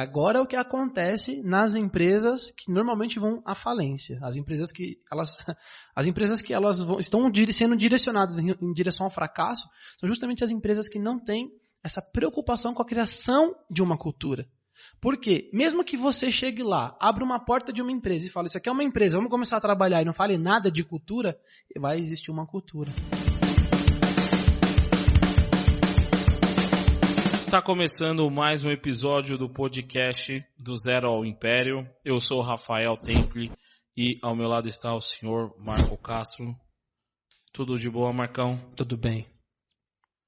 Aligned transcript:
agora 0.00 0.38
é 0.38 0.40
o 0.40 0.46
que 0.46 0.56
acontece 0.56 1.42
nas 1.42 1.74
empresas 1.74 2.52
que 2.56 2.72
normalmente 2.72 3.18
vão 3.18 3.42
à 3.44 3.54
falência. 3.54 4.18
As 4.22 4.36
empresas 4.36 4.72
que 4.72 4.98
elas, 5.10 5.36
as 5.94 6.06
empresas 6.06 6.42
que 6.42 6.52
elas 6.52 6.80
vão, 6.80 6.98
estão 6.98 7.30
sendo 7.52 7.76
direcionadas 7.76 8.38
em, 8.38 8.50
em 8.50 8.72
direção 8.72 9.04
ao 9.04 9.10
fracasso 9.10 9.68
são 9.98 10.08
justamente 10.08 10.42
as 10.42 10.50
empresas 10.50 10.88
que 10.88 10.98
não 10.98 11.18
têm 11.18 11.50
essa 11.82 12.02
preocupação 12.02 12.74
com 12.74 12.82
a 12.82 12.86
criação 12.86 13.54
de 13.70 13.82
uma 13.82 13.96
cultura. 13.96 14.48
Porque, 15.00 15.50
mesmo 15.52 15.84
que 15.84 15.96
você 15.96 16.30
chegue 16.30 16.62
lá, 16.62 16.96
abra 17.00 17.24
uma 17.24 17.38
porta 17.38 17.72
de 17.72 17.82
uma 17.82 17.92
empresa 17.92 18.26
e 18.26 18.30
fale, 18.30 18.48
isso 18.48 18.58
aqui 18.58 18.68
é 18.68 18.72
uma 18.72 18.84
empresa, 18.84 19.16
vamos 19.16 19.30
começar 19.30 19.56
a 19.56 19.60
trabalhar 19.60 20.02
e 20.02 20.04
não 20.04 20.12
fale 20.12 20.38
nada 20.38 20.70
de 20.70 20.82
cultura, 20.84 21.38
vai 21.78 21.98
existir 21.98 22.30
uma 22.30 22.46
cultura. 22.46 22.90
Está 27.50 27.60
começando 27.60 28.30
mais 28.30 28.64
um 28.64 28.70
episódio 28.70 29.36
do 29.36 29.50
podcast 29.50 30.40
do 30.56 30.76
Zero 30.76 31.08
ao 31.08 31.24
Império. 31.24 31.84
Eu 32.04 32.20
sou 32.20 32.38
o 32.38 32.42
Rafael 32.42 32.96
Temple 32.96 33.50
e 33.96 34.20
ao 34.22 34.36
meu 34.36 34.46
lado 34.46 34.68
está 34.68 34.94
o 34.94 35.00
senhor 35.00 35.52
Marco 35.58 35.98
Castro. 35.98 36.54
Tudo 37.52 37.76
de 37.76 37.90
boa, 37.90 38.12
Marcão? 38.12 38.56
Tudo 38.76 38.96
bem. 38.96 39.26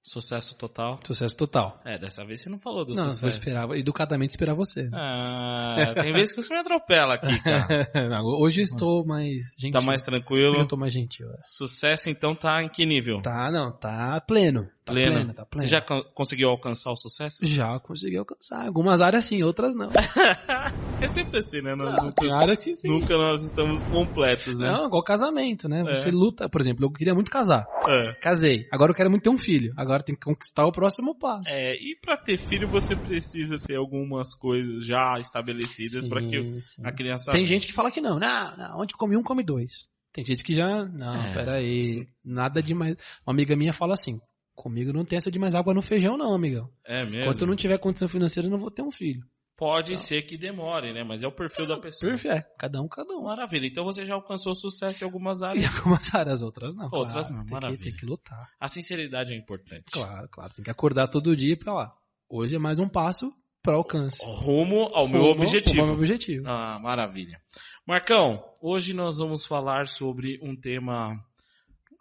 Sucesso 0.05 0.59
total? 0.59 0.99
Sucesso 1.07 1.37
total. 1.37 1.79
É, 1.85 1.97
dessa 1.97 2.25
vez 2.25 2.41
você 2.41 2.51
não 2.51 2.59
falou 2.59 2.85
do 2.85 2.93
não, 2.93 3.05
sucesso. 3.05 3.21
vou 3.21 3.29
esperar, 3.29 3.71
educadamente 3.79 4.33
esperar 4.33 4.55
você. 4.55 4.83
né? 4.83 4.91
Ah, 4.93 5.95
tem 6.03 6.13
vezes 6.13 6.35
que 6.35 6.43
você 6.43 6.53
me 6.53 6.59
atropela 6.59 7.15
aqui, 7.15 7.41
cara. 7.41 7.89
Não, 8.11 8.25
hoje 8.25 8.63
eu 8.63 8.65
estou 8.65 9.07
mais 9.07 9.55
gentil. 9.57 9.79
Tá 9.79 9.81
mais 9.81 10.03
tranquilo? 10.03 10.51
Hoje 10.51 10.59
eu 10.59 10.65
estou 10.65 10.79
mais 10.79 10.93
gentil. 10.93 11.31
é. 11.31 11.37
Sucesso 11.45 12.11
então 12.11 12.35
tá 12.35 12.65
em 12.65 12.69
que 12.69 12.85
nível? 12.85 13.23
Tá, 13.23 13.49
não, 13.53 13.71
tá 13.71 14.21
pleno. 14.27 14.69
Tá 14.85 14.93
Pleno. 14.93 15.13
pleno, 15.13 15.35
tá 15.35 15.47
pleno. 15.47 15.67
Você 15.67 15.71
já 15.71 15.81
con- 15.81 16.03
conseguiu 16.15 16.49
alcançar 16.51 16.91
o 16.91 16.97
sucesso? 16.97 17.45
Já 17.47 17.79
consegui 17.79 18.17
alcançar. 18.17 18.67
Algumas 18.67 19.01
áreas 19.01 19.25
sim, 19.25 19.43
outras 19.43 19.75
não. 19.77 19.89
É 21.01 21.09
sempre 21.09 21.39
assim, 21.41 21.61
né? 21.61 21.75
Nós 21.75 21.97
Não, 21.97 22.05
nunca, 22.05 22.15
tem 22.15 22.33
áreas 22.33 22.63
que 22.63 22.75
sim. 22.77 22.87
nunca 22.89 23.17
nós 23.17 23.43
estamos 23.43 23.83
completos, 23.83 24.57
né? 24.57 24.71
Não, 24.71 24.87
igual 24.87 25.03
casamento, 25.03 25.69
né? 25.69 25.83
Você 25.83 26.11
É. 26.11 26.13
luta, 26.13 26.49
por 26.49 26.61
exemplo, 26.61 26.85
eu 26.85 26.93
queria 26.93 27.13
muito 27.13 27.29
casar. 27.29 27.67
É. 27.89 28.13
Casei. 28.21 28.69
Agora 28.71 28.93
eu 28.93 28.95
quero 28.95 29.11
muito 29.11 29.25
ter 29.25 29.31
um 29.31 29.37
filho. 29.37 29.73
Agora 29.77 30.01
tem 30.05 30.15
que 30.15 30.21
conquistar 30.21 30.65
o 30.65 30.71
próximo 30.71 31.19
passo. 31.19 31.51
É, 31.51 31.75
e 31.75 31.97
pra 32.01 32.17
ter 32.17 32.37
filho 32.37 32.69
você 32.69 32.95
precisa 32.95 33.59
ter 33.59 33.75
algumas 33.75 34.33
coisas 34.33 34.87
já 34.87 35.15
estabelecidas 35.19 36.07
pra 36.07 36.21
que 36.21 36.41
Sim, 36.41 36.63
a 36.85 36.93
criança. 36.93 37.33
Tem 37.33 37.45
gente 37.47 37.67
que 37.67 37.73
fala 37.73 37.91
que 37.91 38.01
não. 38.01 38.21
Não, 38.21 38.57
não, 38.57 38.79
onde 38.81 38.95
come 38.95 39.17
um, 39.17 39.25
come 39.25 39.43
dois. 39.45 39.89
Tem 40.13 40.25
gente 40.25 40.45
que 40.45 40.55
já. 40.55 40.85
Não, 40.85 41.17
É. 41.17 41.33
peraí. 41.35 42.07
Nada 42.25 42.63
de 42.63 42.75
mais. 42.77 42.93
Uma 43.27 43.33
amiga 43.33 43.57
minha 43.57 43.73
fala 43.73 43.95
assim: 43.95 44.21
comigo 44.63 44.93
não 44.93 45.05
tem 45.05 45.17
essa 45.17 45.31
de 45.31 45.39
mais 45.39 45.55
água 45.55 45.75
no 45.75 45.83
feijão, 45.83 46.17
não, 46.17 46.33
amigão. 46.35 46.71
É 46.87 47.03
mesmo. 47.05 47.23
Enquanto 47.23 47.41
eu 47.43 47.47
não 47.49 47.57
tiver 47.57 47.79
condição 47.79 48.07
financeira, 48.09 48.47
eu 48.47 48.51
não 48.53 48.59
vou 48.59 48.71
ter 48.71 48.83
um 48.83 48.91
filho. 48.91 49.21
Pode 49.57 49.97
ser 49.97 50.23
que 50.23 50.37
demore, 50.39 50.93
né? 50.93 51.05
Mas 51.05 51.23
é 51.23 51.29
o 51.29 51.33
perfil 51.35 51.67
da 51.67 51.79
pessoa. 51.79 52.11
Perfeito. 52.11 52.37
É, 52.37 52.45
cada 52.59 52.81
um, 52.81 52.89
cada 52.89 53.13
um. 53.15 53.25
Maravilha. 53.25 53.67
Então 53.67 53.85
você 53.85 54.05
já 54.05 54.15
alcançou 54.15 54.55
sucesso 54.55 55.05
em 55.05 55.07
algumas 55.07 55.41
E 55.41 55.45
áreas. 55.45 55.77
algumas 55.79 56.15
áreas, 56.15 56.43
outras 56.43 56.75
não. 56.75 56.89
Outras 56.93 57.29
claro, 57.29 57.33
não, 57.35 57.39
tem 57.41 57.47
que, 57.47 57.53
maravilha. 57.53 57.83
tem 57.83 57.93
que 57.93 58.07
lutar. 58.07 58.49
A 58.59 58.67
sinceridade 58.69 59.33
é 59.33 59.37
importante. 59.37 59.85
Claro, 59.93 60.29
claro. 60.31 60.53
Tem 60.55 60.65
que 60.65 60.71
acordar 60.71 61.07
todo 61.09 61.37
dia 61.37 61.57
pra 61.57 61.75
lá. 61.75 61.93
Hoje 62.29 62.57
é 62.57 62.59
mais 62.59 62.79
um 62.81 62.89
passo 62.89 63.31
para 63.63 63.75
alcance. 63.77 64.25
Rumo 64.25 64.89
ao 64.95 65.07
meu 65.07 65.21
Rumo- 65.23 65.43
objetivo. 65.43 65.71
rumo 65.77 65.83
ao 65.83 65.87
meu 65.89 65.97
objetivo. 65.99 66.45
Ah, 66.49 66.81
maravilha. 66.81 67.39
Marcão, 67.87 68.43
hoje 68.61 68.95
nós 68.95 69.19
vamos 69.19 69.47
falar 69.47 69.87
sobre 69.87 70.41
um 70.43 70.57
tema 70.57 71.15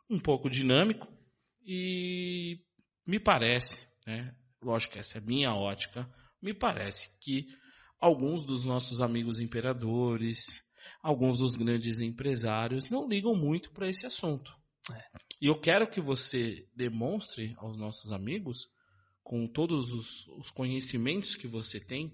um 0.10 0.18
pouco 0.20 0.50
dinâmico 0.50 1.08
e 1.66 2.60
me 3.06 3.20
parece, 3.20 3.88
né? 4.06 4.36
Lógico 4.62 4.94
que 4.94 5.00
essa 5.00 5.18
é 5.18 5.22
minha 5.22 5.54
ótica, 5.54 6.10
me 6.42 6.54
parece 6.54 7.10
que 7.20 7.48
alguns 8.00 8.46
dos 8.46 8.64
nossos 8.64 9.02
amigos 9.02 9.40
imperadores, 9.40 10.64
alguns 11.02 11.40
dos 11.40 11.56
grandes 11.56 12.00
empresários 12.00 12.90
não 12.90 13.08
ligam 13.08 13.36
muito 13.36 13.72
para 13.72 13.88
esse 13.90 14.06
assunto. 14.06 14.56
E 15.42 15.48
eu 15.48 15.60
quero 15.60 15.90
que 15.90 16.00
você 16.02 16.68
demonstre 16.76 17.54
aos 17.58 17.78
nossos 17.78 18.12
amigos, 18.12 18.68
com 19.24 19.48
todos 19.48 19.92
os, 19.92 20.28
os 20.28 20.52
conhecimentos 20.52 21.36
que 21.36 21.48
você 21.48 21.80
tem, 21.80 22.12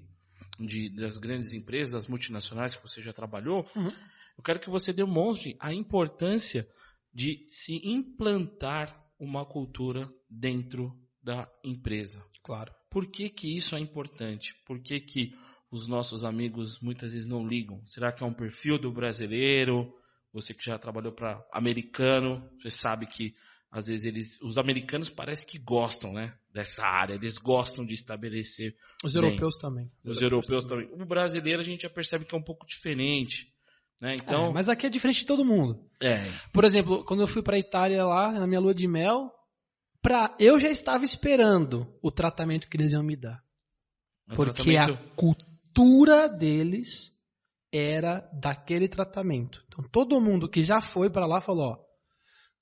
de, 0.60 0.90
das 0.96 1.18
grandes 1.18 1.54
empresas, 1.54 1.94
das 1.94 2.08
multinacionais 2.08 2.76
que 2.76 2.82
você 2.82 3.02
já 3.02 3.14
trabalhou, 3.14 3.66
Uhum. 3.76 3.92
eu 4.38 4.44
quero 4.44 4.60
que 4.60 4.70
você 4.70 4.94
demonstre 4.94 5.56
a 5.60 5.74
importância 5.74 6.68
de 7.14 7.46
se 7.50 7.82
implantar 7.84 9.07
uma 9.20 9.46
cultura 9.46 10.10
dentro 10.30 10.92
da 11.22 11.50
empresa. 11.64 12.24
Claro. 12.44 12.74
Por 12.90 13.10
que, 13.10 13.30
que 13.30 13.56
isso 13.56 13.76
é 13.76 13.80
importante? 13.80 14.54
Por 14.66 14.82
que, 14.82 15.00
que 15.00 15.34
os 15.72 15.88
nossos 15.88 16.24
amigos 16.24 16.80
muitas 16.82 17.14
vezes 17.14 17.28
não 17.28 17.46
ligam? 17.46 17.86
Será 17.86 18.12
que 18.12 18.24
é 18.24 18.28
um 18.28 18.34
perfil 18.34 18.78
do 18.78 18.92
brasileiro? 18.92 19.94
Você 20.34 20.54
que 20.54 20.64
já 20.64 20.78
trabalhou 20.78 21.12
para 21.12 21.44
americano, 21.52 22.50
você 22.62 22.72
sabe 22.72 23.06
que 23.06 23.34
às 23.70 23.88
vezes 23.88 24.06
eles, 24.06 24.42
os 24.42 24.58
americanos 24.58 25.10
parece 25.10 25.46
que 25.46 25.60
gostam, 25.60 26.14
né, 26.14 26.38
dessa 26.54 26.84
área. 26.84 27.16
Eles 27.16 27.38
gostam 27.38 27.86
de 27.86 27.94
estabelecer 27.94 28.76
Os 29.04 29.14
Bem, 29.14 29.24
europeus 29.24 29.58
também. 29.58 29.88
os 30.06 30.22
europeus 30.22 30.66
também. 30.66 30.90
O 30.94 31.06
brasileiro 31.06 31.60
a 31.60 31.64
gente 31.64 31.82
já 31.82 31.90
percebe 31.90 32.26
que 32.26 32.34
é 32.34 32.38
um 32.38 32.44
pouco 32.44 32.66
diferente, 32.66 33.54
né? 34.02 34.16
Então, 34.16 34.46
É, 34.48 34.52
mas 34.54 34.70
aqui 34.70 34.86
é 34.86 34.90
diferente 34.90 35.20
de 35.22 35.26
todo 35.26 35.46
mundo. 35.46 35.80
é, 36.02 36.26
Por 36.54 36.64
exemplo, 36.64 37.04
quando 37.06 37.22
eu 37.22 37.28
fui 37.28 37.42
pra 37.42 37.58
Itália 37.58 38.04
lá, 38.06 38.32
na 38.32 38.46
minha 38.48 38.60
lua 38.60 38.74
de 38.74 38.88
mel, 38.88 39.32
pra, 40.02 40.36
eu 40.40 40.60
já 40.60 40.70
estava 40.70 41.04
esperando 41.04 41.88
o 42.02 42.12
tratamento 42.12 42.68
que 42.68 42.78
eles 42.78 42.94
iam 42.94 43.04
me 43.04 43.16
dar. 43.16 43.42
é 44.30 44.34
um 44.34 44.36
Porque 44.36 44.76
a 44.78 44.86
tratamento- 44.86 45.16
cultura 45.16 46.28
deles 46.30 47.12
era 47.72 48.30
daquele 48.34 48.88
tratamento. 48.88 49.64
Então 49.68 49.84
todo 49.92 50.22
mundo 50.22 50.48
que 50.50 50.64
já 50.64 50.80
foi 50.82 51.10
pra 51.10 51.26
lá 51.26 51.42
falou, 51.42 51.72
ó, 51.72 51.78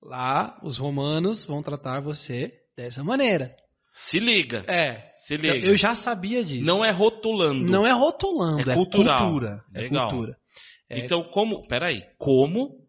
lá 0.01 0.59
os 0.63 0.77
romanos 0.77 1.43
vão 1.43 1.61
tratar 1.61 1.99
você 2.01 2.53
dessa 2.77 3.03
maneira. 3.03 3.55
se 3.93 4.19
liga, 4.19 4.61
É, 4.67 5.11
se 5.15 5.37
liga. 5.37 5.55
eu 5.65 5.77
já 5.77 5.95
sabia 5.95 6.43
disso. 6.43 6.65
Não 6.65 6.83
é 6.83 6.91
rotulando. 6.91 7.63
não 7.65 7.87
é 7.87 7.91
rotulando, 7.93 8.69
É 8.69 8.73
é, 8.73 8.75
cultural. 8.75 9.19
cultura. 9.23 9.63
É 9.73 9.81
Legal. 9.81 10.09
cultura. 10.09 10.37
É- 10.95 10.99
Então, 11.05 11.23
como, 11.23 11.67
peraí, 11.67 12.01
como 12.17 12.85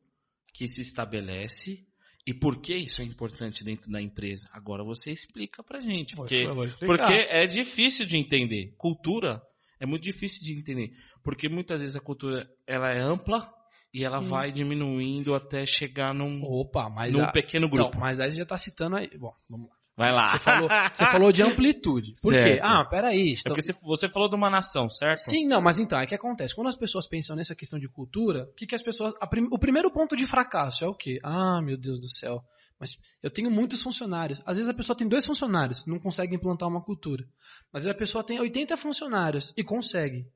que 0.53 0.67
se 0.69 0.81
estabelece 0.81 1.85
e 2.27 2.35
por 2.35 2.61
que 2.61 2.75
isso 2.75 3.01
é 3.03 3.05
importante 3.05 3.63
dentro 3.65 3.91
da 3.91 4.01
empresa? 4.01 4.49
Agora 4.53 4.83
você 4.85 5.11
explica 5.11 5.63
pra 5.63 5.81
gente, 5.81 6.17
porque, 6.17 6.47
porque 6.85 7.13
é 7.13 7.47
difícil 7.47 8.07
de 8.07 8.17
entender. 8.17 8.75
Cultura 8.77 9.41
é 9.79 9.87
muito 9.87 10.03
difícil 10.03 10.43
de 10.45 10.59
entender, 10.59 10.91
porque 11.23 11.49
muitas 11.49 11.81
vezes 11.83 11.97
a 11.97 12.01
cultura 12.01 12.49
ela 12.67 12.91
é 12.91 13.01
ampla 13.01 13.49
e 13.93 14.05
ela 14.05 14.21
Sim. 14.23 14.29
vai 14.29 14.51
diminuindo 14.51 15.35
até 15.35 15.65
chegar 15.67 16.13
num, 16.15 16.43
Opa, 16.43 16.89
mas 16.91 17.13
num 17.13 17.23
a- 17.23 17.31
pequeno 17.33 17.67
Não, 17.69 17.71
grupo. 17.71 17.99
mas 17.99 18.19
aí 18.21 18.31
você 18.31 18.39
já 18.39 18.47
tá 18.47 18.57
citando 18.57 18.97
aí. 18.97 19.09
Bom, 19.19 19.33
vamos 19.49 19.69
lá. 19.69 19.76
Vai 19.97 20.13
lá. 20.13 20.37
Você 20.37 20.45
falou, 20.45 20.69
você 20.69 21.05
falou 21.07 21.33
de 21.33 21.43
amplitude. 21.43 22.15
Por 22.21 22.33
quê? 22.33 22.43
Certo. 22.43 22.63
Ah, 22.65 22.85
peraí. 22.85 23.31
É 23.31 23.33
Estou... 23.33 23.55
porque 23.55 23.63
você, 23.63 23.73
você 23.83 24.09
falou 24.11 24.29
de 24.29 24.35
uma 24.37 24.51
nação, 24.51 24.91
certo? 24.91 25.21
Sim, 25.21 25.47
não, 25.47 25.63
mas 25.63 25.79
então, 25.79 25.99
é 25.99 26.07
que 26.07 26.15
acontece. 26.15 26.55
Quando 26.55 26.69
as 26.69 26.77
pessoas 26.77 27.07
pensam 27.07 27.35
nessa 27.35 27.55
questão 27.55 27.79
de 27.79 27.89
cultura, 27.89 28.45
o 28.45 28.55
que, 28.55 28.67
que 28.67 28.75
as 28.75 28.83
pessoas. 28.83 29.15
prim- 29.31 29.49
O 29.51 29.59
primeiro 29.59 29.91
ponto 29.91 30.15
de 30.15 30.27
fracasso 30.27 30.85
é 30.85 30.89
o 30.89 30.95
quê? 30.95 31.19
Ah, 31.23 31.63
meu 31.63 31.79
Deus 31.79 31.99
do 32.01 32.09
céu. 32.09 32.43
Mas 32.79 32.99
eu 33.23 33.31
tenho 33.31 33.51
muitos 33.51 33.83
funcionários. 33.83 34.39
Às 34.45 34.59
vezes 34.59 34.69
a 34.69 34.75
pessoa 34.75 34.95
tem 34.95 35.09
dois 35.09 35.25
funcionários, 35.25 35.87
não 35.87 35.99
consegue 35.99 36.37
implantar 36.37 36.69
uma 36.69 36.83
cultura. 36.83 37.25
Às 37.73 37.85
vezes 37.85 37.97
a 37.97 37.99
pessoa 37.99 38.23
tem 38.23 38.39
80 38.39 38.77
funcionários 38.77 39.55
e 39.57 39.65
consegue. 39.65 40.27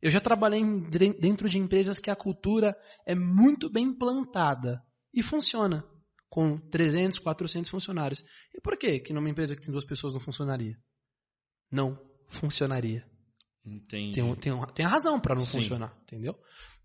Eu 0.00 0.10
já 0.10 0.18
trabalhei 0.20 0.60
dentro 1.20 1.48
de 1.48 1.56
empresas 1.60 2.00
que 2.00 2.10
a 2.10 2.16
cultura 2.16 2.76
é 3.06 3.14
muito 3.14 3.70
bem 3.70 3.84
implantada 3.84 4.82
e 5.14 5.22
funciona 5.22 5.84
com 6.32 6.56
300, 6.56 7.18
400 7.18 7.70
funcionários. 7.70 8.24
E 8.54 8.60
por 8.62 8.78
que 8.78 9.00
que 9.00 9.12
numa 9.12 9.28
empresa 9.28 9.54
que 9.54 9.60
tem 9.60 9.70
duas 9.70 9.84
pessoas 9.84 10.14
não 10.14 10.20
funcionaria? 10.20 10.78
Não 11.70 12.00
funcionaria. 12.30 13.04
Entendi. 13.62 14.14
Tem, 14.14 14.34
tem, 14.36 14.66
tem 14.74 14.86
a 14.86 14.88
razão 14.88 15.20
para 15.20 15.34
não 15.34 15.44
Sim. 15.44 15.60
funcionar, 15.60 15.94
entendeu? 16.04 16.34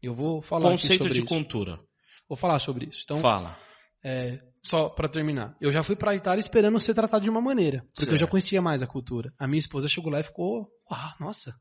Eu 0.04 0.14
vou 0.14 0.42
falar 0.42 0.70
Conceito 0.72 0.98
sobre 0.98 1.14
de 1.14 1.20
isso. 1.20 1.28
cultura. 1.30 1.80
Vou 2.28 2.38
falar 2.38 2.60
sobre 2.60 2.88
isso. 2.88 3.04
Então, 3.06 3.20
Fala. 3.20 3.58
é, 4.04 4.38
só 4.62 4.90
para 4.90 5.08
terminar, 5.08 5.56
eu 5.62 5.72
já 5.72 5.82
fui 5.82 5.96
para 5.96 6.14
Itália 6.14 6.42
esperando 6.42 6.78
ser 6.78 6.94
tratado 6.94 7.24
de 7.24 7.30
uma 7.30 7.40
maneira, 7.42 7.86
porque 7.96 8.10
eu 8.12 8.18
já 8.18 8.26
Certo. 8.26 8.32
conhecia 8.32 8.62
mais 8.62 8.84
a 8.84 8.88
cultura. 8.88 9.34
A 9.40 9.48
minha 9.48 9.60
esposa 9.60 9.88
chegou 9.88 10.12
lá 10.12 10.20
e 10.20 10.24
ficou, 10.24 10.68
uau, 10.92 11.12
nossa, 11.22 11.54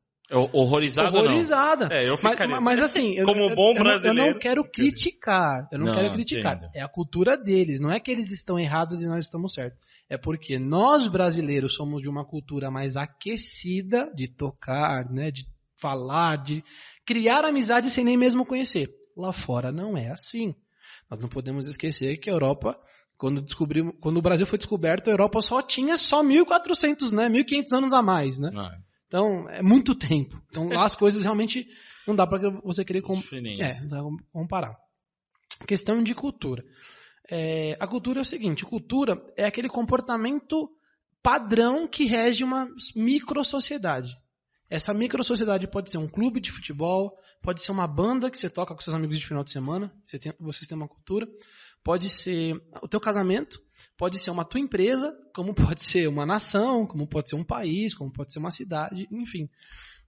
Horrorizado 0.52 1.16
ou 1.16 1.22
não? 1.22 1.30
horrorizada. 1.30 1.88
É, 1.92 2.08
eu 2.08 2.14
Mas, 2.22 2.32
ficaria. 2.32 2.60
mas 2.60 2.80
assim, 2.82 3.12
eu, 3.14 3.24
Como 3.26 3.48
bom 3.54 3.54
não- 3.54 3.76
eu 3.76 3.82
brasileiro. 3.84 4.32
não 4.32 4.38
quero 4.40 4.64
criticar. 4.68 5.68
Eu 5.70 5.78
não, 5.78 5.86
Não, 5.86 5.94
quero 5.94 6.12
criticar. 6.12 6.56
entendo. 6.56 6.70
É 6.74 6.82
a 6.82 6.88
cultura 6.88 7.36
deles. 7.36 7.80
Não 7.80 7.90
é 7.92 8.00
que 8.00 8.10
eles 8.10 8.30
estão 8.32 8.58
errados 8.58 9.00
e 9.02 9.06
nós 9.06 9.24
estamos 9.24 9.52
certos. 9.54 9.78
É 10.08 10.16
porque 10.18 10.58
nós 10.58 11.06
brasileiros 11.06 11.74
somos 11.74 12.02
de 12.02 12.08
uma 12.08 12.24
cultura 12.24 12.70
mais 12.70 12.96
aquecida 12.96 14.12
de 14.14 14.26
tocar, 14.28 15.08
né, 15.10 15.30
de 15.30 15.44
falar, 15.80 16.36
de 16.36 16.62
criar 17.04 17.44
amizade 17.44 17.90
sem 17.90 18.04
nem 18.04 18.16
mesmo 18.16 18.44
conhecer. 18.44 18.88
Lá 19.16 19.32
fora 19.32 19.70
não 19.70 19.96
é 19.96 20.10
assim. 20.10 20.54
Nós 21.10 21.20
não 21.20 21.28
podemos 21.28 21.68
esquecer 21.68 22.16
que 22.18 22.28
a 22.28 22.32
Europa, 22.32 22.76
quando 23.16 23.44
quando 24.00 24.16
o 24.18 24.22
Brasil 24.22 24.46
foi 24.46 24.58
descoberto, 24.58 25.08
a 25.08 25.12
Europa 25.12 25.40
só 25.40 25.62
tinha 25.62 25.96
só 25.96 26.22
1400, 26.22 27.12
né, 27.12 27.28
1500 27.28 27.72
anos 27.72 27.92
a 27.92 28.02
mais, 28.02 28.38
né? 28.38 28.50
Ah, 28.54 28.76
Então, 29.06 29.48
é 29.48 29.62
muito 29.62 29.94
tempo. 29.94 30.40
Então, 30.50 30.68
lá 30.68 30.84
as 30.84 30.94
coisas 30.94 31.22
realmente 31.22 31.66
não 32.06 32.14
dá 32.14 32.26
para 32.26 32.50
você 32.62 32.84
querer 32.84 33.02
com... 33.02 33.14
É, 33.62 33.70
comparar. 34.32 34.76
Questão 35.66 36.02
de 36.02 36.14
cultura. 36.14 36.64
É, 37.30 37.76
a 37.80 37.86
cultura 37.86 38.20
é 38.20 38.22
o 38.22 38.24
seguinte: 38.24 38.64
cultura 38.64 39.20
é 39.36 39.44
aquele 39.44 39.68
comportamento 39.68 40.70
padrão 41.22 41.88
que 41.88 42.04
rege 42.04 42.44
uma 42.44 42.68
micro-sociedade. 42.94 44.16
Essa 44.68 44.92
micro-sociedade 44.92 45.68
pode 45.68 45.90
ser 45.90 45.98
um 45.98 46.08
clube 46.08 46.40
de 46.40 46.50
futebol, 46.50 47.16
pode 47.42 47.62
ser 47.62 47.72
uma 47.72 47.86
banda 47.86 48.30
que 48.30 48.38
você 48.38 48.50
toca 48.50 48.74
com 48.74 48.80
seus 48.80 48.94
amigos 48.94 49.18
de 49.18 49.26
final 49.26 49.44
de 49.44 49.52
semana, 49.52 49.92
você 50.04 50.18
tem, 50.18 50.32
vocês 50.40 50.66
têm 50.66 50.76
uma 50.76 50.88
cultura, 50.88 51.26
pode 51.84 52.08
ser 52.08 52.54
o 52.82 52.88
teu 52.88 53.00
casamento, 53.00 53.60
pode 53.96 54.18
ser 54.18 54.30
uma 54.30 54.44
tua 54.44 54.60
empresa, 54.60 55.12
como 55.34 55.54
pode 55.54 55.82
ser 55.82 56.08
uma 56.08 56.24
nação, 56.26 56.86
como 56.86 57.06
pode 57.06 57.28
ser 57.30 57.36
um 57.36 57.44
país, 57.44 57.94
como 57.94 58.12
pode 58.12 58.32
ser 58.32 58.38
uma 58.38 58.50
cidade, 58.50 59.06
enfim. 59.10 59.48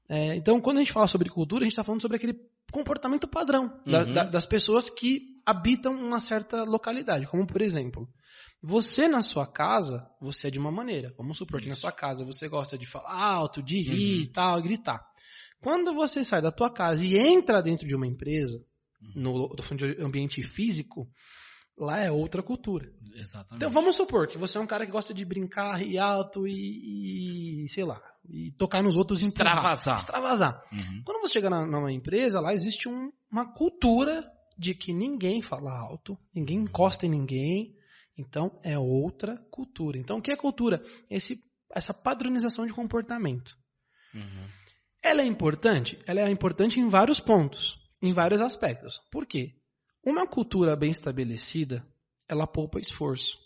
É, 0.09 0.35
então, 0.37 0.61
quando 0.61 0.79
a 0.79 0.81
gente 0.81 0.93
fala 0.93 1.07
sobre 1.07 1.29
cultura, 1.29 1.63
a 1.63 1.65
gente 1.65 1.73
está 1.73 1.85
falando 1.85 2.01
sobre 2.01 2.17
aquele 2.17 2.39
comportamento 2.73 3.29
padrão 3.29 3.69
da, 3.87 4.05
Uhum. 4.05 4.13
da, 4.13 4.25
das 4.25 4.47
pessoas 4.47 4.89
que 4.91 5.21
habitam 5.45 5.95
uma 5.95 6.21
certa 6.21 6.63
localidade. 6.65 7.27
Como, 7.27 7.47
por 7.47 7.61
exemplo, 7.63 8.09
você 8.63 9.07
na 9.09 9.23
sua 9.23 9.47
casa, 9.47 10.07
você 10.21 10.49
é 10.49 10.51
de 10.51 10.59
uma 10.59 10.71
maneira. 10.71 11.13
Vamos 11.17 11.37
supor 11.39 11.61
que 11.61 11.69
na 11.69 11.75
sua 11.75 11.93
casa 11.93 12.25
você 12.25 12.49
gosta 12.49 12.77
de 12.79 12.87
falar 12.87 13.13
alto, 13.15 13.63
de 13.63 13.81
rir 13.81 14.17
Uhum. 14.19 14.23
e 14.25 14.27
tal, 14.33 14.63
gritar. 14.63 15.01
Quando 15.61 15.93
você 15.95 16.23
sai 16.25 16.41
da 16.41 16.51
tua 16.53 16.71
casa 16.71 17.05
e 17.05 17.17
entra 17.19 17.63
dentro 17.63 17.87
de 17.87 17.95
uma 17.95 18.07
empresa, 18.07 18.63
Uhum. 19.15 19.23
no 19.23 19.77
de 19.77 20.03
ambiente 20.03 20.43
físico, 20.43 21.07
lá 21.79 21.99
é 22.01 22.11
outra 22.11 22.43
cultura. 22.43 22.91
Exatamente. 23.15 23.57
Então 23.57 23.71
vamos 23.71 23.97
supor 23.97 24.27
que 24.29 24.37
você 24.39 24.59
é 24.59 24.61
um 24.61 24.67
cara 24.67 24.85
que 24.87 24.93
gosta 24.93 25.13
de 25.15 25.25
brincar, 25.25 25.77
rir 25.79 25.99
alto 25.99 26.47
e, 26.47 27.65
e, 27.65 27.69
sei 27.69 27.85
lá, 27.85 28.01
e 28.29 28.53
tocar 28.53 28.83
nos 28.83 28.97
outros 28.97 29.23
e. 29.23 29.27
Extravasar. 29.27 29.97
Extravasar. 29.99 30.63
Uhum. 30.73 31.03
Quando 31.05 31.21
você 31.21 31.35
chega 31.35 31.49
na- 31.51 31.67
numa 31.67 31.93
empresa, 31.93 32.41
lá 32.41 32.53
existe 32.53 32.89
um- 32.89 33.11
uma 33.31 33.53
cultura 33.53 34.25
de 34.59 34.75
que 34.75 34.93
ninguém 34.93 35.41
fala 35.41 35.73
alto, 35.79 36.19
ninguém 36.35 36.59
encosta 36.59 37.07
em 37.07 37.11
ninguém. 37.11 37.75
Então 38.17 38.59
é 38.65 38.77
outra 38.79 39.37
cultura. 39.51 39.97
Então 39.99 40.19
o 40.19 40.23
que 40.23 40.33
é 40.33 40.37
cultura? 40.37 40.83
Esse, 41.09 41.39
essa 41.73 41.95
padronização 41.95 42.67
de 42.67 42.73
comportamento. 42.73 43.57
Uhum. 44.15 44.47
Ela 45.03 45.23
é 45.23 45.25
importante? 45.27 45.97
Ela 46.07 46.21
é 46.23 46.31
importante 46.31 46.81
em 46.81 46.89
vários 46.89 47.21
pontos, 47.21 47.79
em 48.03 48.13
vários 48.13 48.41
aspectos. 48.41 48.99
Por 49.13 49.25
quê? 49.27 49.53
Uma 50.05 50.27
cultura 50.27 50.77
bem 50.77 50.91
estabelecida, 50.91 51.85
ela 52.29 52.47
poupa 52.47 52.79
esforço. 52.81 53.39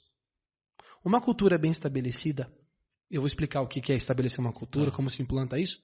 Uma 1.04 1.20
cultura 1.20 1.58
bem 1.58 1.70
estabelecida, 1.70 2.52
eu 3.10 3.20
vou 3.20 3.26
explicar 3.26 3.60
o 3.62 3.66
que 3.69 3.93
é 3.93 3.96
estabelecer 3.96 4.40
uma 4.40 4.52
cultura, 4.52 4.90
Tá. 4.90 4.96
como 4.96 5.10
se 5.10 5.22
implanta 5.22 5.58
isso. 5.58 5.82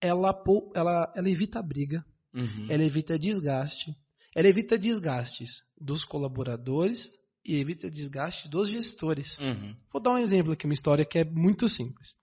Ela, 0.00 0.30
ela, 0.74 1.12
ela 1.14 1.30
evita 1.30 1.62
briga, 1.62 2.04
Uhum. 2.34 2.66
ela 2.70 2.82
evita 2.84 3.18
desgaste, 3.18 3.94
ela 4.34 4.48
evita 4.48 4.78
desgastes 4.78 5.62
dos 5.80 6.04
colaboradores 6.04 7.08
e 7.44 7.56
evita 7.56 7.90
desgaste 7.90 8.48
dos 8.48 8.68
gestores. 8.68 9.38
Uhum. 9.38 9.74
Vou 9.92 10.02
dar 10.02 10.12
um 10.12 10.18
exemplo 10.18 10.52
aqui, 10.52 10.66
uma 10.66 10.74
história 10.74 11.04
que 11.04 11.18
é 11.18 11.24
muito 11.24 11.68
simples. 11.68 12.14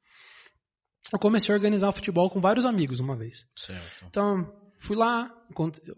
Eu 1.11 1.19
comecei 1.19 1.53
a 1.53 1.57
organizar 1.57 1.91
futebol 1.91 2.29
com 2.29 2.39
vários 2.41 2.65
amigos 2.65 2.99
uma 2.99 3.15
vez. 3.15 3.47
Certo. 3.55 4.05
Então, 4.07 4.51
fui 4.83 4.97
lá, 4.97 5.31
encontrei, 5.49 5.93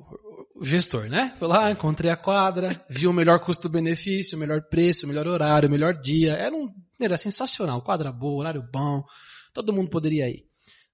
o 0.55 0.63
gestor, 0.63 1.09
né? 1.09 1.33
Fui 1.39 1.47
lá, 1.47 1.71
encontrei 1.71 2.11
a 2.11 2.15
quadra, 2.15 2.79
vi 2.87 3.07
o 3.07 3.13
melhor 3.13 3.39
custo-benefício, 3.39 4.37
o 4.37 4.39
melhor 4.39 4.61
preço, 4.69 5.05
o 5.05 5.09
melhor 5.09 5.27
horário, 5.27 5.67
o 5.67 5.71
melhor 5.71 5.93
dia. 5.93 6.33
Era, 6.33 6.55
um, 6.55 6.67
era 6.99 7.17
sensacional, 7.17 7.81
quadra 7.81 8.11
boa, 8.11 8.41
horário 8.41 8.63
bom, 8.71 9.03
todo 9.53 9.73
mundo 9.73 9.89
poderia 9.89 10.29
ir. 10.29 10.45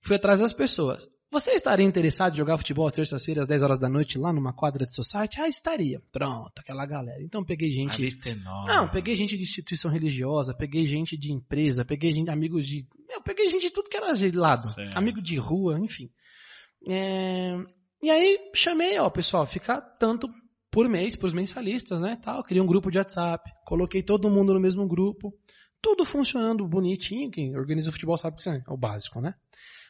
Fui 0.01 0.15
atrás 0.15 0.39
das 0.39 0.53
pessoas. 0.53 1.05
Você 1.29 1.51
estaria 1.51 1.85
interessado 1.85 2.33
em 2.33 2.38
jogar 2.38 2.57
futebol 2.57 2.88
às 2.88 2.93
terças-feiras, 2.93 3.43
às 3.43 3.47
10 3.47 3.61
horas 3.61 3.79
da 3.79 3.89
noite, 3.89 4.17
lá 4.17 4.33
numa 4.33 4.53
quadra 4.53 4.85
de 4.85 4.94
society? 4.94 5.39
Ah, 5.39 5.47
estaria. 5.47 6.01
Pronto, 6.11 6.51
aquela 6.59 6.85
galera. 6.85 7.21
Então 7.23 7.44
peguei 7.44 7.69
A 7.69 7.73
gente. 7.73 8.01
lista 8.01 8.29
é 8.29 8.33
enorme. 8.33 8.73
Não, 8.73 8.87
peguei 8.87 9.15
gente 9.15 9.37
de 9.37 9.44
instituição 9.44 9.91
religiosa, 9.91 10.53
peguei 10.53 10.87
gente 10.87 11.17
de 11.17 11.31
empresa, 11.31 11.85
peguei 11.85 12.13
gente, 12.13 12.29
amigos 12.29 12.65
de. 12.65 12.85
Eu 13.09 13.21
peguei 13.21 13.47
gente 13.47 13.61
de 13.61 13.69
tudo 13.69 13.89
que 13.89 13.95
era 13.97 14.13
de 14.13 14.31
lado. 14.31 14.69
Certo. 14.69 14.97
Amigo 14.97 15.21
de 15.21 15.37
rua, 15.37 15.79
enfim. 15.79 16.09
É, 16.87 17.57
E 18.01 18.09
aí 18.09 18.51
chamei, 18.53 18.98
ó, 18.98 19.09
pessoal, 19.09 19.45
fica 19.45 19.80
tanto 19.80 20.27
por 20.71 20.88
mês, 20.88 21.15
pros 21.15 21.33
mensalistas, 21.33 22.01
né? 22.01 22.18
Tal. 22.21 22.44
Criei 22.44 22.62
um 22.62 22.65
grupo 22.65 22.89
de 22.89 22.98
WhatsApp, 22.98 23.51
coloquei 23.65 24.01
todo 24.01 24.30
mundo 24.30 24.53
no 24.53 24.59
mesmo 24.59 24.88
grupo. 24.88 25.33
Tudo 25.81 26.06
funcionando 26.06 26.68
bonitinho. 26.68 27.30
Quem 27.30 27.56
organiza 27.56 27.92
futebol 27.92 28.18
sabe 28.18 28.38
que 28.38 28.42
isso 28.42 28.50
é 28.50 28.62
o 28.68 28.77
básico, 28.77 29.19
né? 29.19 29.36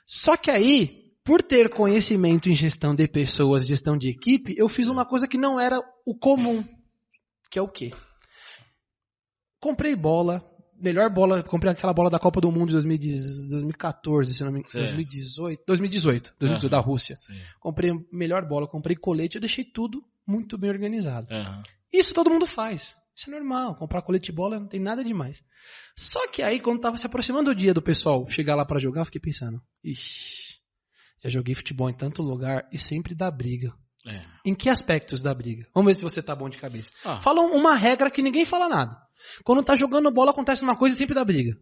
Só 0.08 0.36
que 0.36 0.50
aí, 0.50 1.14
por 1.24 1.42
ter 1.42 1.70
conhecimento 1.70 2.50
em 2.50 2.54
gestão 2.54 2.96
de 2.96 3.08
pessoas, 3.08 3.68
gestão 3.68 3.98
de 3.98 4.10
equipe, 4.10 4.56
eu 4.58 4.68
fiz 4.68 4.90
uma 4.90 5.06
coisa 5.06 5.28
que 5.28 5.38
não 5.38 5.60
era 5.60 5.80
o 6.06 6.18
comum. 6.18 6.64
Que 7.50 7.60
é 7.60 7.62
o 7.62 7.68
quê? 7.68 7.92
Comprei 9.60 9.96
bola, 9.96 10.44
melhor 10.82 11.10
bola, 11.10 11.44
comprei 11.44 11.72
aquela 11.72 11.94
bola 11.94 12.10
da 12.10 12.20
Copa 12.20 12.42
do 12.42 12.52
Mundo 12.52 12.68
de 12.68 12.74
2010 12.74 13.50
2014, 13.50 14.34
se 14.34 14.44
não 14.44 14.52
me 14.52 14.60
engano, 14.60 14.68
Certo. 14.68 14.86
2018, 14.86 15.64
2018, 15.66 16.34
2018 16.40 16.72
da 16.72 16.80
Rússia. 16.80 17.16
Sim. 17.18 17.40
Comprei 17.60 17.92
melhor 18.12 18.48
bola, 18.48 18.68
comprei 18.68 18.96
colete, 18.96 19.36
eu 19.36 19.42
deixei 19.42 19.64
tudo 19.64 20.04
muito 20.26 20.58
bem 20.58 20.70
organizado. 20.70 21.28
Aham. 21.32 21.64
Isso 21.92 22.14
todo 22.14 22.30
mundo 22.30 22.46
faz. 22.46 22.96
Isso 23.16 23.30
é 23.30 23.34
normal. 23.34 23.76
Comprar 23.76 24.02
colete 24.02 24.26
de 24.26 24.32
bola 24.32 24.60
não 24.60 24.68
tem 24.68 24.80
nada 24.80 25.04
demais. 25.04 25.44
Só 25.96 26.28
que 26.30 26.42
aí, 26.42 26.60
quando 26.60 26.80
tava 26.80 26.98
se 26.98 27.06
aproximando 27.06 27.52
o 27.52 27.56
dia 27.56 27.74
do 27.74 27.82
pessoal 27.82 28.28
chegar 28.30 28.56
lá 28.56 28.66
pra 28.66 28.80
jogar, 28.80 29.02
eu 29.02 29.06
fiquei 29.06 29.22
pensando: 29.22 29.62
Ixi, 29.84 30.60
já 31.22 31.30
joguei 31.30 31.54
futebol 31.54 31.90
em 31.90 31.94
tanto 31.94 32.24
lugar 32.24 32.68
e 32.72 32.78
sempre 32.78 33.14
dá 33.14 33.30
briga. 33.30 33.74
É. 34.08 34.22
Em 34.46 34.56
que 34.56 34.70
aspectos 34.70 35.22
dá 35.22 35.34
briga? 35.34 35.68
Vamos 35.76 35.92
ver 35.92 35.94
se 35.96 36.04
você 36.04 36.22
tá 36.24 36.36
bom 36.36 36.50
de 36.50 36.58
cabeça. 36.58 36.92
Ah, 37.06 37.22
Fala 37.22 37.42
uma 37.42 37.76
regra 37.76 38.10
que 38.10 38.22
ninguém 38.22 38.46
fala 38.46 38.68
nada. 38.68 38.98
Quando 39.44 39.64
tá 39.64 39.76
jogando 39.76 40.12
bola, 40.12 40.32
acontece 40.32 40.64
uma 40.64 40.76
coisa 40.76 40.96
e 40.96 40.98
sempre 40.98 41.14
dá 41.16 41.24
briga. 41.24 41.56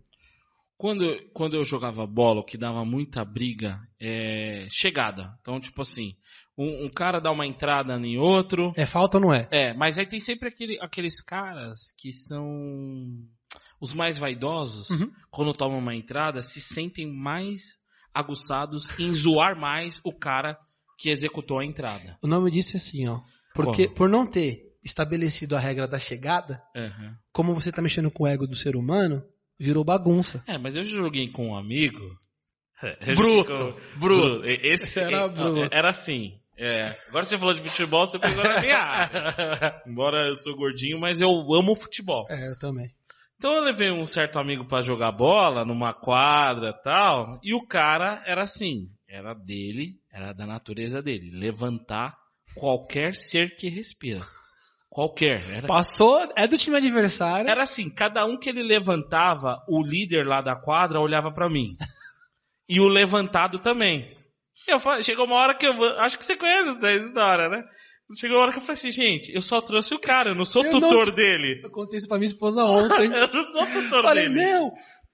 Quando, 0.78 1.04
quando 1.34 1.56
eu 1.58 1.64
jogava 1.66 2.08
bola, 2.08 2.40
o 2.40 2.46
que 2.46 2.58
dava 2.58 2.86
muita 2.86 3.26
briga 3.26 3.78
é 4.00 4.66
chegada. 4.72 5.38
Então, 5.42 5.60
tipo 5.60 5.82
assim, 5.82 6.14
um, 6.58 6.86
um 6.86 6.90
cara 6.90 7.20
dá 7.20 7.30
uma 7.32 7.46
entrada 7.46 7.96
em 7.98 8.18
outro. 8.18 8.72
É 8.78 8.86
falta 8.86 9.18
ou 9.18 9.24
não 9.26 9.34
é? 9.34 9.50
É, 9.52 9.74
mas 9.74 10.00
aí 10.00 10.06
tem 10.06 10.22
sempre 10.22 10.48
aquele, 10.48 10.80
aqueles 10.80 11.22
caras 11.22 11.92
que 11.98 12.14
são 12.14 12.48
os 13.82 13.94
mais 13.94 14.18
vaidosos, 14.18 14.90
Uhum. 14.90 15.12
quando 15.30 15.52
tomam 15.52 15.80
uma 15.80 15.94
entrada, 15.96 16.42
se 16.42 16.62
sentem 16.62 17.06
mais 17.14 17.78
aguçados 18.14 18.90
em 18.98 19.14
zoar 19.14 19.60
mais 19.60 20.00
o 20.04 20.14
cara 20.14 20.58
que 21.00 21.10
executou 21.10 21.60
a 21.60 21.66
entrada. 21.66 22.18
O 22.22 22.28
nome 22.28 22.52
disso 22.52 22.76
é 22.76 22.78
assim, 22.78 23.08
ó. 23.08 23.22
Porque 23.56 23.86
Como? 23.86 23.96
por 23.96 24.10
não 24.10 24.28
ter 24.28 24.64
estabelecido 24.84 25.56
a 25.56 25.60
regra 25.60 25.88
da 25.88 25.98
chegada, 25.98 26.62
Uhum. 26.76 27.14
como 27.32 27.54
você 27.54 27.72
tá 27.72 27.82
mexendo 27.82 28.12
com 28.12 28.24
o 28.24 28.28
ego 28.28 28.46
do 28.46 28.56
ser 28.56 28.76
humano, 28.76 29.24
virou 29.58 29.84
bagunça. 29.84 30.44
É, 30.46 30.58
mas 30.58 30.76
eu 30.76 30.84
joguei 30.84 31.30
com 31.30 31.50
um 31.50 31.56
amigo. 31.58 32.00
Bruto, 33.16 33.54
com- 33.74 34.00
bruto. 34.00 34.44
Esse 34.46 35.00
Era 35.00 35.24
é- 35.26 35.30
bruto. 35.30 35.68
Era 35.74 35.90
assim. 35.90 36.40
é, 36.58 36.96
agora 37.10 37.24
você 37.26 37.38
falou 37.38 37.54
de 37.54 37.62
futebol, 37.62 38.06
você 38.06 38.20
pegou 38.20 38.44
na 38.44 38.60
minha 38.62 38.78
área. 38.80 39.82
Embora 39.88 40.28
eu 40.28 40.36
sou 40.36 40.56
gordinho, 40.56 41.00
mas 41.00 41.20
eu 41.22 41.30
amo 41.54 41.76
futebol. 41.76 42.26
É, 42.30 42.50
eu 42.50 42.58
também. 42.60 42.88
Então 43.38 43.54
eu 43.54 43.64
levei 43.64 43.90
um 43.92 44.06
certo 44.06 44.38
amigo 44.38 44.66
pra 44.66 44.82
jogar 44.82 45.12
bola 45.14 45.64
numa 45.64 45.94
quadra 45.94 46.74
tal, 46.74 47.40
e 47.42 47.54
o 47.54 47.66
cara 47.66 48.22
era 48.26 48.44
assim, 48.44 48.90
era 49.10 49.34
dele, 49.34 49.96
era 50.14 50.32
da 50.34 50.46
natureza 50.46 51.02
dele, 51.02 51.32
levantar 51.32 52.16
qualquer 52.56 53.16
ser 53.16 53.56
que 53.56 53.68
respira. 53.70 54.26
Qualquer. 54.90 55.42
Era, 55.52 55.68
Passou, 55.68 56.20
é 56.36 56.48
do 56.48 56.58
time 56.58 56.76
adversário. 56.78 57.50
era 57.50 57.64
assim, 57.64 57.90
cada 57.90 58.26
um 58.26 58.38
que 58.38 58.50
ele 58.50 58.64
levantava, 58.64 59.64
o 59.68 59.84
líder 59.84 60.26
lá 60.26 60.42
da 60.42 60.56
quadra 60.56 61.00
olhava 61.00 61.32
pra 61.32 61.50
mim. 61.50 61.76
E 62.68 62.80
o 62.80 62.88
levantado 62.88 63.60
também. 63.60 64.16
Eu 64.68 64.80
falei, 64.80 65.04
chegou 65.04 65.26
uma 65.26 65.36
hora 65.36 65.56
que 65.56 65.66
eu. 65.66 65.72
Acho 66.00 66.18
que 66.18 66.26
você 66.26 66.36
conhece 66.36 66.70
essa 66.70 66.92
história, 66.92 67.50
né? 67.50 67.64
Chegou 68.20 68.38
uma 68.38 68.44
hora 68.44 68.52
que 68.52 68.58
eu 68.58 68.62
falei 68.62 68.74
assim, 68.74 68.92
gente, 68.92 69.32
eu 69.34 69.42
só 69.42 69.62
trouxe 69.62 69.94
o 69.94 70.00
cara, 70.00 70.30
eu 70.30 70.36
não 70.36 70.46
sou 70.46 70.64
Eu 70.66 70.72
não 70.74 70.82
tutor 70.82 71.06
sou- 71.06 71.16
dele. 71.16 71.62
Eu 71.64 71.70
contei 71.72 71.98
isso 71.98 72.08
pra 72.08 72.18
minha 72.18 72.28
esposa 72.30 72.64
ontem. 72.64 73.06
Eu 73.14 73.28
não 73.32 73.52
sou 73.52 73.66
tutor 73.68 74.02
Falei, 74.02 74.28
dele. 74.28 74.36
meu, 74.42 74.72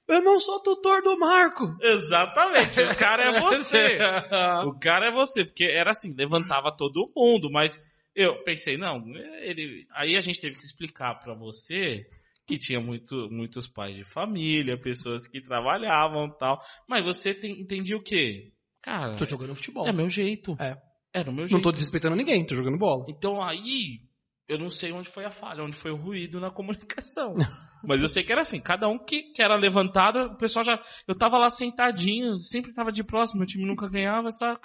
eu 0.07 0.21
não 0.21 0.39
sou 0.39 0.61
tutor 0.61 1.01
do 1.01 1.17
Marco. 1.17 1.75
Exatamente, 1.81 2.81
o 2.81 2.95
cara 2.97 3.23
é 3.23 3.39
você. 3.39 3.97
O 4.67 4.79
cara 4.79 5.07
é 5.07 5.11
você, 5.11 5.45
porque 5.45 5.63
era 5.65 5.91
assim, 5.91 6.13
levantava 6.13 6.75
todo 6.75 7.05
mundo, 7.15 7.49
mas 7.51 7.79
eu 8.15 8.43
pensei, 8.43 8.77
não, 8.77 9.03
ele. 9.41 9.85
Aí 9.93 10.15
a 10.15 10.21
gente 10.21 10.39
teve 10.39 10.55
que 10.55 10.63
explicar 10.65 11.15
pra 11.19 11.33
você 11.33 12.05
que 12.47 12.57
tinha 12.57 12.79
muito, 12.79 13.27
muitos 13.31 13.67
pais 13.67 13.95
de 13.95 14.03
família, 14.03 14.79
pessoas 14.79 15.27
que 15.27 15.41
trabalhavam 15.41 16.27
e 16.27 16.37
tal. 16.37 16.61
Mas 16.87 17.03
você 17.03 17.33
tem, 17.33 17.59
entendia 17.59 17.97
o 17.97 18.03
quê? 18.03 18.51
Cara, 18.81 19.15
Tô 19.15 19.25
jogando 19.25 19.55
futebol. 19.55 19.87
é 19.87 19.91
meu 19.91 20.07
jeito. 20.09 20.55
É. 20.59 20.77
Era 21.11 21.29
o 21.29 21.33
meu 21.33 21.41
Não 21.43 21.47
jeito. 21.47 21.63
tô 21.63 21.71
desrespeitando 21.71 22.15
ninguém, 22.15 22.45
tô 22.45 22.55
jogando 22.55 22.77
bola. 22.77 23.05
Então 23.09 23.41
aí, 23.41 24.01
eu 24.47 24.59
não 24.59 24.69
sei 24.69 24.91
onde 24.91 25.09
foi 25.09 25.25
a 25.25 25.31
falha, 25.31 25.63
onde 25.63 25.75
foi 25.75 25.89
o 25.91 25.95
ruído 25.95 26.39
na 26.39 26.51
comunicação. 26.51 27.33
Mas 27.83 28.01
eu 28.01 28.09
sei 28.09 28.23
que 28.23 28.31
era 28.31 28.41
assim, 28.41 28.59
cada 28.59 28.87
um 28.87 28.97
que, 28.97 29.23
que 29.33 29.41
era 29.41 29.55
levantado, 29.55 30.19
o 30.19 30.37
pessoal 30.37 30.65
já. 30.65 30.81
Eu 31.07 31.15
tava 31.15 31.37
lá 31.37 31.49
sentadinho, 31.49 32.39
sempre 32.39 32.73
tava 32.73 32.91
de 32.91 33.03
próximo, 33.03 33.39
meu 33.39 33.47
time 33.47 33.65
nunca 33.65 33.87
ganhava, 33.87 34.31
só 34.31 34.59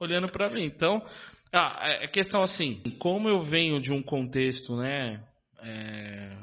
olhando 0.00 0.28
para 0.28 0.50
mim. 0.50 0.64
Então, 0.64 1.04
a, 1.52 2.04
a 2.04 2.08
questão 2.08 2.42
assim, 2.42 2.82
como 2.98 3.28
eu 3.28 3.38
venho 3.38 3.80
de 3.80 3.92
um 3.92 4.02
contexto, 4.02 4.76
né? 4.76 5.24
É, 5.62 6.36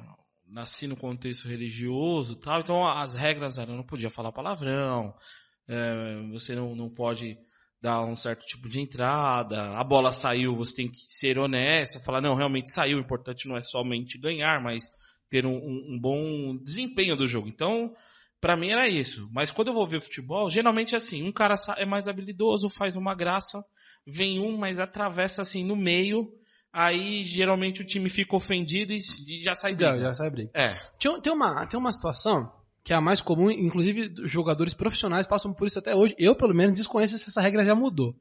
nasci 0.48 0.88
no 0.88 0.98
contexto 0.98 1.48
religioso 1.48 2.36
tal, 2.36 2.60
então 2.60 2.86
as 2.86 3.14
regras 3.14 3.58
eram, 3.58 3.76
não 3.76 3.84
podia 3.84 4.10
falar 4.10 4.32
palavrão, 4.32 5.14
é, 5.68 6.28
você 6.32 6.56
não, 6.56 6.76
não 6.76 6.90
pode 6.90 7.38
dar 7.82 8.04
um 8.04 8.16
certo 8.16 8.46
tipo 8.46 8.70
de 8.70 8.80
entrada, 8.80 9.78
a 9.78 9.84
bola 9.84 10.12
saiu, 10.12 10.56
você 10.56 10.76
tem 10.76 10.88
que 10.90 11.00
ser 11.00 11.40
honesto, 11.40 12.04
falar, 12.04 12.22
não, 12.22 12.36
realmente 12.36 12.74
saiu, 12.74 12.98
o 12.98 13.02
importante 13.02 13.48
não 13.48 13.58
é 13.58 13.62
somente 13.62 14.20
ganhar, 14.20 14.62
mas 14.62 14.84
ter 15.32 15.46
um, 15.46 15.56
um, 15.56 15.98
bom 15.98 16.58
desempenho 16.58 17.16
do 17.16 17.26
jogo. 17.26 17.48
Então, 17.48 17.96
para 18.40 18.58
mim 18.58 18.70
era 18.70 18.88
isso. 18.88 19.30
Mas 19.32 19.50
quando 19.50 19.70
eu 19.70 19.74
vou 19.74 19.88
ver 19.88 20.02
futebol, 20.02 20.50
geralmente 20.50 20.94
é 20.94 20.98
assim, 20.98 21.24
um 21.24 21.32
cara 21.32 21.56
é 21.78 21.86
mais 21.86 22.10
habilidoso, 22.10 22.68
faz 22.68 22.98
uma 22.98 23.16
graça, 23.16 23.64
vem 24.06 24.40
um, 24.42 24.58
mas 24.58 24.78
atravessa 24.78 25.42
assim 25.42 25.64
no 25.64 25.76
meio, 25.76 26.30
aí 26.72 27.24
geralmente 27.24 27.82
o 27.82 27.86
time 27.86 28.10
fica 28.10 28.36
ofendido 28.36 28.92
e 28.92 29.00
já 29.42 29.56
sai 29.56 29.74
briga. 29.74 29.98
Já, 29.98 30.04
já 30.04 30.14
sai 30.14 30.30
briga. 30.30 30.52
É. 30.54 30.76
Tem, 31.00 31.22
tem, 31.22 31.34
uma, 31.34 31.66
tem 31.66 31.80
uma 31.80 31.94
situação 31.94 32.52
que 32.84 32.92
é 32.92 32.96
a 32.96 33.02
mais 33.02 33.22
comum, 33.22 33.50
inclusive 33.50 34.14
jogadores 34.26 34.74
profissionais 34.74 35.26
passam 35.26 35.54
por 35.54 35.66
isso 35.66 35.80
até 35.80 35.96
hoje. 35.96 36.14
Eu, 36.18 36.36
pelo 36.36 36.54
menos, 36.54 36.76
desconheço 36.76 37.18
se 37.18 37.30
essa 37.30 37.40
regra 37.40 37.64
já 37.64 37.74
mudou. 37.74 38.14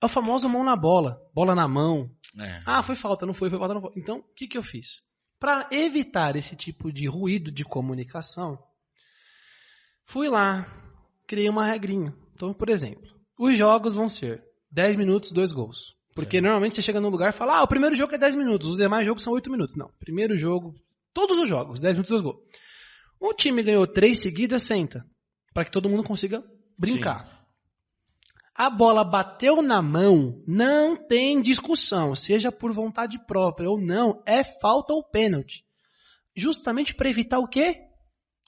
É 0.00 0.06
o 0.06 0.08
famoso 0.08 0.48
mão 0.48 0.62
na 0.62 0.76
bola, 0.76 1.20
bola 1.34 1.56
na 1.56 1.66
mão. 1.66 2.08
É. 2.38 2.62
Ah, 2.64 2.82
foi 2.82 2.94
falta, 2.94 3.26
não 3.26 3.34
foi, 3.34 3.50
foi 3.50 3.58
falta, 3.58 3.74
não 3.74 3.80
foi. 3.80 3.92
Então, 3.96 4.18
o 4.18 4.34
que, 4.34 4.46
que 4.46 4.58
eu 4.58 4.62
fiz? 4.62 5.02
Para 5.38 5.68
evitar 5.70 6.36
esse 6.36 6.56
tipo 6.56 6.90
de 6.92 7.06
ruído 7.06 7.50
de 7.52 7.64
comunicação, 7.64 8.58
fui 10.04 10.28
lá, 10.28 10.66
criei 11.26 11.48
uma 11.48 11.66
regrinha. 11.66 12.14
Então, 12.34 12.54
por 12.54 12.68
exemplo, 12.68 13.10
os 13.38 13.56
jogos 13.56 13.94
vão 13.94 14.08
ser 14.08 14.42
10 14.70 14.96
minutos, 14.96 15.32
2 15.32 15.52
gols. 15.52 15.96
Porque 16.14 16.36
Certo. 16.36 16.44
normalmente 16.44 16.76
você 16.76 16.82
chega 16.82 17.00
num 17.00 17.10
lugar 17.10 17.28
e 17.28 17.36
fala, 17.36 17.58
ah, 17.58 17.62
o 17.62 17.68
primeiro 17.68 17.94
jogo 17.94 18.14
é 18.14 18.18
10 18.18 18.36
minutos, 18.36 18.68
os 18.68 18.76
demais 18.78 19.06
jogos 19.06 19.22
são 19.22 19.34
8 19.34 19.50
minutos. 19.50 19.76
Não, 19.76 19.90
primeiro 19.98 20.36
jogo, 20.38 20.74
todos 21.12 21.38
os 21.38 21.46
jogos, 21.48 21.78
10 21.80 21.96
minutos, 21.96 22.10
2 22.10 22.22
gols. 22.22 22.38
O 23.20 23.34
time 23.34 23.62
ganhou 23.62 23.86
3 23.86 24.18
seguidas, 24.18 24.62
senta. 24.62 25.04
Para 25.52 25.66
que 25.66 25.70
todo 25.70 25.88
mundo 25.88 26.02
consiga 26.02 26.42
brincar. 26.78 27.35
A 28.56 28.70
bola 28.70 29.04
bateu 29.04 29.60
na 29.60 29.82
mão, 29.82 30.42
não 30.46 30.96
tem 30.96 31.42
discussão, 31.42 32.14
seja 32.14 32.50
por 32.50 32.72
vontade 32.72 33.18
própria 33.26 33.68
ou 33.68 33.78
não, 33.78 34.22
é 34.24 34.42
falta 34.42 34.94
ou 34.94 35.04
pênalti. 35.04 35.62
Justamente 36.34 36.94
para 36.94 37.10
evitar 37.10 37.38
o 37.38 37.46
quê? 37.46 37.82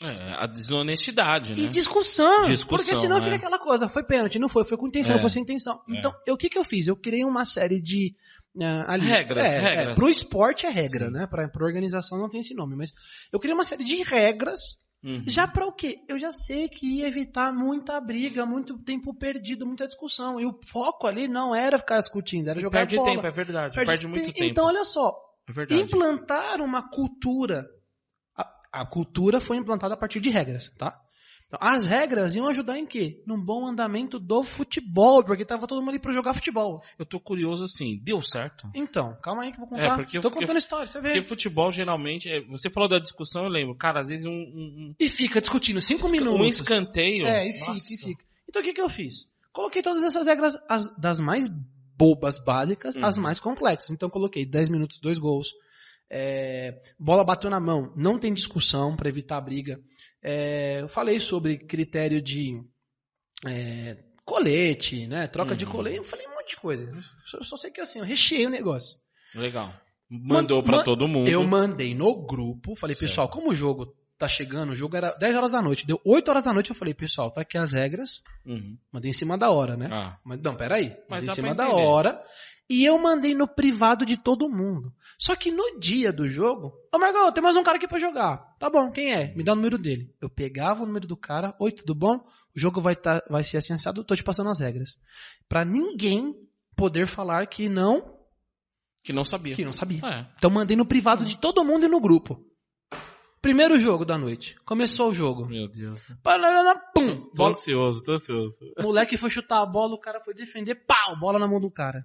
É, 0.00 0.34
a 0.38 0.46
desonestidade, 0.46 1.54
né? 1.54 1.62
E 1.62 1.68
discussão. 1.68 2.42
Discussão, 2.42 2.78
Porque 2.86 2.94
senão 2.94 3.18
é. 3.18 3.20
fica 3.20 3.34
aquela 3.36 3.58
coisa, 3.58 3.88
foi 3.88 4.04
pênalti, 4.04 4.38
não 4.38 4.48
foi, 4.48 4.64
foi 4.64 4.78
com 4.78 4.86
intenção, 4.86 5.16
É. 5.16 5.18
foi 5.18 5.28
sem 5.28 5.42
intenção. 5.42 5.82
É. 5.90 5.98
Então, 5.98 6.14
o 6.28 6.36
que 6.36 6.48
que 6.48 6.56
eu 6.56 6.64
fiz? 6.64 6.86
Eu 6.86 6.96
criei 6.96 7.24
uma 7.24 7.44
série 7.44 7.80
de 7.82 8.14
ah, 8.62 8.92
ali, 8.92 9.06
Regras, 9.06 9.50
é, 9.50 9.58
regras. 9.58 9.88
É, 9.88 9.94
pro 9.94 10.08
esporte 10.08 10.66
é 10.66 10.70
regra, 10.70 11.06
Sim. 11.06 11.12
né? 11.12 11.26
Pra, 11.26 11.48
pra 11.48 11.64
organização 11.66 12.16
não 12.16 12.28
tem 12.28 12.40
esse 12.40 12.54
nome, 12.54 12.76
mas 12.76 12.92
eu 13.32 13.40
criei 13.40 13.54
uma 13.54 13.64
série 13.64 13.84
de 13.84 14.02
regras 14.04 14.78
Uhum. 15.04 15.22
já 15.26 15.46
para 15.46 15.64
o 15.64 15.72
quê? 15.72 16.04
Eu 16.08 16.18
já 16.18 16.32
sei 16.32 16.68
que 16.68 16.98
ia 16.98 17.06
evitar 17.06 17.52
muita 17.52 18.00
briga, 18.00 18.44
muito 18.44 18.76
tempo 18.78 19.14
perdido, 19.14 19.64
muita 19.66 19.86
discussão. 19.86 20.40
E 20.40 20.44
o 20.46 20.58
foco 20.64 21.06
ali 21.06 21.28
não 21.28 21.54
era 21.54 21.78
ficar 21.78 22.00
discutindo, 22.00 22.48
era 22.48 22.60
jogar 22.60 22.80
Perde 22.80 22.96
bola. 22.96 23.10
tempo, 23.10 23.26
é 23.26 23.30
verdade. 23.30 23.74
Perde, 23.76 24.06
muito 24.08 24.24
te- 24.26 24.32
tempo. 24.32 24.50
Então, 24.50 24.66
olha 24.66 24.82
só, 24.84 25.14
é 25.48 25.52
verdade. 25.52 25.80
implantar 25.82 26.60
uma 26.60 26.88
cultura. 26.90 27.64
A, 28.36 28.80
a 28.82 28.86
cultura 28.86 29.40
foi 29.40 29.56
implantada 29.56 29.94
a 29.94 29.96
partir 29.96 30.20
de 30.20 30.30
regras, 30.30 30.68
tá? 30.76 31.00
Então, 31.48 31.58
as 31.62 31.82
regras 31.82 32.36
iam 32.36 32.46
ajudar 32.46 32.78
em 32.78 32.84
quê? 32.84 33.22
Num 33.26 33.42
bom 33.42 33.66
andamento 33.66 34.18
do 34.20 34.42
futebol, 34.42 35.24
porque 35.24 35.46
tava 35.46 35.66
todo 35.66 35.78
mundo 35.80 35.88
ali 35.88 35.98
pra 35.98 36.12
jogar 36.12 36.34
futebol. 36.34 36.82
Eu 36.98 37.06
tô 37.06 37.18
curioso 37.18 37.64
assim, 37.64 37.98
deu 38.02 38.20
certo? 38.20 38.68
Então, 38.74 39.16
calma 39.22 39.44
aí 39.44 39.52
que 39.52 39.58
eu 39.58 39.66
vou 39.66 39.78
É, 39.78 39.82
contar. 39.82 39.96
porque 39.96 40.18
eu 40.18 40.20
Tô 40.20 40.28
fiquei- 40.28 40.42
contando 40.46 40.58
história, 40.58 40.86
você 40.86 41.00
vê. 41.00 41.08
Porque 41.08 41.22
futebol 41.26 41.72
geralmente, 41.72 42.28
é- 42.28 42.42
você 42.46 42.68
falou 42.68 42.86
da 42.86 42.98
discussão, 42.98 43.44
eu 43.44 43.48
lembro, 43.50 43.74
cara, 43.74 44.00
às 44.00 44.08
vezes 44.08 44.26
um, 44.26 44.30
um, 44.30 44.94
E 45.00 45.08
fica 45.08 45.40
discutindo 45.40 45.80
cinco 45.80 46.06
um, 46.06 46.10
minutos. 46.10 46.38
um 46.38 46.44
escanteio. 46.44 47.26
É, 47.26 47.48
e 47.48 47.54
fica, 47.54 47.66
nossa, 47.70 47.94
e 47.94 47.96
fica. 47.96 48.24
Então 48.46 48.60
o 48.60 48.64
que, 48.64 48.74
que 48.74 48.80
eu 48.82 48.88
fiz? 48.90 49.26
Coloquei 49.50 49.80
todas 49.80 50.02
essas 50.02 50.26
regras, 50.26 50.54
as- 50.68 50.94
das 50.98 51.18
mais 51.18 51.46
bobas, 51.96 52.38
básicas, 52.38 52.94
Uhum. 52.94 53.04
às 53.06 53.16
mais 53.16 53.40
complexas. 53.40 53.90
Então 53.90 54.10
coloquei 54.10 54.44
10 54.44 54.68
minutos, 54.68 55.00
dois 55.00 55.18
gols. 55.18 55.48
É, 56.10 56.80
bola 56.98 57.24
bateu 57.24 57.50
na 57.50 57.60
mão, 57.60 57.92
não 57.96 58.18
tem 58.18 58.32
discussão 58.32 58.96
para 58.96 59.08
evitar 59.08 59.40
briga. 59.40 59.78
É, 60.22 60.80
eu 60.80 60.88
falei 60.88 61.20
sobre 61.20 61.58
critério 61.58 62.20
de 62.20 62.60
é, 63.46 63.96
colete, 64.24 65.06
né? 65.06 65.26
Troca 65.28 65.54
de 65.56 65.64
Uhum. 65.64 65.70
colete. 65.70 65.96
Eu 65.98 66.04
falei 66.04 66.26
um 66.26 66.30
monte 66.34 66.50
de 66.50 66.56
coisa. 66.56 66.90
Só, 67.24 67.42
só 67.42 67.56
sei 67.56 67.70
que 67.70 67.80
assim, 67.80 67.98
eu 68.00 68.04
recheei 68.04 68.46
o 68.46 68.50
negócio. 68.50 68.98
Legal. 69.34 69.72
Mandou 70.10 70.62
man- 70.64 70.82
todo 70.82 71.06
mundo. 71.06 71.28
Eu 71.28 71.44
mandei 71.46 71.94
no 71.94 72.14
grupo, 72.26 72.74
falei, 72.74 72.96
Certo. 72.96 73.08
pessoal, 73.08 73.28
como 73.28 73.50
o 73.50 73.54
jogo 73.54 73.94
tá 74.18 74.26
chegando, 74.26 74.70
o 74.72 74.74
jogo 74.74 74.96
era 74.96 75.14
10 75.16 75.36
horas 75.36 75.50
da 75.50 75.62
noite, 75.62 75.86
deu 75.86 76.00
8 76.04 76.28
horas 76.28 76.42
da 76.42 76.52
noite, 76.52 76.70
eu 76.70 76.74
falei, 76.74 76.92
pessoal, 76.92 77.30
tá 77.30 77.42
aqui 77.42 77.56
as 77.56 77.72
regras, 77.72 78.20
Uhum. 78.44 78.76
mandei 78.90 79.10
em 79.10 79.12
cima 79.12 79.38
da 79.38 79.50
hora, 79.50 79.76
né? 79.76 79.88
Ah, 79.92 80.18
Mas 80.24 80.40
não, 80.40 80.56
peraí, 80.56 80.96
Mas 81.08 81.22
mandei 81.22 81.26
dá 81.26 81.32
em 81.32 81.34
cima 81.36 81.54
da 81.54 81.68
hora, 81.70 82.20
e 82.68 82.84
eu 82.84 82.98
mandei 82.98 83.34
no 83.34 83.48
privado 83.48 84.04
de 84.04 84.16
todo 84.16 84.48
mundo. 84.48 84.92
Só 85.18 85.34
que 85.34 85.50
no 85.50 85.78
dia 85.80 86.12
do 86.12 86.28
jogo, 86.28 86.72
ô 86.92 86.98
Margot, 86.98 87.32
tem 87.32 87.42
mais 87.42 87.56
um 87.56 87.62
cara 87.62 87.76
aqui 87.78 87.88
pra 87.88 87.98
jogar. 87.98 88.54
Tá 88.58 88.68
bom, 88.68 88.90
quem 88.90 89.12
é? 89.12 89.34
Me 89.34 89.42
dá 89.42 89.52
o 89.52 89.56
número 89.56 89.78
dele. 89.78 90.14
Eu 90.20 90.28
pegava 90.28 90.82
o 90.82 90.86
número 90.86 91.06
do 91.06 91.16
cara, 91.16 91.54
oi, 91.58 91.72
tudo 91.72 91.94
bom? 91.94 92.16
O 92.54 92.58
jogo 92.60 92.80
vai, 92.80 92.94
tá, 92.94 93.22
vai 93.30 93.42
ser 93.42 93.56
assado, 93.56 94.04
tô 94.04 94.14
te 94.14 94.22
passando 94.22 94.50
as 94.50 94.60
regras. 94.60 94.96
Pra 95.48 95.64
ninguém 95.64 96.34
poder 96.76 97.06
falar 97.06 97.46
que 97.46 97.68
não, 97.68 98.14
que 99.02 99.12
não 99.12 99.24
sabia. 99.24 99.54
que 99.54 99.64
não 99.64 99.72
sabia. 99.72 100.00
É. 100.04 100.26
Então 100.36 100.50
mandei 100.50 100.76
no 100.76 100.84
privado 100.86 101.24
de 101.24 101.38
todo 101.38 101.64
mundo 101.64 101.86
e 101.86 101.88
no 101.88 102.00
grupo. 102.00 102.44
Primeiro 103.40 103.78
jogo 103.78 104.04
da 104.04 104.18
noite. 104.18 104.56
Começou 104.64 105.10
o 105.10 105.14
jogo. 105.14 105.46
Meu 105.46 105.68
Deus. 105.68 106.08
Parará, 106.22 106.74
Pum! 106.94 107.22
Tô 107.28 107.30
Bola, 107.36 107.50
ansioso, 107.50 108.02
tô 108.02 108.12
ansioso. 108.12 108.58
o 108.78 108.82
moleque 108.82 109.16
foi 109.16 109.30
chutar 109.30 109.62
a 109.62 109.66
bola, 109.66 109.94
o 109.94 109.98
cara 110.00 110.20
foi 110.20 110.34
defender, 110.34 110.74
pau! 110.86 111.18
Bola 111.18 111.38
na 111.38 111.46
mão 111.46 111.60
do 111.60 111.70
cara. 111.70 112.02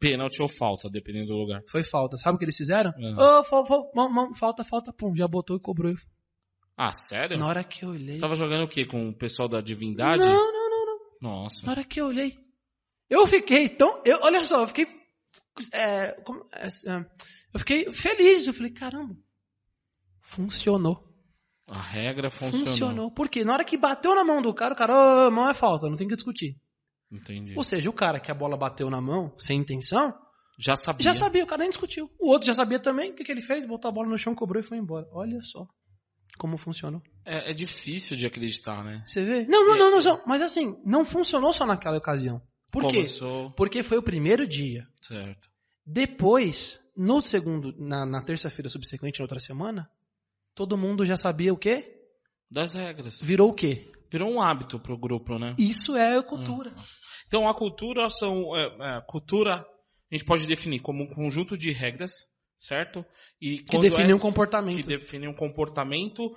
Pênalti 0.00 0.42
ou 0.42 0.48
falta, 0.48 0.88
dependendo 0.90 1.28
do 1.28 1.34
lugar. 1.36 1.62
Foi 1.70 1.82
falta. 1.82 2.16
Sabe 2.16 2.36
o 2.36 2.38
que 2.38 2.44
eles 2.44 2.56
fizeram? 2.56 2.92
Uhum. 2.98 3.16
Ô, 3.18 3.44
fal- 3.44 3.64
fal- 3.66 3.90
falta, 4.34 4.64
falta, 4.64 4.92
pum, 4.92 5.14
já 5.16 5.26
botou 5.26 5.56
e 5.56 5.60
cobrou. 5.60 5.94
Ah, 6.76 6.92
sério? 6.92 7.38
Na 7.38 7.46
hora 7.46 7.62
que 7.64 7.84
eu 7.84 7.90
olhei. 7.90 8.14
Você 8.14 8.20
tava 8.20 8.34
jogando 8.36 8.64
o 8.64 8.68
quê? 8.68 8.84
Com 8.84 9.08
o 9.08 9.14
pessoal 9.16 9.48
da 9.48 9.60
divindade? 9.60 10.24
Não, 10.24 10.52
não, 10.52 10.70
não, 10.70 10.86
não. 10.86 10.98
Nossa. 11.22 11.64
Na 11.64 11.72
hora 11.72 11.84
que 11.84 12.00
eu 12.00 12.06
olhei. 12.06 12.36
Eu 13.08 13.26
fiquei 13.26 13.68
tão. 13.68 14.02
Eu, 14.04 14.18
olha 14.22 14.42
só, 14.44 14.62
eu 14.62 14.66
fiquei. 14.68 14.86
é, 15.72 16.12
como- 16.22 16.44
é, 16.52 16.66
é, 16.66 17.06
eu 17.52 17.60
fiquei 17.60 17.92
feliz. 17.92 18.46
Eu 18.46 18.52
falei, 18.54 18.72
caramba. 18.72 19.14
Funcionou. 20.20 21.02
A 21.66 21.80
regra 21.80 22.30
funcionou. 22.30 22.66
Funcionou. 22.66 23.10
Por 23.10 23.28
quê? 23.28 23.44
Na 23.44 23.52
hora 23.54 23.64
que 23.64 23.76
bateu 23.76 24.14
na 24.14 24.24
mão 24.24 24.42
do 24.42 24.52
cara, 24.52 24.74
o 24.74 24.76
cara, 24.76 25.28
ô, 25.28 25.30
mão 25.30 25.48
é 25.48 25.54
falta, 25.54 25.88
não 25.88 25.96
tem 25.96 26.08
que 26.08 26.14
discutir. 26.16 26.56
Entendi. 27.14 27.54
Ou 27.56 27.62
seja, 27.62 27.88
o 27.88 27.92
cara 27.92 28.18
que 28.18 28.30
a 28.30 28.34
bola 28.34 28.56
bateu 28.56 28.90
na 28.90 29.00
mão, 29.00 29.32
sem 29.38 29.60
intenção, 29.60 30.12
Já 30.58 30.76
sabia. 30.76 31.02
já 31.04 31.12
sabia, 31.12 31.44
o 31.44 31.46
cara 31.46 31.60
nem 31.60 31.68
discutiu. 31.68 32.10
O 32.18 32.28
outro 32.30 32.46
já 32.46 32.52
sabia 32.52 32.80
também, 32.80 33.12
o 33.12 33.14
que, 33.14 33.24
que 33.24 33.32
ele 33.32 33.40
fez? 33.40 33.64
Botou 33.66 33.88
a 33.88 33.92
bola 33.92 34.08
no 34.08 34.18
chão, 34.18 34.34
cobrou 34.34 34.60
e 34.60 34.66
foi 34.66 34.78
embora. 34.78 35.06
Olha 35.12 35.40
só 35.42 35.66
como 36.36 36.56
funcionou. 36.56 37.02
É, 37.24 37.50
é 37.50 37.54
difícil 37.54 38.16
de 38.16 38.26
acreditar, 38.26 38.84
né? 38.84 39.02
Você 39.04 39.24
vê? 39.24 39.44
Não, 39.46 39.66
não, 39.66 39.78
não, 39.78 39.90
não, 39.92 39.98
não. 40.00 40.22
Mas 40.26 40.42
assim, 40.42 40.76
não 40.84 41.04
funcionou 41.04 41.52
só 41.52 41.66
naquela 41.66 41.98
ocasião. 41.98 42.42
Por 42.72 42.82
quê? 42.82 42.96
Começou. 42.96 43.50
Porque 43.52 43.82
foi 43.82 43.98
o 43.98 44.02
primeiro 44.02 44.46
dia. 44.46 44.86
Certo. 45.00 45.48
Depois, 45.86 46.80
no 46.96 47.20
segundo, 47.20 47.72
na, 47.78 48.04
na 48.04 48.22
terça-feira 48.22 48.68
subsequente, 48.68 49.20
na 49.20 49.24
outra 49.24 49.38
semana, 49.38 49.88
todo 50.54 50.78
mundo 50.78 51.04
já 51.04 51.16
sabia 51.16 51.52
o 51.52 51.56
quê? 51.56 51.90
Das 52.50 52.74
regras. 52.74 53.22
Virou 53.22 53.50
o 53.50 53.54
quê? 53.54 53.90
Virou 54.14 54.30
um 54.30 54.40
hábito 54.40 54.78
pro 54.78 54.96
grupo, 54.96 55.40
né? 55.40 55.56
Isso 55.58 55.96
é 55.96 56.22
cultura. 56.22 56.72
Então 57.26 57.48
a 57.48 57.52
cultura 57.52 58.08
são. 58.08 58.56
É, 58.56 58.98
é, 58.98 59.00
cultura 59.08 59.54
a 59.56 60.14
gente 60.14 60.24
pode 60.24 60.46
definir 60.46 60.78
como 60.78 61.02
um 61.02 61.08
conjunto 61.08 61.58
de 61.58 61.72
regras, 61.72 62.12
certo? 62.56 63.04
E 63.40 63.58
Que 63.58 63.72
quando 63.72 63.82
define 63.82 64.14
um 64.14 64.20
comportamento. 64.20 64.76
Que 64.76 64.84
define 64.84 65.26
um 65.26 65.34
comportamento 65.34 66.32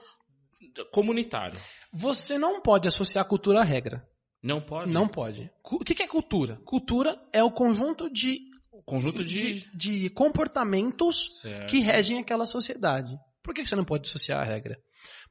comunitário. 0.91 1.62
Você 1.93 2.39
não 2.39 2.62
pode 2.62 2.88
associar 2.88 3.27
cultura 3.27 3.60
à 3.62 3.63
regra. 3.63 4.03
Não 4.41 4.60
pode? 4.60 4.91
Não 4.91 5.07
pode. 5.07 5.48
O 5.63 5.77
que 5.86 6.01
é 6.01 6.07
cultura? 6.07 6.60
Cultura 6.65 7.15
é 7.31 7.43
o 7.43 7.51
conjunto 7.51 8.12
de, 8.12 8.39
Conjunto 8.88 9.24
de. 9.24 9.53
de, 9.53 9.77
de 9.77 10.10
comportamentos 10.10 11.41
Certo. 11.41 11.69
que 11.69 11.79
regem 11.79 12.17
aquela 12.17 12.48
sociedade. 12.48 13.15
Por 13.48 13.54
que 13.54 13.66
você 13.66 13.77
não 13.77 13.86
pode 13.86 14.10
associar 14.10 14.42
a 14.42 14.44
regra? 14.44 14.77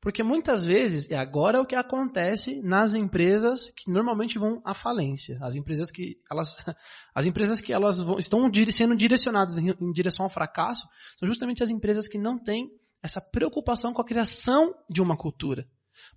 Porque 0.01 0.23
muitas 0.23 0.65
vezes, 0.65 1.05
e 1.05 1.15
agora 1.15 1.59
é 1.59 1.61
o 1.61 1.67
que 1.67 1.75
acontece 1.75 2.63
nas 2.63 2.95
empresas 2.95 3.71
que 3.77 3.93
normalmente 3.93 4.39
vão 4.39 4.63
à 4.65 4.73
falência. 4.73 5.37
As 5.43 5.55
empresas 5.55 5.91
que 5.91 6.17
elas, 6.33 6.57
as 7.15 7.27
empresas 7.27 7.61
que 7.61 7.75
elas 7.75 8.01
vão- 8.01 8.17
estão 8.17 8.51
sendo 8.73 8.97
direcionadas 8.97 9.59
em, 9.59 9.69
em 9.69 9.93
direção 9.93 10.25
ao 10.25 10.31
fracasso 10.31 10.89
são 11.19 11.29
justamente 11.29 11.63
as 11.63 11.69
empresas 11.69 12.09
que 12.09 12.17
não 12.17 12.39
têm 12.43 12.71
essa 13.03 13.21
preocupação 13.21 13.93
com 13.93 14.01
a 14.01 14.07
criação 14.07 14.75
de 14.89 15.03
uma 15.03 15.15
cultura. 15.15 15.69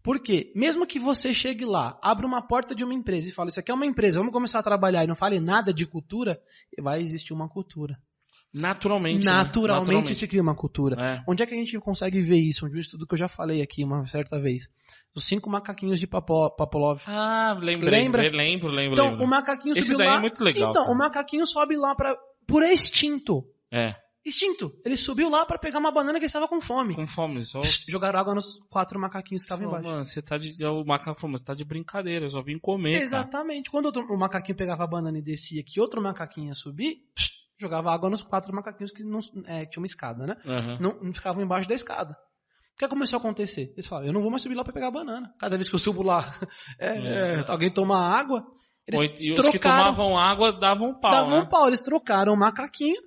Porque, 0.02 0.54
mesmo 0.56 0.88
que 0.88 1.00
você 1.00 1.34
chegue 1.34 1.66
lá, 1.66 2.00
abra 2.02 2.26
uma 2.26 2.42
porta 2.42 2.74
de 2.74 2.86
uma 2.86 2.94
empresa 2.94 3.28
e 3.28 3.34
fale, 3.34 3.50
isso 3.50 3.60
aqui 3.60 3.72
é 3.72 3.74
uma 3.74 3.86
empresa, 3.86 4.20
vamos 4.20 4.32
começar 4.32 4.60
a 4.60 4.64
trabalhar 4.64 5.04
e 5.04 5.08
não 5.08 5.16
fale 5.16 5.38
nada 5.42 5.74
de 5.74 5.86
cultura, 5.86 6.42
vai 6.82 7.02
existir 7.02 7.34
uma 7.34 7.50
cultura. 7.50 8.00
Naturalmente. 8.54 9.26
né? 9.26 9.32
Naturalmente, 9.32 10.14
se 10.16 10.28
cria 10.28 10.42
uma 10.42 10.56
cultura. 10.56 10.96
É. 11.00 11.24
Onde 11.28 11.44
é 11.44 11.46
que 11.46 11.54
a 11.54 11.58
gente 11.58 11.78
consegue 11.80 12.22
ver 12.22 12.40
isso? 12.40 12.66
Um 12.66 12.70
estudo 12.78 13.06
que 13.06 13.14
eu 13.14 13.18
já 13.18 13.28
falei 13.28 13.62
aqui 13.62 13.84
uma 13.84 14.06
certa 14.06 14.40
vez. 14.40 14.68
Os 15.16 15.26
cinco 15.26 15.50
macaquinhos 15.50 16.00
de 16.00 16.08
Papo- 16.08 16.50
Papolov. 16.56 17.02
Ah, 17.08 17.56
lembro, 17.62 17.90
Lembra? 17.90 18.22
lembro, 18.24 18.70
lembro. 18.70 18.94
Então, 18.94 19.10
lembro. 19.12 19.26
o 19.26 19.28
macaquinho 19.28 19.74
Esse 19.74 19.84
subiu 19.84 19.98
daí 20.00 20.08
lá. 20.08 20.16
é 20.16 20.20
muito 20.20 20.44
legal, 20.44 20.70
Então, 20.72 20.84
cara. 20.84 20.96
o 20.96 20.98
macaquinho 20.98 21.46
sobe 21.46 21.78
lá 21.78 21.94
pra, 21.96 22.16
por 22.48 22.64
instinto. 22.64 23.44
É, 23.72 23.96
Instinto. 24.26 24.74
Ele 24.86 24.98
subiu 24.98 25.30
lá 25.30 25.46
pra 25.46 25.58
pegar 25.58 25.80
uma 25.80 25.92
banana 25.92 26.14
que 26.20 26.20
ele 26.20 26.26
estava 26.26 26.46
com 26.48 26.60
fome. 26.60 26.94
com 26.94 27.08
fome. 27.08 27.44
Só... 27.46 27.62
Jogaram 27.88 28.20
água 28.20 28.36
nos 28.36 28.60
quatro 28.70 29.00
macaquinhos 29.00 29.44
que 29.44 29.52
estavam 29.52 29.68
embaixo. 29.70 29.90
Mano, 29.90 30.06
você 30.06 30.22
tá 30.22 30.38
de. 30.38 30.54
O 30.66 30.84
macaco 30.84 31.20
falou, 31.20 31.38
você 31.38 31.44
tá 31.44 31.54
de 31.54 31.64
brincadeira, 31.64 32.26
eu 32.26 32.30
só 32.30 32.42
vim 32.44 32.60
comer. 32.60 32.92
cara." 32.94 33.04
Exatamente. 33.06 33.72
Quando 33.72 33.86
outro- 33.86 34.06
o 34.14 34.20
macaquinho 34.20 34.58
pegava 34.58 34.84
a 34.84 34.88
banana 34.88 35.18
e 35.18 35.22
descia, 35.22 35.64
que 35.66 35.80
outro 35.80 36.02
macaquinho 36.02 36.48
ia 36.48 36.54
subir, 36.54 36.98
psh, 37.16 37.32
jogava 37.60 37.92
água 37.94 38.10
nos 38.10 38.22
quatro 38.24 38.54
macaquinhos 38.56 38.92
que, 38.92 39.04
não, 39.04 39.20
é, 39.46 39.66
que 39.66 39.72
tinha 39.72 39.82
uma 39.82 39.86
escada, 39.86 40.26
né? 40.26 40.36
Aham. 40.46 40.78
Não, 40.80 41.00
não 41.04 41.14
ficavam 41.14 41.44
embaixo 41.44 41.68
da 41.68 41.76
escada. 41.76 42.14
O 42.14 42.78
que 42.80 42.88
começou 42.88 43.18
a 43.18 43.20
acontecer? 43.20 43.72
Eles 43.74 43.86
falaram, 43.86 44.08
eu 44.08 44.14
não 44.14 44.22
vou 44.22 44.30
mais 44.32 44.42
subir 44.42 44.56
lá 44.56 44.64
pra 44.64 44.72
pegar 44.72 44.90
banana. 44.90 45.34
Cada 45.38 45.58
vez 45.58 45.68
que 45.68 45.76
eu 45.76 45.80
subo 45.80 46.02
lá, 46.02 46.24
é, 46.80 46.88
É. 46.88 47.34
é, 47.42 47.46
alguém 47.48 47.72
toma 47.72 47.98
água, 48.00 48.44
eles 48.88 49.02
E 49.20 49.34
os 49.34 49.40
que 49.50 49.60
trocaram- 49.60 49.84
tomavam 49.94 50.18
água 50.18 50.54
davam 50.58 50.98
pau, 51.00 51.12
davam 51.12 51.30
né? 51.32 51.40
um 51.42 51.46
pau. 51.50 51.68
Eles 51.68 51.82
trocaram 51.82 52.34
o 52.34 52.38
macaquinho, 52.38 53.02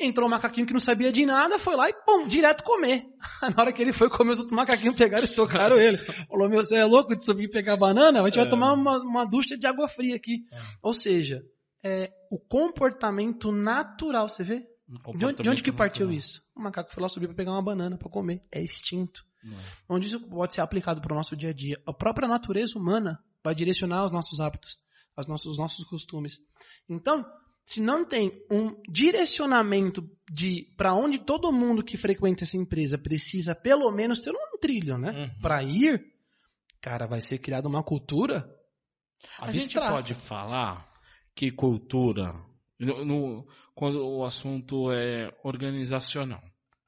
entrou 0.00 0.26
um 0.26 0.30
macaquinho 0.30 0.66
que 0.66 0.72
não 0.72 0.80
sabia 0.80 1.12
de 1.12 1.26
nada, 1.26 1.58
foi 1.58 1.76
lá 1.76 1.90
e 1.90 1.92
pum, 2.06 2.26
direto 2.26 2.64
comer. 2.64 3.04
Na 3.54 3.60
hora 3.62 3.72
que 3.72 3.82
ele 3.82 3.92
foi 3.92 4.08
comer, 4.08 4.32
os 4.32 4.38
outros 4.38 4.56
macaquinhos 4.56 4.96
pegaram 4.96 5.24
e 5.24 5.26
socaram 5.28 5.76
ele. 5.76 5.98
Falou, 5.98 6.48
meu, 6.48 6.64
você 6.64 6.76
é 6.76 6.84
louco 6.86 7.14
de 7.14 7.22
subir 7.26 7.44
e 7.44 7.50
pegar 7.50 7.76
banana? 7.76 8.22
A 8.22 8.24
gente 8.24 8.36
vai 8.36 8.46
É. 8.46 8.48
tomar 8.48 8.72
uma, 8.72 8.96
uma 9.02 9.26
ducha 9.26 9.54
de 9.58 9.66
água 9.66 9.86
fria 9.86 10.16
aqui. 10.16 10.38
Ou 10.82 10.94
seja, 10.94 11.42
é, 11.84 12.12
o 12.30 12.38
comportamento 12.38 13.50
natural, 13.52 14.28
você 14.28 14.44
vê? 14.44 14.66
Um 15.06 15.16
De 15.16 15.24
onde, 15.24 15.42
de 15.42 15.48
onde 15.48 15.62
que 15.62 15.70
partiu 15.72 16.06
natural. 16.06 16.16
isso? 16.18 16.42
O 16.56 16.60
macaco 16.60 16.90
foi 16.92 17.02
lá 17.02 17.08
subir 17.08 17.26
para 17.28 17.36
pegar 17.36 17.52
uma 17.52 17.62
banana 17.62 17.96
para 17.96 18.10
comer. 18.10 18.40
É 18.52 18.62
instinto. 18.62 19.24
Não. 19.42 19.56
Onde 19.88 20.08
isso 20.08 20.20
pode 20.28 20.54
ser 20.54 20.60
aplicado 20.60 21.00
para 21.00 21.12
o 21.12 21.16
nosso 21.16 21.36
dia 21.36 21.50
a 21.50 21.52
dia? 21.52 21.80
A 21.86 21.92
própria 21.92 22.28
natureza 22.28 22.78
humana 22.78 23.18
vai 23.42 23.54
direcionar 23.54 24.04
os 24.04 24.12
nossos 24.12 24.40
hábitos, 24.40 24.76
os 25.16 25.26
nossos, 25.26 25.46
os 25.52 25.58
nossos 25.58 25.84
costumes. 25.86 26.38
Então, 26.88 27.24
se 27.64 27.80
não 27.80 28.04
tem 28.04 28.32
um 28.50 28.74
direcionamento 28.90 30.02
de 30.30 30.66
para 30.76 30.92
onde 30.92 31.18
todo 31.20 31.52
mundo 31.52 31.84
que 31.84 31.96
frequenta 31.96 32.42
essa 32.44 32.56
empresa 32.56 32.98
precisa 32.98 33.54
pelo 33.54 33.90
menos 33.92 34.18
ter 34.20 34.32
um 34.32 34.58
trilho, 34.60 34.98
né? 34.98 35.12
Uhum. 35.12 35.40
Para 35.40 35.62
ir, 35.62 36.02
cara, 36.80 37.06
vai 37.06 37.22
ser 37.22 37.38
criada 37.38 37.68
uma 37.68 37.82
cultura 37.84 38.44
A 39.38 39.52
gente 39.52 39.62
abstrata. 39.78 39.92
pode 39.92 40.14
falar 40.14 40.89
que 41.34 41.50
cultura, 41.50 42.34
no- 42.78 43.04
no- 43.04 43.46
quando 43.74 44.04
o 44.06 44.24
assunto 44.24 44.90
é 44.92 45.30
organizacional, 45.44 46.40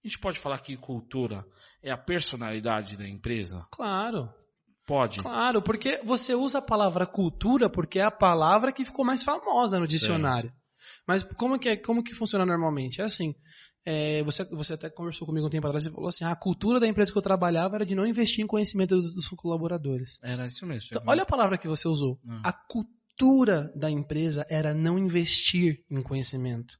a 0.05 0.09
gente 0.09 0.19
pode 0.19 0.39
falar 0.39 0.59
que 0.61 0.77
cultura 0.77 1.45
é 1.83 1.91
a 1.91 1.97
personalidade 1.97 2.97
da 2.97 3.09
empresa? 3.09 3.67
Claro, 3.71 4.29
Pode. 4.87 5.19
claro, 5.21 5.63
porque 5.63 6.01
você 6.05 6.35
usa 6.35 6.59
a 6.59 6.63
palavra 6.63 7.07
cultura 7.07 7.71
porque 7.71 8.01
é 8.01 8.03
a 8.03 8.11
palavra 8.11 8.73
que 8.73 8.85
ficou 8.85 9.05
mais 9.05 9.23
famosa 9.23 9.79
no 9.79 9.87
dicionário. 9.87 10.53
Mas 11.07 11.23
como 11.23 11.59
que, 11.59 11.69
é, 11.69 11.77
como 11.77 12.03
que 12.03 12.15
funciona 12.15 12.45
normalmente? 12.45 13.01
É 13.01 13.05
assim, 13.05 13.33
é, 13.87 14.23
você, 14.25 14.45
você 14.45 14.75
até 14.75 14.91
conversou 14.91 15.27
comigo 15.27 15.47
um 15.47 15.51
tempo 15.51 15.67
atrás 15.69 15.87
e 15.87 15.91
falou 15.91 16.09
assim, 16.09 16.25
"Ah, 16.25 16.33
a 16.33 16.37
cultura 16.37 16.81
da 16.81 16.89
empresa 16.89 17.13
que 17.13 17.19
eu 17.19 17.23
trabalhava 17.23 17.77
era 17.77 17.87
de 17.87 17.95
não 17.95 18.05
investir 18.07 18.45
em 18.45 18.47
conhecimento 18.49 18.97
dos, 18.97 19.15
dos 19.15 19.29
colaboradores. 19.29 20.19
Era 20.23 20.47
isso 20.47 20.67
mesmo. 20.67 20.89
Então, 20.91 21.03
olha 21.07 21.23
a 21.23 21.27
palavra 21.27 21.57
que 21.57 21.69
você 21.69 21.87
usou. 21.89 22.19
Hum. 22.25 22.41
A 22.45 22.53
cultura 22.53 23.02
da 23.75 23.91
empresa 23.91 24.47
era 24.49 24.75
não 24.75 24.99
investir 24.99 25.85
em 25.91 26.03
conhecimento. 26.03 26.77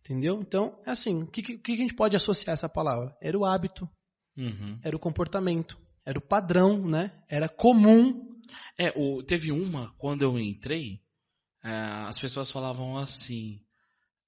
Entendeu? 0.00 0.40
Então, 0.40 0.80
é 0.86 0.90
assim, 0.90 1.22
o 1.22 1.26
que, 1.26 1.42
que 1.42 1.72
a 1.72 1.76
gente 1.76 1.94
pode 1.94 2.14
associar 2.14 2.54
essa 2.54 2.68
palavra? 2.68 3.16
Era 3.20 3.38
o 3.38 3.44
hábito, 3.44 3.88
Uhum. 4.36 4.78
era 4.84 4.94
o 4.94 5.00
comportamento, 5.00 5.78
era 6.04 6.18
o 6.18 6.22
padrão, 6.22 6.86
né? 6.86 7.10
Era 7.28 7.48
comum. 7.48 8.38
É, 8.78 8.92
o, 8.94 9.22
teve 9.22 9.50
uma, 9.50 9.92
quando 9.98 10.22
eu 10.22 10.38
entrei, 10.38 11.00
é, 11.64 11.70
as 12.06 12.16
pessoas 12.18 12.50
falavam 12.50 12.96
assim, 12.96 13.60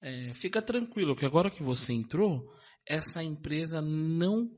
é, 0.01 0.33
fica 0.33 0.61
tranquilo, 0.61 1.15
que 1.15 1.25
agora 1.25 1.49
que 1.49 1.63
você 1.63 1.93
entrou, 1.93 2.51
essa 2.85 3.23
empresa 3.23 3.81
não 3.81 4.49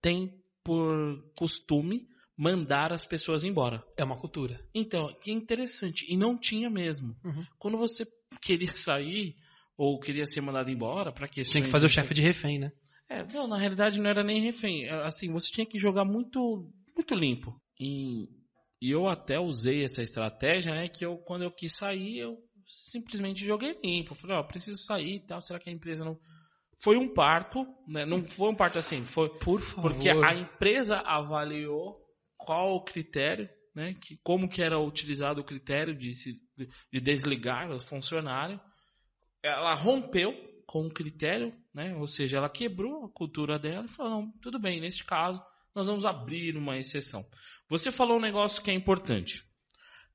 tem 0.00 0.34
por 0.64 1.22
costume 1.38 2.08
mandar 2.36 2.92
as 2.92 3.04
pessoas 3.04 3.44
embora. 3.44 3.82
É 3.96 4.04
uma 4.04 4.18
cultura. 4.18 4.60
Então, 4.74 5.12
que 5.20 5.32
interessante. 5.32 6.04
E 6.08 6.16
não 6.16 6.38
tinha 6.38 6.68
mesmo. 6.68 7.16
Uhum. 7.24 7.44
Quando 7.58 7.78
você 7.78 8.06
queria 8.42 8.76
sair 8.76 9.34
ou 9.76 9.98
queria 9.98 10.26
ser 10.26 10.40
mandado 10.40 10.70
embora 10.70 11.12
para 11.12 11.28
questões 11.28 11.52
Tinha 11.52 11.64
que 11.64 11.70
fazer 11.70 11.86
o 11.86 11.90
chefe 11.90 12.14
de 12.14 12.22
refém, 12.22 12.58
né? 12.58 12.70
É, 13.08 13.24
não, 13.24 13.46
na 13.46 13.56
realidade 13.56 14.00
não 14.00 14.10
era 14.10 14.22
nem 14.22 14.42
refém. 14.42 14.84
Era 14.84 15.06
Assim, 15.06 15.30
você 15.30 15.50
tinha 15.50 15.66
que 15.66 15.78
jogar 15.78 16.04
muito, 16.04 16.68
muito 16.94 17.14
limpo. 17.14 17.54
E, 17.80 18.28
e 18.82 18.90
eu 18.90 19.06
até 19.08 19.38
usei 19.38 19.84
essa 19.84 20.02
estratégia, 20.02 20.74
né? 20.74 20.88
Que 20.88 21.06
eu, 21.06 21.16
quando 21.18 21.42
eu 21.42 21.50
quis 21.50 21.76
sair, 21.76 22.18
eu 22.18 22.36
simplesmente 22.66 23.44
joguei 23.44 23.78
limpo. 23.82 24.14
Falei, 24.14 24.36
ó, 24.36 24.42
preciso 24.42 24.82
sair 24.82 25.16
e 25.16 25.26
tal. 25.26 25.40
Será 25.40 25.58
que 25.58 25.70
a 25.70 25.72
empresa 25.72 26.04
não. 26.04 26.18
Foi 26.82 26.96
um 26.98 27.08
parto, 27.12 27.66
né? 27.86 28.04
Não 28.04 28.26
foi 28.26 28.50
um 28.50 28.54
parto 28.54 28.78
assim, 28.78 29.02
foi 29.04 29.30
Por 29.38 29.62
favor. 29.62 29.92
porque 29.92 30.10
a 30.10 30.34
empresa 30.34 30.98
avaliou 30.98 32.05
qual 32.46 32.74
o 32.76 32.84
critério, 32.84 33.48
né? 33.74 33.94
Que, 33.94 34.16
como 34.22 34.48
que 34.48 34.62
era 34.62 34.78
utilizado 34.78 35.40
o 35.40 35.44
critério 35.44 35.94
de, 35.94 36.14
se, 36.14 36.34
de 36.92 37.00
desligar 37.00 37.70
o 37.70 37.80
funcionário. 37.80 38.60
Ela 39.42 39.74
rompeu 39.74 40.32
com 40.66 40.86
o 40.86 40.90
critério, 40.92 41.52
né? 41.74 41.94
Ou 41.96 42.06
seja, 42.08 42.38
ela 42.38 42.48
quebrou 42.48 43.04
a 43.04 43.12
cultura 43.12 43.58
dela 43.58 43.84
e 43.84 43.90
falou, 43.90 44.12
não, 44.22 44.30
tudo 44.40 44.58
bem, 44.58 44.80
neste 44.80 45.04
caso, 45.04 45.42
nós 45.74 45.86
vamos 45.86 46.04
abrir 46.04 46.56
uma 46.56 46.78
exceção. 46.78 47.24
Você 47.68 47.92
falou 47.92 48.16
um 48.16 48.20
negócio 48.20 48.62
que 48.62 48.70
é 48.70 48.74
importante. 48.74 49.44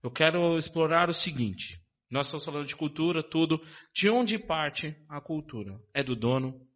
Eu 0.03 0.09
quero 0.09 0.57
explorar 0.57 1.09
o 1.09 1.13
seguinte. 1.13 1.79
Nós 2.09 2.25
estamos 2.27 2.43
falando 2.43 2.65
de 2.65 2.75
cultura, 2.75 3.21
tudo. 3.23 3.61
De 3.93 4.09
onde 4.09 4.37
parte 4.39 4.95
a 5.07 5.21
cultura? 5.21 5.79
É 5.93 6.03
do 6.03 6.15
dono? 6.15 6.67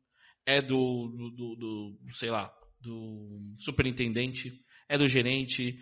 É 0.46 0.62
do, 0.62 1.08
do, 1.10 1.32
do- 1.32 1.56
do- 1.56 1.98
sei 2.12 2.30
lá, 2.30 2.54
do 2.80 3.54
superintendente? 3.58 4.54
É 4.90 4.98
do 4.98 5.08
gerente? 5.08 5.78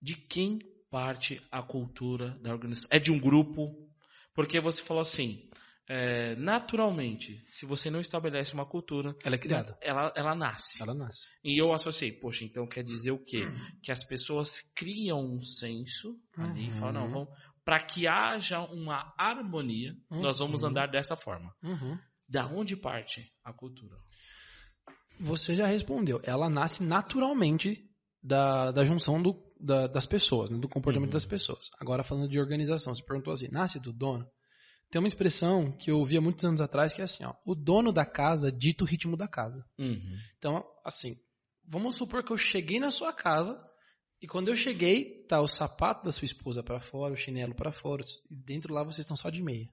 De 0.00 0.14
quem 0.14 0.58
parte 0.90 1.40
a 1.50 1.62
cultura 1.62 2.30
da 2.40 2.50
organização? 2.52 2.88
É 2.92 2.98
de 2.98 3.10
um 3.12 3.18
grupo? 3.18 3.86
Porque 4.34 4.60
você 4.60 4.80
falou 4.82 5.00
assim, 5.02 5.48
é, 5.88 6.36
naturalmente, 6.36 7.44
se 7.50 7.66
você 7.66 7.90
não 7.90 7.98
estabelece 8.00 8.54
uma 8.54 8.64
cultura, 8.64 9.14
Ela 9.24 9.34
é 9.34 9.38
criada. 9.38 9.76
ela, 9.82 10.12
ela 10.16 10.34
nasce. 10.34 10.80
Ela 10.82 10.94
nasce. 10.94 11.28
E 11.44 11.60
eu 11.60 11.72
associei, 11.72 12.12
poxa, 12.12 12.44
então 12.44 12.66
quer 12.66 12.84
dizer 12.84 13.10
o 13.10 13.18
quê? 13.24 13.48
Que 13.82 13.90
as 13.90 14.04
pessoas 14.04 14.60
criam 14.76 15.18
um 15.20 15.40
senso 15.42 16.16
ali 16.36 16.64
e 16.64 16.66
Uhum. 16.66 16.72
falam, 16.72 16.92
não, 17.02 17.08
vamos, 17.10 17.28
para 17.64 17.80
que 17.82 18.06
haja 18.06 18.60
uma 18.60 19.12
harmonia, 19.18 19.94
nós 20.10 20.38
vamos 20.38 20.62
Uhum. 20.62 20.70
andar 20.70 20.86
dessa 20.86 21.16
forma. 21.16 21.52
Uhum. 21.62 21.98
Da 22.28 22.46
onde 22.46 22.76
parte 22.76 23.26
a 23.44 23.52
cultura? 23.52 23.96
Você 25.20 25.56
já 25.56 25.66
respondeu. 25.66 26.20
Ela 26.22 26.48
nasce 26.48 26.82
naturalmente 26.84 27.87
da, 28.22 28.70
da 28.72 28.84
junção 28.84 29.20
do- 29.22 29.40
da- 29.60 29.86
das 29.86 30.06
pessoas, 30.06 30.50
né? 30.50 30.58
do 30.58 30.68
comportamento 30.68 31.10
Uhum. 31.10 31.14
das 31.14 31.24
pessoas. 31.26 31.68
Agora, 31.80 32.02
falando 32.02 32.28
de 32.28 32.38
organização, 32.38 32.94
você 32.94 33.02
perguntou 33.04 33.32
assim: 33.32 33.48
nasce 33.50 33.78
do 33.80 33.92
dono? 33.92 34.26
Tem 34.90 35.00
uma 35.00 35.08
expressão 35.08 35.70
que 35.76 35.90
eu 35.90 35.98
ouvia 35.98 36.20
muitos 36.20 36.44
anos 36.44 36.60
atrás 36.60 36.92
que 36.92 37.00
é 37.00 37.04
assim: 37.04 37.24
ó, 37.24 37.34
o 37.44 37.54
dono 37.54 37.92
da 37.92 38.06
casa 38.06 38.50
dita 38.50 38.84
o 38.84 38.86
ritmo 38.86 39.16
da 39.16 39.28
casa. 39.28 39.64
Uhum. 39.78 40.16
Então, 40.38 40.64
assim, 40.84 41.16
vamos 41.66 41.94
supor 41.96 42.24
que 42.24 42.32
eu 42.32 42.38
cheguei 42.38 42.80
na 42.80 42.90
sua 42.90 43.12
casa 43.12 43.58
e 44.20 44.26
quando 44.26 44.48
eu 44.48 44.56
cheguei, 44.56 45.24
tá 45.28 45.40
o 45.40 45.46
sapato 45.46 46.04
da 46.04 46.10
sua 46.12 46.24
esposa 46.24 46.62
para 46.62 46.80
fora, 46.80 47.12
o 47.14 47.16
chinelo 47.16 47.54
para 47.54 47.70
fora, 47.70 48.02
e 48.30 48.34
dentro 48.36 48.72
lá 48.74 48.82
vocês 48.82 49.00
estão 49.04 49.16
só 49.16 49.28
de 49.30 49.42
meia. 49.42 49.68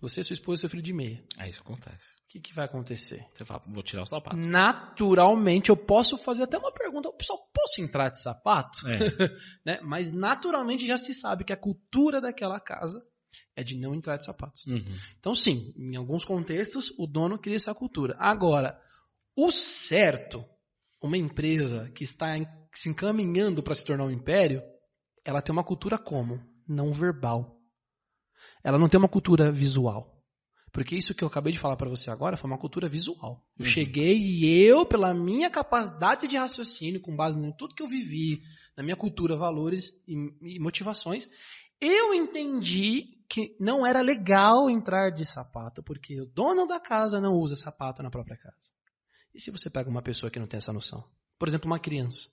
Você, 0.00 0.22
sua 0.22 0.34
esposa 0.34 0.60
e 0.60 0.60
seu 0.60 0.70
filho 0.70 0.82
de 0.82 0.92
meia. 0.92 1.24
É 1.38 1.48
isso 1.48 1.62
que 1.62 1.72
acontece. 1.72 2.06
O 2.24 2.28
que, 2.28 2.40
que 2.40 2.54
vai 2.54 2.66
acontecer? 2.66 3.26
Você 3.34 3.44
fala, 3.44 3.62
vou 3.66 3.82
tirar 3.82 4.02
o 4.02 4.06
sapato. 4.06 4.36
Naturalmente, 4.36 5.70
eu 5.70 5.76
posso 5.76 6.16
fazer 6.16 6.44
até 6.44 6.56
uma 6.56 6.72
pergunta. 6.72 7.12
Pessoal, 7.12 7.38
posso 7.52 7.80
entrar 7.80 8.08
de 8.10 8.22
sapato? 8.22 8.86
É. 8.86 8.98
Né? 9.66 9.80
Mas 9.82 10.12
naturalmente 10.12 10.86
já 10.86 10.96
se 10.96 11.12
sabe 11.12 11.44
que 11.44 11.52
a 11.52 11.56
cultura 11.56 12.20
daquela 12.20 12.60
casa 12.60 13.04
é 13.56 13.64
de 13.64 13.76
não 13.76 13.94
entrar 13.94 14.16
de 14.16 14.24
sapatos. 14.24 14.64
Uhum. 14.66 14.84
Então, 15.18 15.34
sim, 15.34 15.74
em 15.76 15.96
alguns 15.96 16.24
contextos, 16.24 16.92
o 16.96 17.06
dono 17.06 17.38
cria 17.38 17.56
essa 17.56 17.74
cultura. 17.74 18.16
Agora, 18.18 18.80
o 19.36 19.50
certo, 19.50 20.44
uma 21.02 21.18
empresa 21.18 21.90
que 21.90 22.04
está 22.04 22.34
se 22.72 22.88
encaminhando 22.88 23.62
para 23.62 23.74
se 23.74 23.84
tornar 23.84 24.04
um 24.04 24.10
império, 24.10 24.62
ela 25.24 25.42
tem 25.42 25.52
uma 25.52 25.64
cultura 25.64 25.98
como? 25.98 26.40
Não 26.66 26.92
verbal. 26.92 27.57
Ela 28.62 28.78
não 28.78 28.88
tem 28.88 28.98
uma 28.98 29.08
cultura 29.08 29.50
visual. 29.50 30.14
Porque 30.72 30.96
isso 30.96 31.14
que 31.14 31.24
eu 31.24 31.28
acabei 31.28 31.52
de 31.52 31.58
falar 31.58 31.76
para 31.76 31.88
você 31.88 32.10
agora 32.10 32.36
foi 32.36 32.48
uma 32.48 32.58
cultura 32.58 32.88
visual. 32.88 33.42
Eu 33.58 33.64
Uhum. 33.64 33.70
cheguei 33.70 34.16
e 34.18 34.46
eu, 34.64 34.84
pela 34.84 35.14
minha 35.14 35.50
capacidade 35.50 36.28
de 36.28 36.36
raciocínio, 36.36 37.00
com 37.00 37.16
base 37.16 37.38
em 37.38 37.52
tudo 37.52 37.74
que 37.74 37.82
eu 37.82 37.86
vivi, 37.86 38.42
na 38.76 38.82
minha 38.82 38.96
cultura, 38.96 39.36
valores 39.36 39.92
e, 40.06 40.14
e 40.42 40.60
motivações, 40.60 41.28
eu 41.80 42.12
entendi 42.12 43.16
que 43.28 43.56
não 43.60 43.86
era 43.86 44.00
legal 44.00 44.68
entrar 44.70 45.10
de 45.10 45.24
sapato, 45.24 45.82
porque 45.82 46.20
o 46.20 46.26
dono 46.26 46.66
da 46.66 46.80
casa 46.80 47.20
não 47.20 47.32
usa 47.34 47.56
sapato 47.56 48.02
na 48.02 48.10
própria 48.10 48.36
casa. 48.36 48.70
E 49.34 49.40
se 49.40 49.50
você 49.50 49.68
pega 49.70 49.88
uma 49.88 50.02
pessoa 50.02 50.30
que 50.30 50.38
não 50.38 50.46
tem 50.46 50.58
essa 50.58 50.72
noção? 50.72 51.04
Por 51.38 51.48
exemplo, 51.48 51.66
uma 51.66 51.78
criança. 51.78 52.28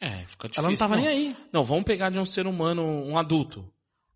É, 0.00 0.26
fica 0.26 0.48
difícil. 0.48 0.62
Ela 0.62 0.70
não 0.70 0.76
tava 0.78 0.96
nem 0.96 1.06
aí. 1.06 1.36
Não, 1.52 1.62
vamos 1.62 1.84
pegar 1.84 2.10
de 2.10 2.18
um 2.18 2.24
ser 2.24 2.46
humano, 2.46 2.82
um 2.82 3.18
adulto. 3.18 3.70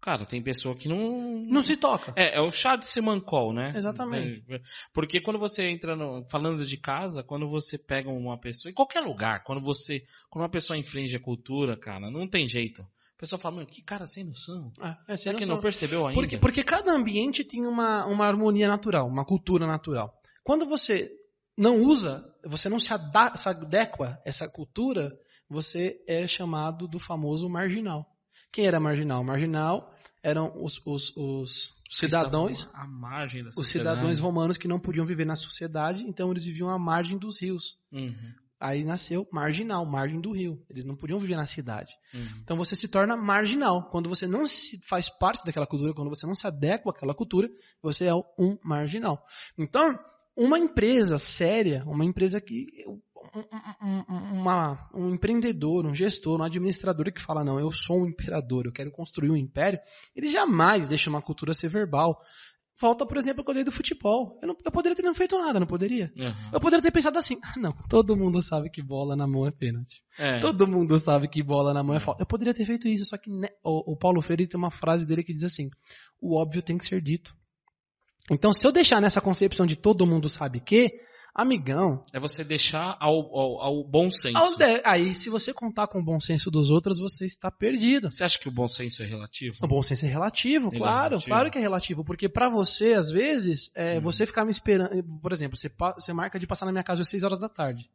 Cara, 0.04 0.26
tem 0.26 0.42
pessoa 0.42 0.76
que 0.76 0.86
não. 0.86 1.46
Não 1.48 1.64
se 1.64 1.76
toca. 1.76 2.12
É, 2.14 2.36
é 2.36 2.40
o 2.42 2.50
chá 2.50 2.76
de 2.76 2.84
Semancol, 2.84 3.54
né? 3.54 3.72
Exatamente. 3.74 4.44
É, 4.52 4.60
Porque 4.92 5.18
quando 5.18 5.38
você 5.38 5.66
entra 5.66 5.96
no, 5.96 6.22
falando 6.30 6.62
de 6.62 6.76
casa, 6.76 7.22
quando 7.22 7.48
você 7.48 7.78
pega 7.78 8.10
uma 8.10 8.38
pessoa, 8.38 8.70
em 8.70 8.74
qualquer 8.74 9.00
lugar, 9.00 9.42
quando 9.44 9.62
você, 9.62 10.02
quando 10.28 10.42
uma 10.42 10.50
pessoa 10.50 10.78
infringe 10.78 11.16
a 11.16 11.20
cultura, 11.20 11.74
cara, 11.74 12.10
não 12.10 12.28
tem 12.28 12.46
jeito. 12.46 12.82
A 12.82 13.18
pessoa 13.18 13.40
fala, 13.40 13.54
mano, 13.56 13.66
que 13.66 13.80
cara 13.82 14.06
sem 14.06 14.24
noção. 14.24 14.70
É, 14.78 15.14
é, 15.14 15.16
sem 15.16 15.24
Será 15.24 15.34
que 15.36 15.40
noção. 15.40 15.54
não 15.54 15.62
percebeu 15.62 16.06
ainda? 16.06 16.20
Porque, 16.20 16.36
porque 16.36 16.62
cada 16.62 16.92
ambiente 16.92 17.42
tem 17.42 17.66
uma, 17.66 18.04
uma 18.04 18.26
harmonia 18.26 18.68
natural, 18.68 19.08
uma 19.08 19.24
cultura 19.24 19.66
natural. 19.66 20.12
Quando 20.42 20.66
você 20.66 21.10
não 21.56 21.78
usa, 21.80 22.22
você 22.44 22.68
não 22.68 22.78
se, 22.78 22.92
ada- 22.92 23.34
se 23.36 23.48
adequa 23.48 24.18
a 24.22 24.28
essa 24.28 24.46
cultura, 24.46 25.18
você 25.48 25.96
é 26.06 26.26
chamado 26.26 26.86
do 26.86 26.98
famoso 26.98 27.48
marginal. 27.48 28.04
Quem 28.52 28.66
era 28.66 28.78
marginal? 28.78 29.24
Marginal 29.24 29.93
eram 30.24 30.50
os, 30.56 30.80
os, 30.86 31.14
os 31.14 31.74
cidadãos, 31.88 32.68
à 32.72 32.86
margem 32.86 33.44
da 33.44 33.50
os 33.54 33.68
cidadãos 33.68 34.18
romanos 34.18 34.56
que 34.56 34.66
não 34.66 34.80
podiam 34.80 35.04
viver 35.04 35.26
na 35.26 35.36
sociedade, 35.36 36.02
então 36.08 36.30
eles 36.30 36.46
viviam 36.46 36.70
à 36.70 36.78
margem 36.78 37.18
dos 37.18 37.40
rios. 37.40 37.76
Uhum, 37.92 38.32
Aí 38.58 38.82
nasceu 38.82 39.28
marginal, 39.30 39.84
margem 39.84 40.18
do 40.22 40.32
rio. 40.32 40.64
Eles 40.70 40.86
não 40.86 40.96
podiam 40.96 41.18
viver 41.18 41.36
na 41.36 41.44
cidade. 41.44 41.92
uhum. 42.14 42.40
Então 42.42 42.56
você 42.56 42.74
se 42.74 42.88
torna 42.88 43.14
marginal. 43.14 43.90
Quando 43.90 44.08
você 44.08 44.26
não 44.26 44.46
se 44.46 44.80
faz 44.86 45.10
parte 45.10 45.44
daquela 45.44 45.66
cultura, 45.66 45.92
quando 45.92 46.08
você 46.08 46.26
não 46.26 46.34
se 46.34 46.46
adequa 46.46 46.90
àquela 46.90 47.14
cultura, 47.14 47.50
você 47.82 48.06
é 48.06 48.14
um 48.14 48.56
marginal. 48.64 49.22
Então, 49.58 49.98
uma 50.34 50.58
empresa 50.58 51.18
séria, 51.18 51.84
uma 51.86 52.04
empresa 52.04 52.40
que. 52.40 52.66
Um- 53.34 53.88
um- 53.88 54.04
um- 54.08 54.40
uma- 54.40 54.90
um 54.94 55.14
empreendedor, 55.14 55.86
um 55.86 55.94
gestor, 55.94 56.40
um 56.40 56.44
administrador 56.44 57.12
que 57.12 57.22
fala, 57.22 57.44
não, 57.44 57.58
eu 57.58 57.70
sou 57.70 58.02
um 58.02 58.06
imperador, 58.06 58.66
eu 58.66 58.72
quero 58.72 58.90
construir 58.90 59.30
um 59.30 59.36
império, 59.36 59.78
ele 60.14 60.26
jamais 60.26 60.86
deixa 60.86 61.08
uma 61.10 61.22
cultura 61.22 61.54
ser 61.54 61.68
verbal. 61.68 62.20
Volta, 62.80 63.06
por 63.06 63.16
exemplo, 63.16 63.44
eu 63.46 63.54
dei 63.54 63.62
do 63.62 63.70
futebol. 63.70 64.36
Eu, 64.42 64.48
não, 64.48 64.56
eu 64.64 64.72
poderia 64.72 64.96
ter 64.96 65.02
não 65.02 65.14
feito 65.14 65.38
nada, 65.38 65.60
não 65.60 65.66
poderia? 65.66 66.12
Uhum. 66.18 66.50
Eu 66.52 66.60
poderia 66.60 66.82
ter 66.82 66.90
pensado 66.90 67.16
assim, 67.16 67.36
ah, 67.44 67.54
não, 67.56 67.70
todo 67.88 68.16
mundo 68.16 68.42
sabe 68.42 68.68
que 68.68 68.82
bola 68.82 69.14
na 69.14 69.28
mão 69.28 69.46
é 69.46 69.52
pênalti. 69.52 70.02
É. 70.18 70.40
Todo 70.40 70.66
mundo 70.66 70.98
sabe 70.98 71.28
que 71.28 71.40
bola 71.40 71.72
na 71.72 71.84
mão 71.84 71.94
é 71.94 72.00
falta. 72.00 72.22
Eu 72.22 72.26
poderia 72.26 72.52
ter 72.52 72.66
feito 72.66 72.88
isso, 72.88 73.04
só 73.04 73.16
que 73.16 73.30
né, 73.30 73.48
o, 73.62 73.92
o 73.92 73.96
Paulo 73.96 74.20
Freire 74.20 74.48
tem 74.48 74.58
uma 74.58 74.72
frase 74.72 75.06
dele 75.06 75.22
que 75.22 75.32
diz 75.32 75.44
assim: 75.44 75.70
o 76.20 76.36
óbvio 76.36 76.62
tem 76.62 76.76
que 76.76 76.84
ser 76.84 77.00
dito. 77.00 77.32
Então, 78.30 78.52
se 78.52 78.66
eu 78.66 78.72
deixar 78.72 79.00
nessa 79.00 79.20
concepção 79.20 79.66
de 79.66 79.76
todo 79.76 80.06
mundo 80.06 80.28
sabe 80.28 80.58
que, 80.58 80.92
amigão, 81.34 82.02
É 82.12 82.20
você 82.20 82.44
deixar 82.44 82.96
ao, 83.00 83.14
ao, 83.36 83.60
ao 83.60 83.84
bom 83.84 84.10
senso. 84.10 84.36
ao 84.38 84.56
de- 84.56 84.80
aí 84.84 85.12
se 85.12 85.28
você 85.28 85.52
contar 85.52 85.88
com 85.88 85.98
o 85.98 86.04
bom 86.04 86.20
senso 86.20 86.50
dos 86.50 86.70
outros, 86.70 86.98
você 86.98 87.24
está 87.24 87.50
perdido. 87.50 88.12
Você 88.12 88.22
acha 88.24 88.38
que 88.38 88.48
o 88.48 88.52
bom 88.52 88.68
senso 88.68 89.02
é 89.02 89.06
relativo? 89.06 89.56
O 89.62 89.66
bom 89.66 89.82
senso 89.82 90.06
é 90.06 90.08
relativo, 90.08 90.68
Ele 90.68 90.76
é 90.76 90.78
claro, 90.78 91.08
relativo. 91.10 91.26
claro 91.30 91.50
que 91.50 91.58
é 91.58 91.60
relativo, 91.60 92.04
porque 92.04 92.28
pra 92.28 92.48
você, 92.48 92.92
às 92.94 93.10
vezes, 93.10 93.70
é, 93.74 93.98
você 94.00 94.24
ficar 94.26 94.44
me 94.44 94.50
esperando, 94.50 95.02
por 95.20 95.32
exemplo, 95.32 95.56
você, 95.56 95.70
você 95.96 96.12
marca 96.12 96.38
de 96.38 96.46
passar 96.46 96.66
na 96.66 96.72
minha 96.72 96.84
casa 96.84 97.02
às 97.02 97.08
6 97.08 97.24
horas 97.24 97.38
da 97.38 97.48
tarde. 97.48 97.90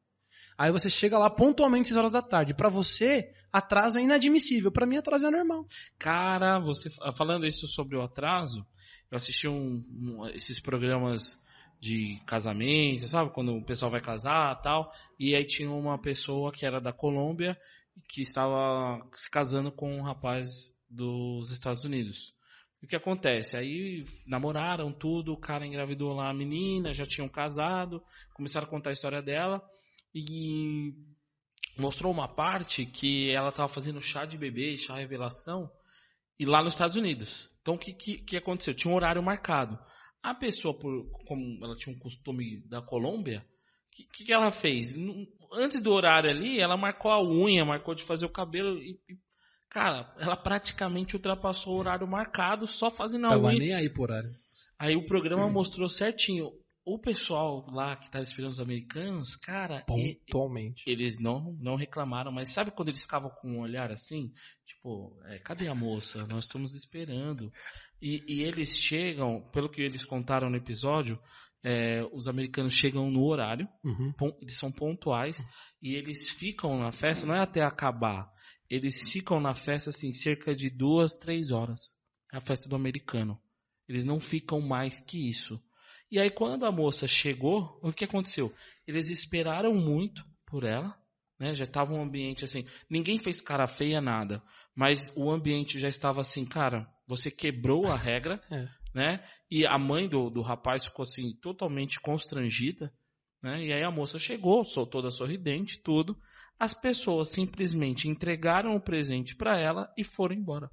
Aí 0.58 0.74
você 0.74 0.90
chega 0.90 1.18
lá 1.18 1.30
pontualmente 1.30 1.84
às 1.84 1.88
6 1.90 1.98
horas 1.98 2.12
da 2.12 2.22
tarde. 2.22 2.54
Pra 2.54 2.68
você, 2.70 3.32
atraso 3.54 3.98
é 3.98 4.02
inadmissível. 4.02 4.70
Pra 4.70 4.86
mim, 4.86 4.98
atraso 4.98 5.26
é 5.26 5.32
normal. 5.32 5.66
Cara, 5.98 6.60
você 6.60 6.90
falando 7.16 7.46
isso 7.46 7.66
sobre 7.66 7.96
o 7.96 8.02
atraso, 8.02 8.66
eu 9.10 9.16
assisti 9.16 9.48
um, 9.48 9.82
um- 9.90 10.28
esses 10.34 10.60
programas 10.60 11.40
de 11.80 12.20
casamento, 12.26 13.08
sabe? 13.08 13.32
Quando 13.32 13.56
o 13.56 13.64
pessoal 13.64 13.92
vai 13.92 14.02
casar 14.02 14.62
tal. 14.62 14.92
E 15.18 15.36
aí 15.36 15.46
tinha 15.46 15.72
uma 15.72 15.98
pessoa 15.98 16.52
que 16.52 16.66
era 16.66 16.82
da 16.82 16.92
Colômbia 16.92 17.58
que 18.08 18.22
estava 18.22 19.06
se 19.14 19.30
casando 19.30 19.72
com 19.72 19.98
um 19.98 20.02
rapaz 20.02 20.74
dos 20.90 21.52
Estados 21.52 21.84
Unidos. 21.84 22.34
O 22.82 22.88
que 22.88 22.96
acontece? 22.96 23.58
Aí 23.58 24.06
namoraram 24.26 24.92
tudo, 24.92 25.34
o 25.34 25.40
cara 25.40 25.68
engravidou 25.68 26.14
lá 26.14 26.30
a 26.30 26.34
menina, 26.34 26.94
já 26.94 27.06
tinham 27.06 27.28
casado, 27.28 28.02
começaram 28.34 28.66
a 28.66 28.70
contar 28.70 28.92
a 28.92 28.94
história 28.94 29.22
dela 29.22 29.62
e 30.16 30.94
mostrou 31.78 32.12
uma 32.12 32.28
parte 32.28 32.86
que 32.86 33.30
ela 33.32 33.50
estava 33.50 33.68
fazendo 33.68 34.02
chá 34.02 34.26
de 34.26 34.38
bebê, 34.38 34.78
chá 34.78 34.96
revelação, 34.96 35.70
e 36.40 36.46
lá 36.46 36.64
nos 36.64 36.74
Estados 36.74 36.96
Unidos. 36.96 37.50
Então 37.62 37.76
o 37.76 37.78
que, 37.78 37.94
que, 37.94 38.18
que 38.20 38.38
aconteceu? 38.38 38.74
Tinha 38.74 38.92
um 38.92 38.96
horário 38.96 39.22
marcado. 39.22 39.78
A 40.22 40.34
pessoa, 40.34 40.74
por, 40.78 41.10
como 41.26 41.64
ela 41.64 41.76
tinha 41.76 41.96
um 41.96 42.00
costume 42.00 42.62
da 42.68 42.82
Colômbia, 42.82 43.46
o 43.88 43.96
que, 43.96 44.04
que, 44.04 44.26
que 44.26 44.34
ela 44.34 44.52
fez? 44.52 44.96
Antes 45.54 45.82
do 45.82 45.92
horário 45.92 46.30
ali, 46.30 46.60
ela 46.60 46.78
marcou 46.78 47.12
a 47.12 47.24
unha, 47.24 47.66
marcou 47.66 47.96
de 47.96 48.04
fazer 48.04 48.26
o 48.26 48.32
cabelo 48.32 48.78
e. 48.82 49.00
e, 49.10 49.18
Cara, 49.70 50.12
ela 50.18 50.36
praticamente 50.36 51.16
ultrapassou 51.16 51.76
o 51.76 51.78
horário 51.78 52.08
marcado 52.08 52.66
só 52.66 52.90
fazendo 52.90 53.28
a 53.28 53.38
unha. 53.38 53.60
nem 53.60 53.74
aí 53.74 53.88
por 53.88 54.10
horário. 54.10 54.30
Aí 54.80 54.96
o 54.96 55.06
programa 55.06 55.48
mostrou 55.48 55.88
certinho. 55.88 56.52
O 56.84 56.98
pessoal 56.98 57.68
lá 57.70 57.96
que 57.96 58.06
estava 58.06 58.24
esperando 58.24 58.50
os 58.52 58.60
americanos, 58.60 59.36
cara, 59.36 59.84
Pontualmente. 59.86 60.82
eles 60.88 61.20
não, 61.20 61.56
não 61.60 61.76
reclamaram, 61.76 62.32
mas 62.32 62.50
sabe 62.52 62.72
quando 62.72 62.88
eles 62.88 63.02
ficavam 63.02 63.30
com 63.30 63.48
um 63.48 63.60
olhar 63.60 63.92
assim? 63.92 64.32
Tipo, 64.66 65.16
é, 65.26 65.38
cadê 65.38 65.68
a 65.68 65.76
moça? 65.76 66.26
Nós 66.26 66.46
estamos 66.46 66.74
esperando. 66.74 67.52
E, 68.02 68.24
e 68.28 68.44
eles 68.44 68.78
chegam, 68.78 69.42
pelo 69.52 69.70
que 69.70 69.82
eles 69.82 70.06
contaram 70.06 70.50
no 70.50 70.56
episódio, 70.58 71.20
é, 71.64 72.02
os 72.14 72.28
americanos 72.28 72.74
chegam 72.74 73.12
no 73.12 73.24
horário, 73.26 73.68
Uhum. 73.84 74.14
pon- 74.14 74.38
eles 74.42 74.58
são 74.58 74.72
pontuais, 74.72 75.38
e 75.82 75.96
eles 75.96 76.30
ficam 76.30 76.80
na 76.80 76.92
festa, 76.92 77.26
não 77.28 77.36
é 77.36 77.40
até 77.42 77.62
acabar, 77.62 78.32
eles 78.70 79.12
ficam 79.12 79.40
na 79.40 79.54
festa 79.54 79.90
assim, 79.90 80.14
cerca 80.14 80.56
de 80.56 80.70
duas, 80.70 81.16
três 81.18 81.52
horas. 81.52 81.94
É 82.32 82.38
a 82.38 82.42
festa 82.42 82.70
do 82.70 82.76
americano. 82.76 83.40
Eles 83.88 84.06
não 84.06 84.20
ficam 84.20 84.62
mais 84.62 85.00
que 85.00 85.28
isso. 85.28 85.60
E 86.12 86.20
aí 86.20 86.30
quando 86.30 86.66
a 86.66 86.72
moça 86.72 87.08
chegou, 87.08 87.80
o 87.82 87.92
que 87.92 88.06
aconteceu? 88.06 88.54
Eles 88.88 89.10
esperaram 89.10 89.74
muito 89.74 90.24
por 90.46 90.64
ela, 90.64 90.96
né? 91.40 91.54
Já 91.56 91.64
estava 91.64 91.94
um 91.94 92.02
ambiente 92.02 92.44
assim, 92.44 92.66
ninguém 92.90 93.18
fez 93.18 93.42
cara 93.42 93.68
feia 93.68 94.02
nada, 94.02 94.42
mas 94.76 95.12
o 95.16 95.32
ambiente 95.32 95.80
já 95.80 95.88
estava 95.88 96.22
assim, 96.22 96.46
cara, 96.46 96.88
você 97.08 97.32
quebrou 97.32 97.88
a 97.88 97.96
regra, 97.96 98.42
É. 98.52 98.68
né? 98.94 99.24
E 99.50 99.66
a 99.66 99.78
mãe 99.78 100.08
do, 100.10 100.30
do 100.30 100.42
rapaz 100.42 100.86
ficou 100.86 101.04
assim 101.04 101.34
totalmente 101.42 102.00
constrangida, 102.00 102.92
né? 103.42 103.64
E 103.66 103.72
aí 103.74 103.84
a 103.84 103.92
moça 103.92 104.20
chegou, 104.20 104.64
sou 104.66 104.86
toda 104.86 105.10
sorridente, 105.12 105.82
tudo. 105.82 106.18
As 106.60 106.74
pessoas 106.74 107.30
simplesmente 107.30 108.10
entregaram 108.10 108.76
o 108.76 108.82
presente 108.82 109.34
para 109.36 109.58
ela 109.58 109.88
e 109.98 110.04
foram 110.04 110.36
embora. 110.36 110.70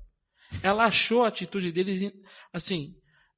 Ela 0.62 0.84
achou 0.86 1.22
a 1.24 1.28
atitude 1.28 1.70
deles 1.70 2.02
assim, 2.52 2.94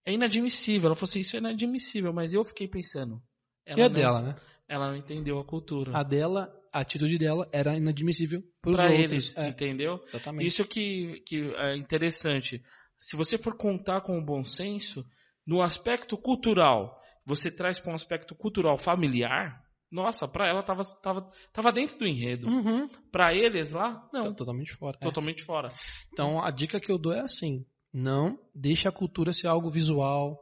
é 0.07 0.12
inadmissível. 0.12 0.87
Ela 0.88 0.95
falou 0.97 1.09
assim, 1.11 1.21
isso 1.21 1.37
é 1.37 1.41
inadmissível, 1.41 2.12
mas 2.12 2.33
eu 2.33 2.43
fiquei 2.45 2.67
pensando. 2.67 3.21
Ela 3.67 3.81
E 3.81 3.83
a 3.83 3.88
não- 3.88 3.95
dela, 3.95 4.23
né? 4.23 4.35
Ela 4.67 4.88
não 4.88 4.97
entendeu 4.97 5.38
a 5.38 5.45
cultura. 5.45 5.97
A 5.97 6.03
dela, 6.03 6.51
a 6.73 6.81
atitude 6.81 7.19
dela 7.19 7.49
era 7.53 7.77
inadmissível 7.77 8.43
Para 8.63 8.93
eles, 8.93 9.37
É, 9.37 9.49
entendeu? 9.49 10.01
exatamente. 10.09 10.47
Isso 10.47 10.65
que, 10.65 11.23
que 11.27 11.53
é 11.57 11.77
interessante. 11.77 12.63
Se 13.01 13.17
você 13.17 13.39
for 13.39 13.57
contar 13.57 14.01
com 14.03 14.19
o 14.19 14.25
bom 14.25 14.43
senso, 14.45 15.05
no 15.47 15.63
aspecto 15.63 16.17
cultural, 16.17 17.01
você 17.25 17.51
traz 17.51 17.79
para 17.79 17.93
um 17.93 17.95
aspecto 17.95 18.35
cultural 18.35 18.77
familiar, 18.77 19.63
nossa, 19.91 20.29
para 20.29 20.47
ela 20.47 20.63
tava, 20.63 20.83
tava, 21.03 21.31
tava 21.53 21.73
dentro 21.73 21.99
do 21.99 22.07
enredo. 22.07 22.49
Uhum. 22.49 22.89
Para 23.11 23.33
eles 23.35 23.73
lá, 23.73 24.07
não, 24.13 24.25
Tá 24.31 24.35
totalmente 24.35 24.75
fora. 24.75 24.99
É. 25.01 25.05
totalmente 25.05 25.43
fora. 25.43 25.69
Então, 26.13 26.43
a 26.45 26.51
dica 26.51 26.79
que 26.81 26.93
eu 26.93 26.99
dou 26.99 27.13
é 27.13 27.21
assim: 27.21 27.65
não 27.93 28.39
deixe 28.55 28.87
a 28.87 28.93
cultura 28.93 29.33
ser 29.33 29.47
algo 29.47 29.71
visual, 29.71 30.39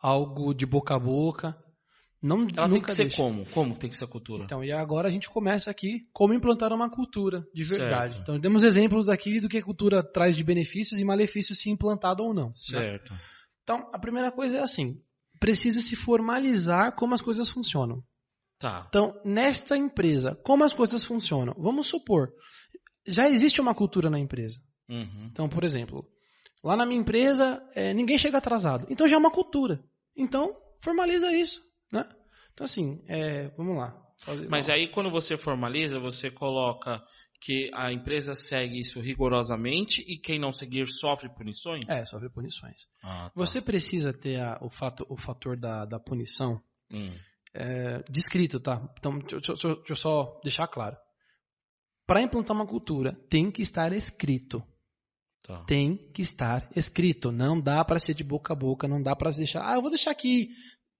algo 0.00 0.54
de 0.54 0.64
boca 0.64 0.94
a 0.94 0.98
boca. 0.98 1.56
Não, 2.20 2.44
Ela 2.56 2.68
tem 2.68 2.82
que 2.82 2.90
ser 2.90 3.14
como? 3.14 3.46
Como 3.46 3.76
tem 3.76 3.88
que 3.88 3.96
ser 3.96 4.04
a 4.04 4.08
cultura? 4.08 4.42
Então, 4.42 4.64
e 4.64 4.72
agora 4.72 5.06
a 5.06 5.10
gente 5.10 5.28
começa 5.28 5.70
aqui 5.70 6.08
como 6.12 6.34
implantar 6.34 6.72
uma 6.72 6.90
cultura 6.90 7.46
de 7.54 7.62
verdade. 7.62 8.14
Certo. 8.14 8.22
Então, 8.22 8.40
temos 8.40 8.64
exemplos 8.64 9.08
aqui 9.08 9.40
do 9.40 9.48
que 9.48 9.58
a 9.58 9.62
cultura 9.62 10.02
traz 10.02 10.36
de 10.36 10.42
benefícios 10.42 10.98
e 10.98 11.04
malefícios 11.04 11.60
se 11.60 11.70
implantado 11.70 12.24
ou 12.24 12.34
não. 12.34 12.48
né? 12.48 12.52
certo. 12.54 13.14
Então, 13.62 13.88
a 13.92 13.98
primeira 13.98 14.32
coisa 14.32 14.58
é 14.58 14.60
assim: 14.60 15.00
precisa 15.38 15.80
se 15.80 15.94
formalizar 15.94 16.94
como 16.96 17.14
as 17.14 17.22
coisas 17.22 17.48
funcionam. 17.48 18.02
Tá. 18.58 18.86
Então, 18.88 19.14
nesta 19.24 19.76
empresa, 19.76 20.34
como 20.42 20.64
as 20.64 20.72
coisas 20.72 21.04
funcionam? 21.04 21.54
Vamos 21.56 21.86
supor, 21.86 22.32
já 23.06 23.28
existe 23.28 23.60
uma 23.60 23.74
cultura 23.74 24.10
na 24.10 24.18
empresa. 24.18 24.58
Uhum. 24.88 25.28
Então, 25.30 25.48
por 25.48 25.62
exemplo, 25.62 26.04
lá 26.64 26.76
na 26.76 26.84
minha 26.84 27.00
empresa, 27.00 27.62
eh, 27.74 27.94
ninguém 27.94 28.18
chega 28.18 28.38
atrasado. 28.38 28.86
Então 28.90 29.06
já 29.06 29.16
é 29.16 29.18
uma 29.18 29.30
cultura. 29.30 29.80
Então, 30.16 30.56
formaliza 30.80 31.32
isso, 31.32 31.62
né? 31.90 32.08
Então, 32.52 32.64
assim, 32.64 33.02
é, 33.06 33.48
vamos 33.56 33.76
lá. 33.76 33.94
Mas 34.48 34.68
aí, 34.68 34.88
quando 34.88 35.10
você 35.10 35.36
formaliza, 35.36 35.98
você 36.00 36.30
coloca 36.30 37.02
que 37.40 37.70
a 37.72 37.92
empresa 37.92 38.34
segue 38.34 38.80
isso 38.80 39.00
rigorosamente 39.00 40.02
e 40.02 40.18
quem 40.18 40.40
não 40.40 40.50
seguir 40.50 40.86
sofre 40.88 41.28
punições? 41.28 41.88
É, 41.88 42.04
sofre 42.04 42.28
punições. 42.28 42.86
Ah, 43.02 43.26
tá. 43.26 43.32
Você 43.34 43.62
precisa 43.62 44.12
ter 44.12 44.40
a, 44.40 44.58
o, 44.60 44.68
fato, 44.68 45.06
o 45.08 45.16
fator 45.16 45.56
da, 45.56 45.84
da 45.84 46.00
punição 46.00 46.60
hum. 46.92 47.14
é, 47.54 48.02
descrito, 48.10 48.58
tá? 48.58 48.82
Então, 48.98 49.18
deixa, 49.18 49.36
deixa, 49.36 49.68
deixa 49.68 49.92
eu 49.92 49.96
só 49.96 50.40
deixar 50.42 50.66
claro. 50.66 50.96
Para 52.06 52.22
implantar 52.22 52.56
uma 52.56 52.66
cultura, 52.66 53.12
tem 53.30 53.50
que 53.52 53.62
estar 53.62 53.92
escrito. 53.92 54.62
Tá. 55.44 55.62
Tem 55.64 55.96
que 56.12 56.22
estar 56.22 56.68
escrito. 56.74 57.30
Não 57.30 57.60
dá 57.60 57.84
para 57.84 58.00
ser 58.00 58.14
de 58.14 58.24
boca 58.24 58.52
a 58.52 58.56
boca, 58.56 58.88
não 58.88 59.00
dá 59.00 59.14
para 59.14 59.30
deixar. 59.30 59.62
Ah, 59.62 59.76
eu 59.76 59.80
vou 59.80 59.90
deixar 59.90 60.10
aqui 60.10 60.48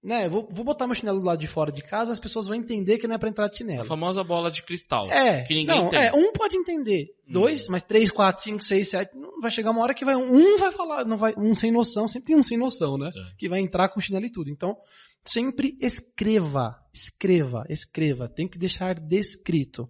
né, 0.01 0.29
vou, 0.29 0.47
vou, 0.49 0.63
botar 0.63 0.85
meu 0.85 0.95
chinelo 0.95 1.19
do 1.19 1.25
lado 1.25 1.39
de 1.39 1.47
fora 1.47 1.71
de 1.71 1.83
casa, 1.83 2.11
as 2.11 2.19
pessoas 2.19 2.47
vão 2.47 2.55
entender 2.55 2.97
que 2.97 3.07
não 3.07 3.15
é 3.15 3.17
para 3.17 3.29
entrar 3.29 3.49
de 3.49 3.57
chinelo. 3.57 3.81
A 3.81 3.85
famosa 3.85 4.23
bola 4.23 4.49
de 4.49 4.63
cristal. 4.63 5.11
É. 5.11 5.43
Que 5.43 5.53
ninguém 5.53 5.75
não, 5.75 5.87
entende. 5.87 6.05
é, 6.05 6.11
um 6.13 6.31
pode 6.31 6.55
entender. 6.55 7.07
Hum. 7.27 7.33
Dois, 7.33 7.67
mas 7.67 7.81
três, 7.81 8.09
quatro, 8.09 8.41
cinco, 8.41 8.63
seis, 8.63 8.89
sete, 8.89 9.15
não, 9.15 9.41
vai 9.41 9.51
chegar 9.51 9.71
uma 9.71 9.81
hora 9.81 9.93
que 9.93 10.05
vai 10.05 10.15
um 10.15 10.57
vai 10.57 10.71
falar, 10.71 11.05
não 11.05 11.17
vai, 11.17 11.33
um 11.37 11.53
sem 11.53 11.71
noção, 11.71 12.07
sempre 12.07 12.27
tem 12.27 12.37
um 12.37 12.43
sem 12.43 12.57
noção, 12.57 12.97
né? 12.97 13.09
É. 13.09 13.35
Que 13.37 13.49
vai 13.49 13.59
entrar 13.59 13.89
com 13.89 13.99
chinelo 13.99 14.25
e 14.25 14.31
tudo. 14.31 14.49
Então, 14.49 14.77
sempre 15.25 15.77
escreva, 15.81 16.75
escreva, 16.93 17.65
escreva, 17.69 18.29
tem 18.29 18.47
que 18.47 18.57
deixar 18.57 18.99
descrito. 18.99 19.89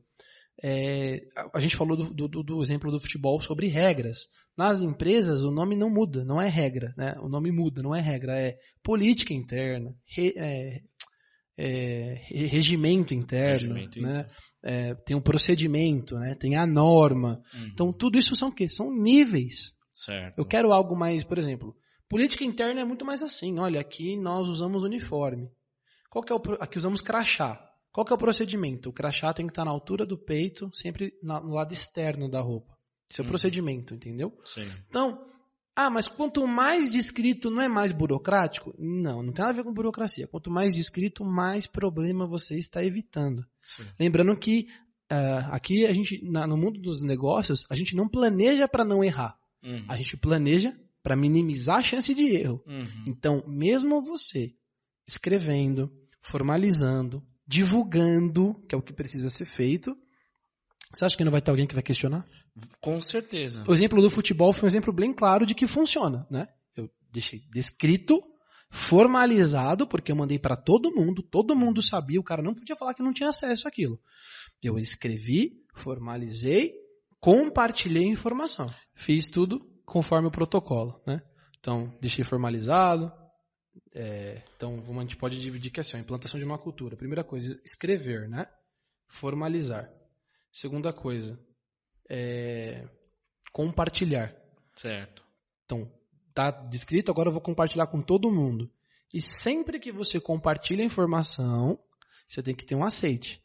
É, 0.61 1.21
a 1.53 1.59
gente 1.59 1.77
falou 1.77 1.95
do, 1.95 2.27
do, 2.27 2.43
do, 2.43 2.61
exemplo 2.61 2.91
do 2.91 2.99
futebol 2.99 3.39
sobre 3.39 3.67
regras. 3.67 4.27
Nas 4.57 4.81
empresas, 4.81 5.41
o 5.41 5.51
nome 5.51 5.75
não 5.75 5.89
muda, 5.89 6.25
não 6.25 6.41
é 6.41 6.49
regra. 6.49 6.93
Né? 6.97 7.15
O 7.21 7.29
nome 7.29 7.51
muda, 7.51 7.81
não 7.81 7.95
é 7.95 8.01
regra, 8.01 8.37
é 8.37 8.57
política 8.83 9.33
interna, 9.33 9.95
re, 10.05 10.33
é, 10.35 10.81
é, 11.57 12.21
regimento 12.47 13.13
interno, 13.13 13.73
regimento 13.73 14.01
né? 14.01 14.27
É, 14.61 14.93
tem 14.95 15.15
um 15.15 15.21
procedimento, 15.21 16.15
né? 16.15 16.35
tem 16.35 16.57
a 16.57 16.67
norma. 16.67 17.41
Uhum. 17.53 17.69
Então, 17.71 17.93
tudo 17.93 18.17
isso 18.17 18.35
são 18.35 18.49
o 18.49 18.53
quê? 18.53 18.67
São 18.67 18.93
níveis. 18.93 19.73
Certo. 19.93 20.37
Eu 20.37 20.45
quero 20.45 20.73
algo 20.73 20.95
mais, 20.95 21.23
por 21.23 21.37
exemplo, 21.37 21.73
política 22.09 22.43
interna 22.43 22.81
é 22.81 22.85
muito 22.85 23.05
mais 23.05 23.21
assim. 23.21 23.57
Olha, 23.59 23.79
aqui 23.79 24.17
nós 24.17 24.49
usamos 24.49 24.83
uniforme. 24.83 25.49
Qual 26.09 26.23
que 26.23 26.33
é 26.33 26.35
o, 26.35 26.41
aqui 26.59 26.77
usamos 26.77 26.99
crachá. 26.99 27.68
Qual 27.99 28.05
que 28.05 28.13
é 28.13 28.15
o 28.15 28.17
procedimento? 28.19 28.87
O 28.87 28.93
crachá 28.93 29.33
tem 29.33 29.45
que 29.45 29.51
estar 29.51 29.65
na 29.65 29.71
altura 29.71 30.05
do 30.05 30.17
peito, 30.17 30.71
sempre 30.73 31.13
no 31.21 31.53
lado 31.53 31.73
externo 31.73 32.29
da 32.29 32.39
roupa. 32.39 32.77
Esse 33.11 33.19
é 33.19 33.21
o 33.21 33.25
uhum. 33.25 33.29
procedimento, 33.29 33.93
entendeu? 33.93 34.31
Sim. 34.45 34.71
Então, 34.87 35.21
ah, 35.75 35.89
mas 35.89 36.07
quanto 36.07 36.47
mais 36.47 36.89
descrito 36.89 37.51
não 37.51 37.61
é 37.61 37.67
mais 37.67 37.91
burocrático? 37.91 38.73
Não, 38.79 39.21
não 39.21 39.33
tem 39.33 39.43
nada 39.43 39.49
a 39.49 39.53
ver 39.57 39.65
com 39.65 39.73
burocracia. 39.73 40.29
Quanto 40.29 40.49
mais 40.49 40.73
descrito, 40.73 41.25
mais 41.25 41.67
problema 41.67 42.25
você 42.25 42.57
está 42.57 42.81
evitando. 42.81 43.45
Sim. 43.65 43.83
Lembrando 43.99 44.33
que 44.39 44.69
uh, 45.11 45.51
aqui 45.51 45.85
a 45.85 45.91
gente, 45.91 46.23
na, 46.23 46.47
no 46.47 46.55
mundo 46.55 46.79
dos 46.79 47.01
negócios, 47.01 47.65
a 47.69 47.75
gente 47.75 47.97
não 47.97 48.07
planeja 48.07 48.65
para 48.65 48.85
não 48.85 49.03
errar. 49.03 49.37
Uhum. 49.61 49.83
A 49.89 49.97
gente 49.97 50.15
planeja 50.15 50.73
para 51.03 51.17
minimizar 51.17 51.79
a 51.79 51.83
chance 51.83 52.15
de 52.15 52.33
erro. 52.33 52.63
Uhum. 52.65 53.03
Então, 53.05 53.43
mesmo 53.45 54.01
você 54.01 54.53
escrevendo, 55.05 55.91
formalizando, 56.21 57.21
divulgando, 57.49 58.53
que 58.69 58.75
é 58.75 58.77
o 58.77 58.81
que 58.81 58.93
precisa 58.93 59.27
ser 59.27 59.45
feito. 59.45 59.97
Você 60.93 61.03
acha 61.03 61.17
que 61.17 61.23
não 61.23 61.31
vai 61.31 61.41
ter 61.41 61.49
alguém 61.49 61.65
que 61.65 61.73
vai 61.73 61.81
questionar? 61.81 62.23
Com 62.79 63.01
certeza. 63.01 63.63
O 63.67 63.73
exemplo 63.73 63.99
do 63.99 64.09
futebol 64.09 64.53
foi 64.53 64.65
um 64.65 64.67
exemplo 64.67 64.93
bem 64.93 65.11
claro 65.11 65.47
de 65.47 65.55
que 65.55 65.65
funciona, 65.65 66.27
né? 66.29 66.47
Eu 66.75 66.87
deixei 67.11 67.41
descrito, 67.51 68.21
formalizado, 68.69 69.87
porque 69.87 70.11
eu 70.11 70.15
mandei 70.15 70.37
para 70.37 70.55
todo 70.55 70.93
mundo, 70.93 71.23
todo 71.23 71.55
mundo 71.55 71.81
sabia, 71.81 72.19
o 72.19 72.23
cara 72.23 72.43
não 72.43 72.53
podia 72.53 72.75
falar 72.75 72.93
que 72.93 73.01
não 73.01 73.11
tinha 73.11 73.29
acesso 73.29 73.67
àquilo. 73.67 73.99
Eu 74.61 74.77
escrevi, 74.77 75.53
formalizei, 75.73 76.73
compartilhei 77.19 78.03
a 78.03 78.13
informação. 78.13 78.71
Fiz 78.93 79.27
tudo 79.27 79.59
conforme 79.87 80.27
o 80.27 80.31
protocolo, 80.31 81.01
né? 81.07 81.19
Então, 81.59 81.91
deixei 81.99 82.23
formalizado, 82.23 83.11
é, 83.93 84.41
então, 84.55 84.83
a 84.87 85.01
gente 85.01 85.17
pode 85.17 85.39
dividir 85.39 85.71
que 85.71 85.79
é 85.79 85.81
assim, 85.81 85.97
a 85.97 85.99
implantação 85.99 86.39
de 86.39 86.45
uma 86.45 86.57
cultura. 86.57 86.95
Primeira 86.95 87.23
coisa, 87.23 87.59
escrever, 87.65 88.29
né? 88.29 88.47
Formalizar. 89.07 89.91
Segunda 90.51 90.93
coisa, 90.93 91.39
é, 92.09 92.87
compartilhar. 93.51 94.35
Certo. 94.75 95.23
Então, 95.65 95.91
tá 96.33 96.49
descrito, 96.49 97.11
agora 97.11 97.29
eu 97.29 97.33
vou 97.33 97.41
compartilhar 97.41 97.87
com 97.87 98.01
todo 98.01 98.31
mundo. 98.31 98.71
E 99.13 99.21
sempre 99.21 99.79
que 99.79 99.91
você 99.91 100.19
compartilha 100.19 100.83
a 100.83 100.85
informação, 100.85 101.79
você 102.27 102.41
tem 102.41 102.55
que 102.55 102.65
ter 102.65 102.75
um 102.75 102.83
aceite. 102.83 103.41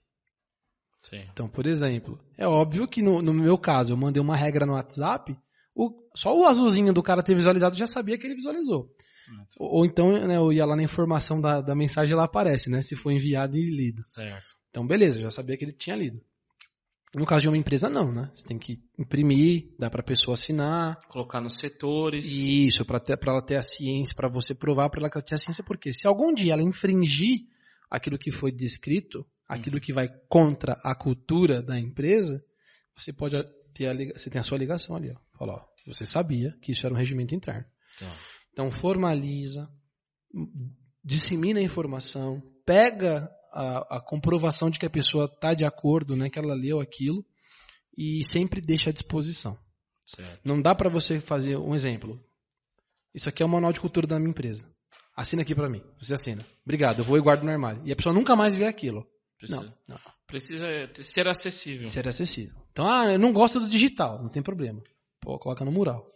Sim. 1.02 1.26
Então, 1.32 1.48
por 1.48 1.66
exemplo, 1.66 2.18
é 2.36 2.46
óbvio 2.46 2.88
que 2.88 3.02
no, 3.02 3.20
no 3.20 3.34
meu 3.34 3.58
caso, 3.58 3.92
eu 3.92 3.96
mandei 3.96 4.22
uma 4.22 4.36
regra 4.36 4.64
no 4.64 4.72
WhatsApp, 4.72 5.36
o, 5.74 5.90
só 6.14 6.34
o 6.34 6.46
azulzinho 6.46 6.92
do 6.92 7.02
cara 7.02 7.22
ter 7.22 7.34
visualizado 7.34 7.76
já 7.76 7.86
sabia 7.86 8.18
que 8.18 8.26
ele 8.26 8.36
visualizou. 8.36 8.90
Ou, 9.58 9.78
ou 9.78 9.86
então, 9.86 10.12
né, 10.12 10.36
eu 10.36 10.52
ia 10.52 10.64
lá 10.64 10.76
na 10.76 10.82
informação 10.82 11.40
da, 11.40 11.60
da 11.60 11.74
mensagem 11.74 12.14
lá 12.14 12.24
aparece, 12.24 12.70
né? 12.70 12.82
Se 12.82 12.96
foi 12.96 13.14
enviado 13.14 13.56
e 13.56 13.66
lido. 13.66 14.04
Certo. 14.04 14.54
Então, 14.70 14.86
beleza, 14.86 15.20
já 15.20 15.30
sabia 15.30 15.56
que 15.56 15.64
ele 15.64 15.72
tinha 15.72 15.96
lido. 15.96 16.20
No 17.14 17.24
caso 17.24 17.42
de 17.42 17.48
uma 17.48 17.56
empresa, 17.56 17.88
não, 17.88 18.12
né? 18.12 18.28
Você 18.34 18.44
tem 18.44 18.58
que 18.58 18.82
imprimir, 18.98 19.72
dá 19.78 19.88
para 19.88 20.00
a 20.00 20.04
pessoa 20.04 20.34
assinar. 20.34 20.98
Colocar 21.08 21.40
nos 21.40 21.58
setores. 21.58 22.26
Isso, 22.32 22.84
para 22.84 23.00
ela 23.28 23.40
ter 23.40 23.54
a 23.54 23.62
ciência, 23.62 24.16
para 24.16 24.28
você 24.28 24.52
provar 24.52 24.90
para 24.90 25.00
ela 25.00 25.10
que 25.10 25.16
ela 25.16 25.24
tinha 25.24 25.36
a 25.36 25.38
ciência, 25.38 25.62
porque 25.62 25.92
se 25.92 26.08
algum 26.08 26.34
dia 26.34 26.54
ela 26.54 26.62
infringir 26.62 27.46
aquilo 27.88 28.18
que 28.18 28.32
foi 28.32 28.50
descrito, 28.50 29.24
aquilo 29.48 29.76
uhum. 29.76 29.80
que 29.80 29.92
vai 29.92 30.08
contra 30.28 30.72
a 30.82 30.92
cultura 30.96 31.62
da 31.62 31.78
empresa, 31.78 32.44
você 32.96 33.12
pode 33.12 33.36
ter 33.72 33.86
a, 33.86 34.18
você 34.18 34.28
tem 34.28 34.40
a 34.40 34.44
sua 34.44 34.58
ligação 34.58 34.96
ali, 34.96 35.12
ó. 35.12 35.38
Fala, 35.38 35.54
ó, 35.54 35.64
você 35.86 36.06
sabia 36.06 36.56
que 36.60 36.72
isso 36.72 36.84
era 36.84 36.94
um 36.94 36.98
regimento 36.98 37.32
interno. 37.32 37.64
Tá. 37.96 38.12
Então 38.54 38.70
formaliza, 38.70 39.68
dissemina 41.04 41.58
a 41.58 41.62
informação, 41.62 42.40
pega 42.64 43.28
a, 43.52 43.96
a 43.96 44.00
comprovação 44.00 44.70
de 44.70 44.78
que 44.78 44.86
a 44.86 44.90
pessoa 44.90 45.24
está 45.24 45.54
de 45.54 45.64
acordo, 45.64 46.14
né, 46.16 46.30
que 46.30 46.38
ela 46.38 46.54
leu 46.54 46.80
aquilo 46.80 47.24
e 47.98 48.24
sempre 48.24 48.60
deixa 48.60 48.90
à 48.90 48.92
disposição. 48.92 49.58
Certo. 50.06 50.40
Não 50.44 50.62
dá 50.62 50.72
para 50.72 50.88
você 50.88 51.20
fazer 51.20 51.56
um 51.56 51.74
exemplo. 51.74 52.24
Isso 53.12 53.28
aqui 53.28 53.42
é 53.42 53.46
o 53.46 53.48
manual 53.48 53.72
de 53.72 53.80
cultura 53.80 54.06
da 54.06 54.18
minha 54.20 54.30
empresa. 54.30 54.64
Assina 55.16 55.42
aqui 55.42 55.54
para 55.54 55.68
mim. 55.68 55.82
Você 56.00 56.14
assina. 56.14 56.46
Obrigado, 56.64 57.00
eu 57.00 57.04
vou 57.04 57.18
e 57.18 57.20
guardo 57.20 57.42
no 57.42 57.50
armário. 57.50 57.82
E 57.84 57.92
a 57.92 57.96
pessoa 57.96 58.14
nunca 58.14 58.36
mais 58.36 58.54
vê 58.54 58.66
aquilo. 58.66 59.04
Precisa, 59.36 59.62
não, 59.62 59.74
não. 59.88 60.00
Precisa 60.28 60.66
ser 61.02 61.26
acessível. 61.26 61.88
Ser 61.88 62.06
acessível. 62.06 62.54
Então, 62.70 62.88
ah, 62.88 63.12
eu 63.12 63.18
não 63.18 63.32
gosto 63.32 63.58
do 63.58 63.68
digital. 63.68 64.22
Não 64.22 64.28
tem 64.28 64.42
problema. 64.42 64.80
Pô, 65.20 65.38
coloca 65.40 65.64
no 65.64 65.72
mural. 65.72 66.08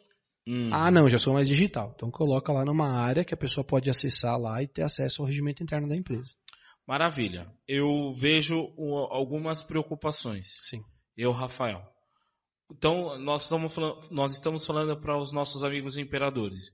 Hum. 0.48 0.70
Ah, 0.72 0.90
não, 0.90 1.10
já 1.10 1.18
sou 1.18 1.34
mais 1.34 1.46
digital. 1.46 1.92
Então 1.94 2.10
coloca 2.10 2.50
lá 2.50 2.64
numa 2.64 2.88
área 2.88 3.22
que 3.22 3.34
a 3.34 3.36
pessoa 3.36 3.62
pode 3.62 3.90
acessar 3.90 4.38
lá 4.38 4.62
e 4.62 4.66
ter 4.66 4.80
acesso 4.80 5.20
ao 5.20 5.28
regimento 5.28 5.62
interno 5.62 5.86
da 5.86 5.94
empresa. 5.94 6.32
Maravilha. 6.86 7.52
Eu 7.68 8.14
vejo 8.14 8.54
algumas 9.10 9.62
preocupações. 9.62 10.46
Sim. 10.62 10.80
Eu, 11.14 11.32
Rafael. 11.32 11.82
Então, 12.72 13.18
nós 13.18 13.42
estamos 13.42 13.74
falando, 13.74 13.98
nós 14.10 14.32
estamos 14.32 14.64
falando 14.64 14.98
para 14.98 15.20
os 15.20 15.32
nossos 15.34 15.62
amigos 15.62 15.98
imperadores. 15.98 16.72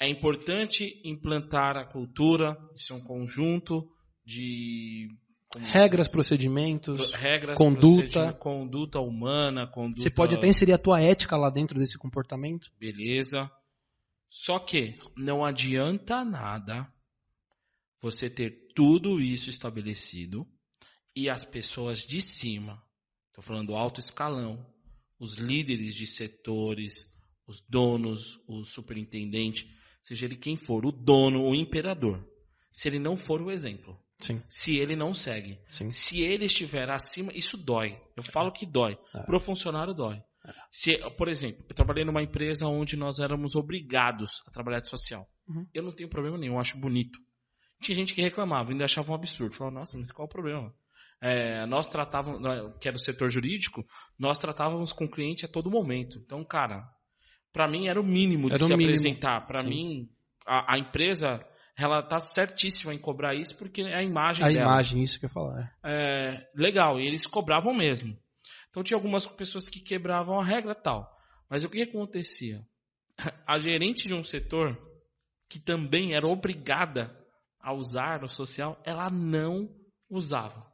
É 0.00 0.08
importante 0.08 0.98
implantar 1.04 1.76
a 1.76 1.84
cultura, 1.84 2.56
isso 2.74 2.94
é 2.94 2.96
um 2.96 3.04
conjunto 3.04 3.86
de 4.24 5.08
regras, 5.58 6.08
procedimentos, 6.08 7.12
regras, 7.12 7.56
conduta, 7.56 8.32
conduta 8.34 9.00
humana, 9.00 9.66
conduta. 9.66 10.02
Você 10.02 10.10
pode 10.10 10.34
até 10.34 10.46
inserir 10.46 10.72
a 10.72 10.78
tua 10.78 11.00
ética 11.00 11.36
lá 11.36 11.50
dentro 11.50 11.78
desse 11.78 11.98
comportamento. 11.98 12.70
Beleza. 12.78 13.50
Só 14.28 14.60
que 14.60 14.96
não 15.16 15.44
adianta 15.44 16.24
nada 16.24 16.86
você 18.00 18.30
ter 18.30 18.72
tudo 18.74 19.20
isso 19.20 19.50
estabelecido 19.50 20.46
e 21.14 21.28
as 21.28 21.44
pessoas 21.44 22.00
de 22.00 22.22
cima, 22.22 22.82
estou 23.28 23.42
falando 23.42 23.74
alto 23.74 23.98
escalão, 23.98 24.64
os 25.18 25.34
líderes 25.34 25.94
de 25.94 26.06
setores, 26.06 27.12
os 27.46 27.60
donos, 27.68 28.40
o 28.46 28.64
superintendente, 28.64 29.68
seja 30.00 30.24
ele 30.26 30.36
quem 30.36 30.56
for, 30.56 30.86
o 30.86 30.92
dono, 30.92 31.42
o 31.42 31.54
imperador, 31.54 32.24
se 32.70 32.88
ele 32.88 33.00
não 33.00 33.16
for 33.16 33.42
o 33.42 33.50
exemplo, 33.50 34.00
Sim. 34.20 34.42
Se 34.48 34.76
ele 34.76 34.94
não 34.94 35.14
segue. 35.14 35.58
Sim. 35.66 35.90
Se 35.90 36.20
ele 36.22 36.46
estiver 36.46 36.90
acima, 36.90 37.32
isso 37.34 37.56
dói. 37.56 38.00
Eu 38.16 38.22
falo 38.22 38.52
que 38.52 38.66
dói. 38.66 38.98
É. 39.14 39.22
Para 39.22 39.36
o 39.36 39.40
funcionário 39.40 39.94
dói. 39.94 40.22
É. 40.46 40.52
Se, 40.72 40.96
por 41.16 41.28
exemplo, 41.28 41.64
eu 41.68 41.74
trabalhei 41.74 42.04
numa 42.04 42.22
empresa 42.22 42.66
onde 42.66 42.96
nós 42.96 43.18
éramos 43.18 43.54
obrigados 43.54 44.42
a 44.46 44.50
trabalhar 44.50 44.80
de 44.80 44.88
social. 44.88 45.28
Uhum. 45.48 45.66
Eu 45.72 45.82
não 45.82 45.94
tenho 45.94 46.08
problema 46.08 46.38
nenhum, 46.38 46.54
eu 46.54 46.60
acho 46.60 46.78
bonito. 46.78 47.18
Tinha 47.80 47.94
gente 47.94 48.14
que 48.14 48.20
reclamava, 48.20 48.70
ainda 48.72 48.84
achava 48.84 49.10
um 49.12 49.14
absurdo. 49.14 49.54
Falava, 49.54 49.78
nossa, 49.80 49.96
mas 49.96 50.12
qual 50.12 50.26
é 50.26 50.28
o 50.28 50.32
problema? 50.32 50.74
É, 51.22 51.66
nós 51.66 51.88
tratávamos, 51.88 52.40
que 52.80 52.88
era 52.88 52.96
o 52.96 53.00
setor 53.00 53.28
jurídico, 53.30 53.86
nós 54.18 54.38
tratávamos 54.38 54.92
com 54.92 55.04
o 55.04 55.10
cliente 55.10 55.44
a 55.44 55.48
todo 55.48 55.70
momento. 55.70 56.18
Então, 56.18 56.42
cara, 56.44 56.88
para 57.52 57.68
mim 57.68 57.88
era 57.88 58.00
o 58.00 58.04
mínimo 58.04 58.48
de 58.48 58.54
era 58.54 58.64
se 58.64 58.70
mínimo. 58.70 58.90
apresentar. 58.90 59.46
Para 59.46 59.62
mim, 59.62 60.08
a, 60.46 60.74
a, 60.74 60.78
empresa 60.78 61.44
ela 61.80 62.02
tá 62.02 62.20
certíssima 62.20 62.94
em 62.94 62.98
cobrar 62.98 63.34
isso 63.34 63.56
porque 63.56 63.82
é 63.82 63.96
a 63.96 64.02
imagem 64.02 64.44
A 64.44 64.48
dela. 64.48 64.60
imagem, 64.62 65.02
isso 65.02 65.18
que 65.18 65.26
eu 65.26 65.28
ia 65.28 65.32
falar. 65.34 65.76
é. 65.84 65.92
É, 65.92 66.50
legal, 66.54 67.00
e 67.00 67.06
eles 67.06 67.26
cobravam 67.26 67.72
mesmo. 67.74 68.16
Então 68.68 68.82
tinha 68.82 68.96
algumas 68.96 69.26
pessoas 69.26 69.68
que 69.68 69.80
quebravam 69.80 70.38
a 70.38 70.44
regra 70.44 70.72
e 70.72 70.82
tal. 70.82 71.10
Mas 71.48 71.64
o 71.64 71.68
que 71.68 71.82
acontecia? 71.82 72.64
A 73.46 73.58
gerente 73.58 74.06
de 74.08 74.14
um 74.14 74.22
setor, 74.22 74.78
que 75.48 75.58
também 75.58 76.14
era 76.14 76.26
obrigada 76.26 77.14
a 77.60 77.72
usar 77.74 78.20
no 78.20 78.28
social, 78.28 78.80
ela 78.84 79.10
não 79.10 79.68
usava. 80.08 80.66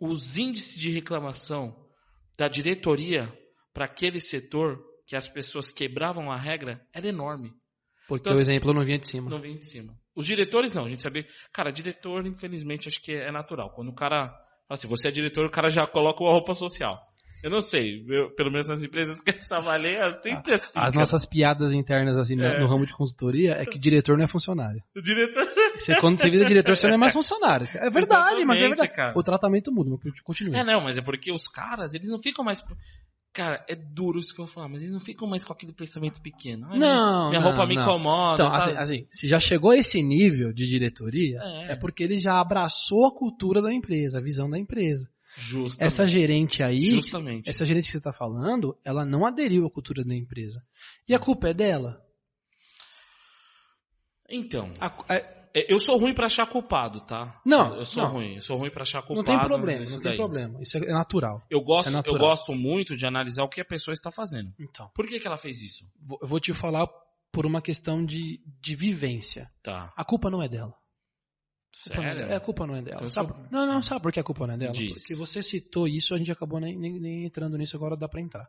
Os 0.00 0.38
índices 0.38 0.80
de 0.80 0.90
reclamação 0.90 1.88
da 2.36 2.48
diretoria 2.48 3.32
para 3.72 3.84
aquele 3.84 4.18
setor, 4.20 4.82
que 5.06 5.14
as 5.14 5.26
pessoas 5.28 5.70
quebravam 5.70 6.30
a 6.32 6.36
regra, 6.36 6.84
era 6.92 7.06
enorme. 7.08 7.52
Porque 8.18 8.28
Então, 8.28 8.32
o 8.32 8.42
assim, 8.42 8.52
exemplo 8.52 8.74
não 8.74 8.84
vinha 8.84 8.98
de 8.98 9.06
cima. 9.06 9.30
Não 9.30 9.38
vem 9.40 9.56
de 9.58 9.64
cima. 9.66 9.94
Os 10.14 10.26
diretores 10.26 10.74
não, 10.74 10.84
a 10.84 10.88
gente 10.88 11.02
sabia. 11.02 11.24
Cara, 11.52 11.70
diretor, 11.70 12.26
infelizmente, 12.26 12.88
acho 12.88 13.00
que 13.02 13.12
é 13.12 13.30
natural. 13.32 13.70
Quando 13.70 13.88
o 13.88 13.94
cara. 13.94 14.28
fala 14.28 14.42
Assim, 14.70 14.88
você 14.88 15.08
é 15.08 15.10
diretor, 15.10 15.44
o 15.46 15.50
cara 15.50 15.68
já 15.70 15.86
coloca 15.86 16.22
uma 16.22 16.32
roupa 16.32 16.54
social. 16.54 16.98
Eu 17.42 17.50
não 17.50 17.60
sei, 17.60 18.04
eu- 18.08 18.30
pelo 18.36 18.52
menos 18.52 18.68
nas 18.68 18.84
empresas 18.84 19.20
que 19.20 19.30
eu 19.30 19.34
trabalhei, 19.48 19.96
é 19.96 20.12
sempre 20.12 20.52
assim. 20.54 20.78
As 20.78 20.92
cara. 20.92 20.94
nossas 20.94 21.26
piadas 21.26 21.74
internas 21.74 22.16
assim 22.16 22.36
no- 22.36 22.44
É. 22.44 22.60
no 22.60 22.66
ramo 22.68 22.86
de 22.86 22.92
consultoria 22.92 23.52
é 23.54 23.66
que 23.66 23.78
diretor 23.78 24.16
não 24.16 24.24
é 24.24 24.28
funcionário. 24.28 24.80
O 24.96 25.02
diretor. 25.02 25.44
Você, 25.76 25.98
quando 26.00 26.18
você 26.18 26.30
vira 26.30 26.44
diretor, 26.44 26.76
você 26.76 26.86
não 26.86 26.94
é 26.94 26.98
mais 26.98 27.12
funcionário. 27.12 27.66
É 27.76 27.90
verdade, 27.90 28.44
mas 28.44 28.60
é 28.60 28.66
Exatamente, 28.66 28.68
verdade. 28.68 28.92
cara. 28.94 29.18
O 29.18 29.22
tratamento 29.24 29.72
muda, 29.72 29.90
mas 30.04 30.20
continua. 30.20 30.56
É, 30.56 30.62
não, 30.62 30.80
mas 30.82 30.96
é 30.98 31.02
porque 31.02 31.32
os 31.32 31.48
caras, 31.48 31.92
eles 31.94 32.08
não 32.10 32.18
ficam 32.20 32.44
mais. 32.44 32.62
Cara, 33.32 33.64
é 33.66 33.74
duro 33.74 34.18
isso 34.18 34.34
que 34.34 34.40
eu 34.42 34.44
vou 34.44 34.52
falar, 34.54 34.68
mas 34.68 34.82
eles 34.82 34.92
não 34.92 35.00
ficam 35.00 35.26
mais 35.26 35.42
com 35.42 35.54
aquele 35.54 35.72
pensamento 35.72 36.20
pequeno. 36.20 36.66
Ai, 36.70 36.78
Não, 36.78 37.30
Minha 37.30 37.40
não, 37.40 37.48
roupa 37.48 37.66
me 37.66 37.74
não. 37.76 37.82
incomoda. 37.82 38.42
Então, 38.44 38.54
assim, 38.54 38.70
assim, 38.76 39.06
se 39.10 39.26
já 39.26 39.40
chegou 39.40 39.70
a 39.70 39.76
esse 39.78 40.02
nível 40.02 40.52
de 40.52 40.66
diretoria, 40.66 41.40
É. 41.42 41.72
é. 41.72 41.76
porque 41.76 42.02
ele 42.02 42.18
já 42.18 42.38
abraçou 42.38 43.06
a 43.06 43.10
cultura 43.14 43.62
da 43.62 43.72
empresa, 43.72 44.18
a 44.18 44.22
visão 44.22 44.50
da 44.50 44.58
empresa. 44.58 45.08
Justamente. 45.34 45.82
Essa 45.86 46.06
gerente 46.06 46.62
aí, 46.62 46.90
Justamente. 46.90 47.48
essa 47.48 47.64
gerente 47.64 47.86
que 47.86 47.92
você 47.92 47.96
está 47.96 48.12
falando, 48.12 48.76
ela 48.84 49.02
não 49.02 49.24
aderiu 49.24 49.64
à 49.66 49.70
cultura 49.70 50.04
da 50.04 50.14
empresa. 50.14 50.62
E 51.08 51.14
a 51.14 51.18
culpa 51.18 51.48
é 51.48 51.54
dela? 51.54 52.04
Então, 54.28 54.70
A 54.80 55.14
é, 55.14 55.41
eu 55.54 55.78
sou 55.78 55.96
ruim 55.98 56.14
pra 56.14 56.26
achar 56.26 56.46
culpado, 56.46 57.00
tá? 57.02 57.40
Não, 57.44 57.76
Eu 57.76 57.84
sou 57.84 58.02
não. 58.02 58.12
ruim. 58.12 58.36
Eu 58.36 58.42
sou 58.42 58.56
ruim 58.56 58.70
pra 58.70 58.82
achar 58.82 59.02
culpado. 59.02 59.16
não 59.16 59.24
tem 59.24 59.38
problema, 59.48 59.80
não 59.84 59.90
tem 59.92 60.00
daí. 60.00 60.16
problema. 60.16 60.62
Isso 60.62 60.76
é 60.78 60.92
natural. 60.92 61.42
Eu 61.50 61.60
gosto, 61.60 61.88
Isso 61.88 61.90
é 61.90 61.92
eu 61.92 61.96
natural. 61.96 62.18
gosto 62.18 62.54
muito 62.54 62.96
de 62.96 63.04
analisar 63.06 63.42
o 63.44 63.48
que 63.48 63.60
a 63.60 63.64
pessoa 63.64 63.92
está 63.92 64.10
fazendo. 64.10 64.52
Então, 64.58 64.90
Por 64.94 65.06
que, 65.06 65.18
que 65.20 65.26
ela 65.26 65.36
fez 65.36 65.60
isso? 65.62 65.84
eu 66.20 66.26
vou 66.28 66.40
te 66.40 66.52
falar 66.52 66.86
por 67.32 67.46
uma 67.46 67.60
questão 67.62 68.04
de, 68.04 68.40
de 68.60 68.74
vivência. 68.74 69.50
Tá. 69.62 69.92
A 69.96 70.04
culpa 70.04 70.30
não 70.30 70.42
é 70.42 70.48
dela. 70.48 70.74
A 71.90 71.94
culpa 71.94 71.96
não 71.96 72.02
é 72.02 72.06
Sério? 72.06 72.20
dela. 72.20 72.32
É, 72.32 72.36
a 72.36 72.40
culpa 72.40 72.66
não 72.66 72.74
é 72.76 72.82
dela. 72.82 72.96
Então, 72.96 73.08
Sabe- 73.08 73.30
eu 73.30 73.36
sou- 73.36 73.46
Não, 73.50 73.66
não, 73.66 73.82
sabe 73.82 74.02
por 74.02 74.12
que 74.12 74.20
a 74.20 74.24
culpa 74.24 74.46
não 74.46 74.54
é 74.54 74.58
dela? 74.58 74.72
Diz. 74.72 74.92
Porque 75.00 75.14
você 75.14 75.42
citou 75.42 75.88
isso, 75.88 76.14
a 76.14 76.18
gente 76.18 76.30
acabou 76.30 76.60
nem, 76.60 76.78
nem- 76.78 77.00
nem 77.00 77.24
entrando 77.24 77.56
nisso, 77.56 77.76
agora 77.76 77.96
dá 77.96 78.08
pra 78.08 78.20
entrar. 78.20 78.46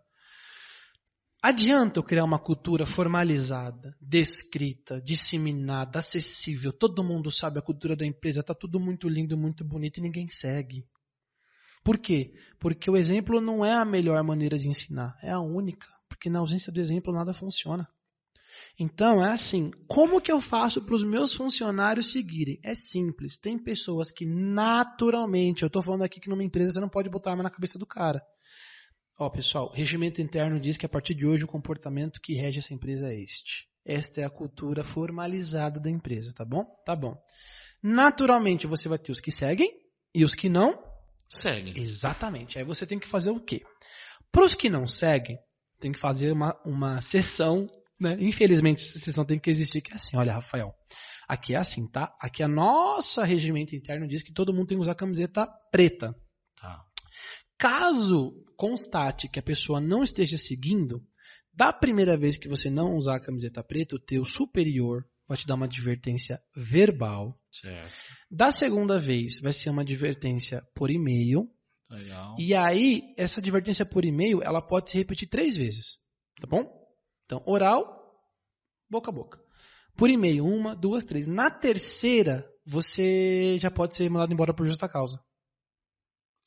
Adianta 1.45 1.99
eu 1.99 2.03
criar 2.03 2.23
uma 2.23 2.39
cultura 2.39 2.85
formalizada, 2.85 3.97
descrita, 3.99 5.01
disseminada, 5.01 5.99
acessível, 5.99 6.71
todo 6.71 7.03
mundo 7.03 7.29
sabe 7.29 7.59
a 7.59 7.61
cultura 7.61 7.97
da 7.97 8.05
empresa, 8.05 8.41
tá 8.41 8.55
tudo 8.55 8.79
muito 8.79 9.09
lindo, 9.09 9.37
muito 9.37 9.61
bonito 9.65 9.97
e 9.97 10.01
ninguém 10.01 10.29
segue. 10.29 10.87
Por 11.83 11.97
quê? 11.97 12.33
Porque 12.57 12.89
o 12.89 12.95
exemplo 12.95 13.41
não 13.41 13.65
é 13.65 13.73
a 13.73 13.83
melhor 13.83 14.23
maneira 14.23 14.57
de 14.57 14.69
ensinar, 14.69 15.17
é 15.21 15.31
a 15.31 15.41
única. 15.41 15.85
Porque 16.07 16.29
na 16.29 16.39
ausência 16.39 16.71
do 16.71 16.79
exemplo 16.79 17.13
nada 17.13 17.33
funciona. 17.33 17.89
Então 18.79 19.21
é 19.21 19.33
assim, 19.33 19.69
como 19.85 20.21
que 20.21 20.31
eu 20.31 20.39
faço 20.39 20.81
para 20.81 20.95
os 20.95 21.03
meus 21.03 21.33
funcionários 21.33 22.13
seguirem? 22.13 22.57
É 22.63 22.73
simples. 22.73 23.35
Tem 23.35 23.59
pessoas 23.59 24.11
que 24.11 24.25
naturalmente, 24.25 25.63
eu 25.63 25.67
estou 25.67 25.81
falando 25.81 26.03
aqui 26.03 26.21
que 26.21 26.29
numa 26.29 26.43
empresa 26.43 26.71
você 26.71 26.79
não 26.79 26.87
pode 26.87 27.09
botar 27.09 27.31
arma 27.31 27.43
na 27.43 27.49
cabeça 27.49 27.77
do 27.77 27.85
cara. 27.85 28.23
Ó, 29.19 29.29
pessoal, 29.29 29.67
o 29.67 29.73
regimento 29.73 30.21
interno 30.21 30.59
diz 30.59 30.77
que 30.77 30.85
a 30.85 30.89
partir 30.89 31.13
de 31.13 31.25
hoje 31.25 31.43
o 31.43 31.47
comportamento 31.47 32.19
que 32.21 32.33
rege 32.33 32.59
essa 32.59 32.73
empresa 32.73 33.11
é 33.11 33.21
este. 33.21 33.67
Esta 33.85 34.21
é 34.21 34.23
a 34.23 34.29
cultura 34.29 34.83
formalizada 34.83 35.79
da 35.79 35.89
empresa, 35.89 36.33
tá 36.33 36.45
bom? 36.45 36.65
Tá 36.85 36.95
bom. 36.95 37.15
Naturalmente 37.81 38.65
você 38.65 38.87
vai 38.87 38.97
ter 38.97 39.11
os 39.11 39.19
que 39.19 39.31
seguem 39.31 39.69
e 40.15 40.23
os 40.23 40.33
que 40.33 40.47
não 40.49 40.93
Segue. 41.33 41.79
Exatamente. 41.79 42.59
Aí 42.59 42.63
você 42.63 42.85
tem 42.85 42.99
que 42.99 43.07
fazer 43.07 43.31
o 43.31 43.39
quê? 43.39 43.63
Para 44.31 44.45
os 44.45 44.53
que 44.53 44.69
não 44.69 44.87
seguem, 44.87 45.37
tem 45.79 45.91
que 45.91 45.99
fazer 45.99 46.31
uma, 46.31 46.55
uma 46.63 47.01
sessão, 47.01 47.65
né? 47.99 48.15
Infelizmente, 48.19 48.83
essa 48.83 48.99
sessão 48.99 49.25
tem 49.25 49.39
que 49.39 49.49
existir, 49.49 49.81
que 49.81 49.91
é 49.91 49.95
assim, 49.95 50.15
olha, 50.15 50.33
Rafael, 50.33 50.73
aqui 51.27 51.55
é 51.55 51.57
assim, 51.57 51.89
tá? 51.89 52.15
Aqui 52.19 52.43
a 52.43 52.47
nossa 52.47 53.23
regimento 53.23 53.75
interno 53.75 54.07
diz 54.07 54.21
que 54.21 54.31
todo 54.31 54.53
mundo 54.53 54.67
tem 54.67 54.77
que 54.77 54.81
usar 54.83 54.95
camiseta 54.95 55.47
preta. 55.71 56.15
Tá. 56.55 56.83
Caso 57.63 58.43
constate 58.57 59.29
que 59.29 59.39
a 59.39 59.41
pessoa 59.41 59.79
não 59.79 60.03
esteja 60.03 60.37
seguindo, 60.37 61.01
da 61.53 61.71
primeira 61.71 62.17
vez 62.17 62.37
que 62.37 62.49
você 62.49 62.69
não 62.69 62.97
usar 62.97 63.15
a 63.15 63.21
camiseta 63.21 63.63
preta, 63.63 63.95
o 63.95 63.99
teu 63.99 64.25
superior 64.25 65.05
vai 65.25 65.37
te 65.37 65.47
dar 65.47 65.55
uma 65.55 65.63
advertência 65.63 66.43
verbal. 66.53 67.39
Certo. 67.49 67.89
Da 68.29 68.51
segunda 68.51 68.99
vez, 68.99 69.39
vai 69.39 69.53
ser 69.53 69.69
uma 69.69 69.81
advertência 69.81 70.61
por 70.75 70.91
e-mail. 70.91 71.49
Legal. 71.89 72.35
E 72.37 72.53
aí, 72.53 73.01
essa 73.17 73.39
advertência 73.39 73.85
por 73.85 74.03
e-mail, 74.03 74.43
ela 74.43 74.61
pode 74.61 74.91
se 74.91 74.97
repetir 74.97 75.29
três 75.29 75.55
vezes. 75.55 75.97
Tá 76.41 76.47
bom? 76.49 76.69
Então, 77.23 77.41
oral, 77.45 77.85
boca 78.89 79.09
a 79.09 79.13
boca. 79.13 79.39
Por 79.95 80.09
e-mail, 80.09 80.43
uma, 80.43 80.75
duas, 80.75 81.05
três. 81.05 81.25
Na 81.25 81.49
terceira, 81.49 82.45
você 82.65 83.57
já 83.57 83.71
pode 83.71 83.95
ser 83.95 84.09
mandado 84.09 84.33
embora 84.33 84.53
por 84.53 84.65
justa 84.65 84.89
causa. 84.89 85.17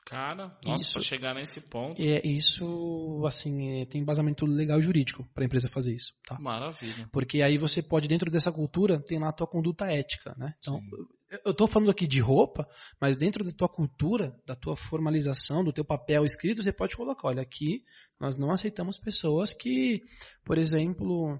Cara, 0.06 0.56
nossa, 0.64 0.82
Isso. 0.84 0.92
pra 0.92 1.02
chegar 1.02 1.34
nesse 1.34 1.60
ponto. 1.60 2.00
É, 2.00 2.24
isso, 2.24 3.24
assim, 3.26 3.80
é, 3.82 3.86
tem 3.86 4.00
embasamento 4.02 4.46
legal 4.46 4.78
e 4.78 4.82
jurídico 4.82 5.28
para 5.34 5.42
a 5.42 5.46
empresa 5.46 5.68
fazer 5.68 5.92
isso. 5.94 6.12
Tá? 6.24 6.38
Maravilha. 6.38 7.08
Porque 7.12 7.42
aí 7.42 7.58
você 7.58 7.82
pode, 7.82 8.06
dentro 8.06 8.30
dessa 8.30 8.52
cultura, 8.52 9.02
tem 9.02 9.18
lá 9.18 9.30
a 9.30 9.32
tua 9.32 9.48
conduta 9.48 9.84
ética, 9.86 10.32
né? 10.38 10.54
Então, 10.58 10.78
Sim. 10.78 10.86
eu- 11.32 11.40
eu 11.46 11.52
tô 11.54 11.66
falando 11.66 11.90
aqui 11.90 12.06
de 12.06 12.20
roupa, 12.20 12.64
mas 13.00 13.16
dentro 13.16 13.42
da 13.42 13.50
tua 13.50 13.68
cultura, 13.68 14.32
da 14.46 14.54
tua 14.54 14.76
formalização, 14.76 15.64
do 15.64 15.72
teu 15.72 15.84
papel 15.84 16.24
escrito, 16.24 16.62
você 16.62 16.72
pode 16.72 16.96
colocar, 16.96 17.26
olha, 17.26 17.42
aqui 17.42 17.82
nós 18.20 18.36
não 18.36 18.52
aceitamos 18.52 18.96
pessoas 18.98 19.52
que, 19.52 20.02
por 20.44 20.56
exemplo, 20.56 21.36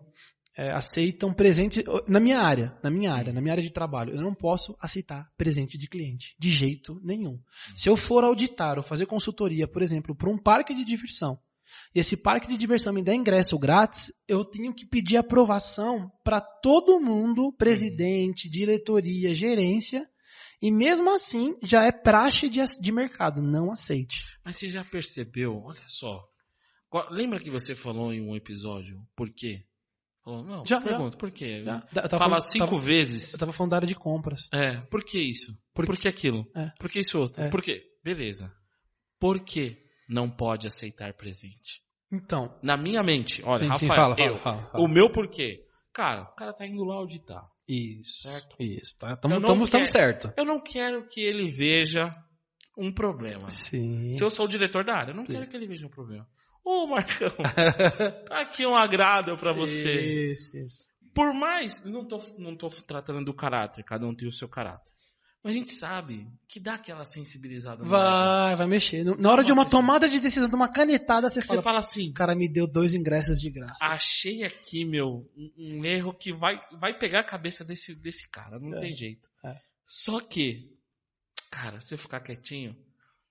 é, 0.57 0.71
aceitam 0.71 1.35
presente 1.35 1.85
na 2.09 2.19
minha 2.19 2.41
área, 2.41 2.77
na 2.83 2.91
minha 2.91 3.13
área, 3.13 3.33
na 3.33 3.41
minha 3.41 3.53
área 3.53 3.63
de 3.63 3.71
trabalho. 3.71 4.15
Eu 4.15 4.23
não 4.23 4.35
posso 4.35 4.75
aceitar 4.81 5.31
presente 5.37 5.77
de 5.77 5.87
cliente, 5.87 6.35
de 6.39 6.51
jeito 6.51 6.99
nenhum. 7.05 7.39
Se 7.75 7.91
eu 7.91 7.97
for 7.97 8.25
auditar 8.25 8.79
ou 8.79 8.83
fazer 8.83 9.07
consultoria, 9.07 9.69
por 9.69 9.83
exemplo, 9.83 10.17
para 10.17 10.31
um 10.31 10.39
parque 10.39 10.75
de 10.75 10.85
diversão, 10.85 11.39
e 11.95 12.01
esse 12.01 12.17
parque 12.17 12.49
de 12.49 12.57
diversão 12.57 12.93
me 12.93 13.03
dá 13.03 13.15
ingresso 13.15 13.59
grátis, 13.59 14.13
eu 14.27 14.45
tenho 14.45 14.75
que 14.75 14.87
pedir 14.87 15.19
aprovação 15.19 16.11
para 16.25 16.41
todo 16.41 17.01
mundo, 17.01 17.53
presidente, 17.53 18.49
diretoria, 18.49 19.35
gerência, 19.35 20.09
e 20.63 20.71
mesmo 20.71 21.11
assim 21.11 21.55
já 21.63 21.85
é 21.85 21.93
praxe 21.93 22.49
de, 22.49 22.61
de 22.81 22.93
mercado, 22.93 23.43
não 23.43 23.71
aceite. 23.71 24.25
Mas 24.43 24.57
você 24.57 24.71
já 24.71 24.85
percebeu? 24.85 25.61
Olha 25.63 25.87
só. 25.87 26.25
Lembra 27.11 27.39
que 27.39 27.51
você 27.51 27.75
falou 27.75 28.11
em 28.11 28.23
um 28.23 28.35
episódio? 28.35 29.07
Por 29.15 29.31
quê? 29.31 29.65
Não, 30.27 30.65
Já, 30.67 30.81
pergunta, 30.81 31.17
por 31.17 31.31
quê? 31.31 31.63
Já- 31.63 31.77
eu 31.77 31.95
tava 31.95 32.09
Fala 32.09 32.25
falando- 32.25 32.41
cinco 32.51 32.67
tava- 32.67 32.81
vezes. 32.81 33.33
Eu 33.33 33.39
tava 33.39 33.53
falando 33.53 33.71
da 33.71 33.77
área 33.77 33.87
de 33.89 33.95
compras. 33.95 34.49
É, 34.53 34.81
por 34.91 35.05
que 35.05 35.21
isso? 35.21 35.57
Por, 35.73 35.97
que 35.97 36.09
aquilo? 36.09 36.45
É. 36.55 36.71
Por 36.81 36.91
que 36.91 36.99
isso 37.01 37.19
outro? 37.19 37.43
É. 37.45 37.49
Por 37.49 37.63
quê? 37.63 37.83
Beleza. 38.03 38.53
Por 39.21 39.39
que 39.41 39.77
não 40.09 40.29
pode 40.29 40.67
aceitar 40.67 41.15
presente? 41.15 41.81
Então, 42.13 42.57
Na 42.63 42.77
minha 42.77 43.03
mente, 43.03 43.43
olha, 43.45 43.59
sim, 43.59 43.67
Rafael, 43.67 43.79
sim, 43.79 43.87
fala, 43.89 44.17
eu, 44.19 44.39
fala, 44.39 44.59
fala, 44.59 44.85
o 44.85 44.89
meu 44.89 45.11
porquê? 45.11 45.65
Cara, 45.93 46.23
o 46.23 46.35
cara 46.35 46.53
tá 46.53 46.67
indo 46.67 46.85
lá 46.85 46.97
auditar, 46.97 47.43
Isso, 47.67 48.23
certo? 48.23 48.55
isso, 48.61 48.97
tá? 48.99 49.17
Tamo 49.17 49.67
certo. 49.87 50.33
Eu 50.37 50.45
não 50.45 50.61
quero 50.61 51.07
que 51.09 51.21
ele 51.21 51.51
veja 51.51 52.11
um 52.79 52.93
problema. 52.93 53.49
Sim. 53.49 54.11
Se 54.11 54.23
eu 54.23 54.29
sou 54.31 54.45
o 54.47 54.49
diretor 54.49 54.85
da 54.85 54.95
área, 54.95 55.13
eu 55.13 55.17
não 55.17 55.25
quero 55.25 55.49
que 55.49 55.57
ele 55.57 55.67
veja 55.67 55.87
um 55.87 55.91
problema. 55.91 56.27
Ô, 56.69 56.85
Marcão, 56.89 57.29
tá 58.27 58.41
aqui 58.41 58.67
um 58.67 58.75
agrado 58.75 59.37
pra 59.39 59.53
você. 59.53 60.31
Isso, 60.31 60.57
isso. 60.57 60.89
Por 61.15 61.33
mais, 61.33 61.85
não 61.85 62.05
tô, 62.05 62.19
não 62.39 62.57
tô 62.57 62.69
tratando 62.69 63.25
do 63.25 63.33
caráter, 63.33 63.85
cada 63.85 64.05
um 64.05 64.13
tem 64.13 64.27
o 64.27 64.33
seu 64.33 64.49
caráter. 64.49 64.93
Mas 65.45 65.55
a 65.55 65.59
gente 65.61 65.71
sabe 65.71 66.27
que 66.49 66.59
dá 66.59 66.75
aquela 66.75 67.05
sensibilizada. 67.05 67.83
ego. 67.83 67.89
Vai, 67.89 68.57
vai 68.57 68.67
mexer. 68.67 69.05
Na 69.05 69.31
hora 69.31 69.45
de 69.45 69.53
uma 69.53 69.63
Nossa, 69.63 69.77
tomada 69.77 70.09
de 70.09 70.19
decisão, 70.19 70.49
de 70.49 70.57
uma 70.57 70.69
canetada, 70.69 71.29
você 71.31 71.41
Você 71.41 71.47
fala, 71.47 71.63
fala 71.63 71.79
assim, 71.79 72.11
o 72.11 72.15
cara 72.15 72.35
me 72.35 72.49
deu 72.53 72.67
dois 72.67 72.95
ingressos 72.95 73.39
de 73.41 73.49
graça. 73.49 73.77
achei 73.81 74.43
aqui, 74.43 74.85
meu, 74.85 75.25
um, 75.37 75.53
um 75.79 75.85
erro 75.85 76.13
que 76.13 76.33
vai, 76.33 76.61
vai 76.81 76.99
pegar 76.99 77.21
a 77.21 77.25
cabeça 77.25 77.65
desse, 77.65 77.95
desse 77.95 78.29
cara, 78.29 78.59
não 78.59 78.75
É, 78.75 78.81
tem 78.81 78.93
jeito. 78.97 79.29
é. 79.45 79.55
Só 79.87 80.19
que, 80.21 80.69
cara, 81.49 81.79
se 81.79 81.95
eu 81.95 81.99
ficar 81.99 82.19
quietinho 82.19 82.77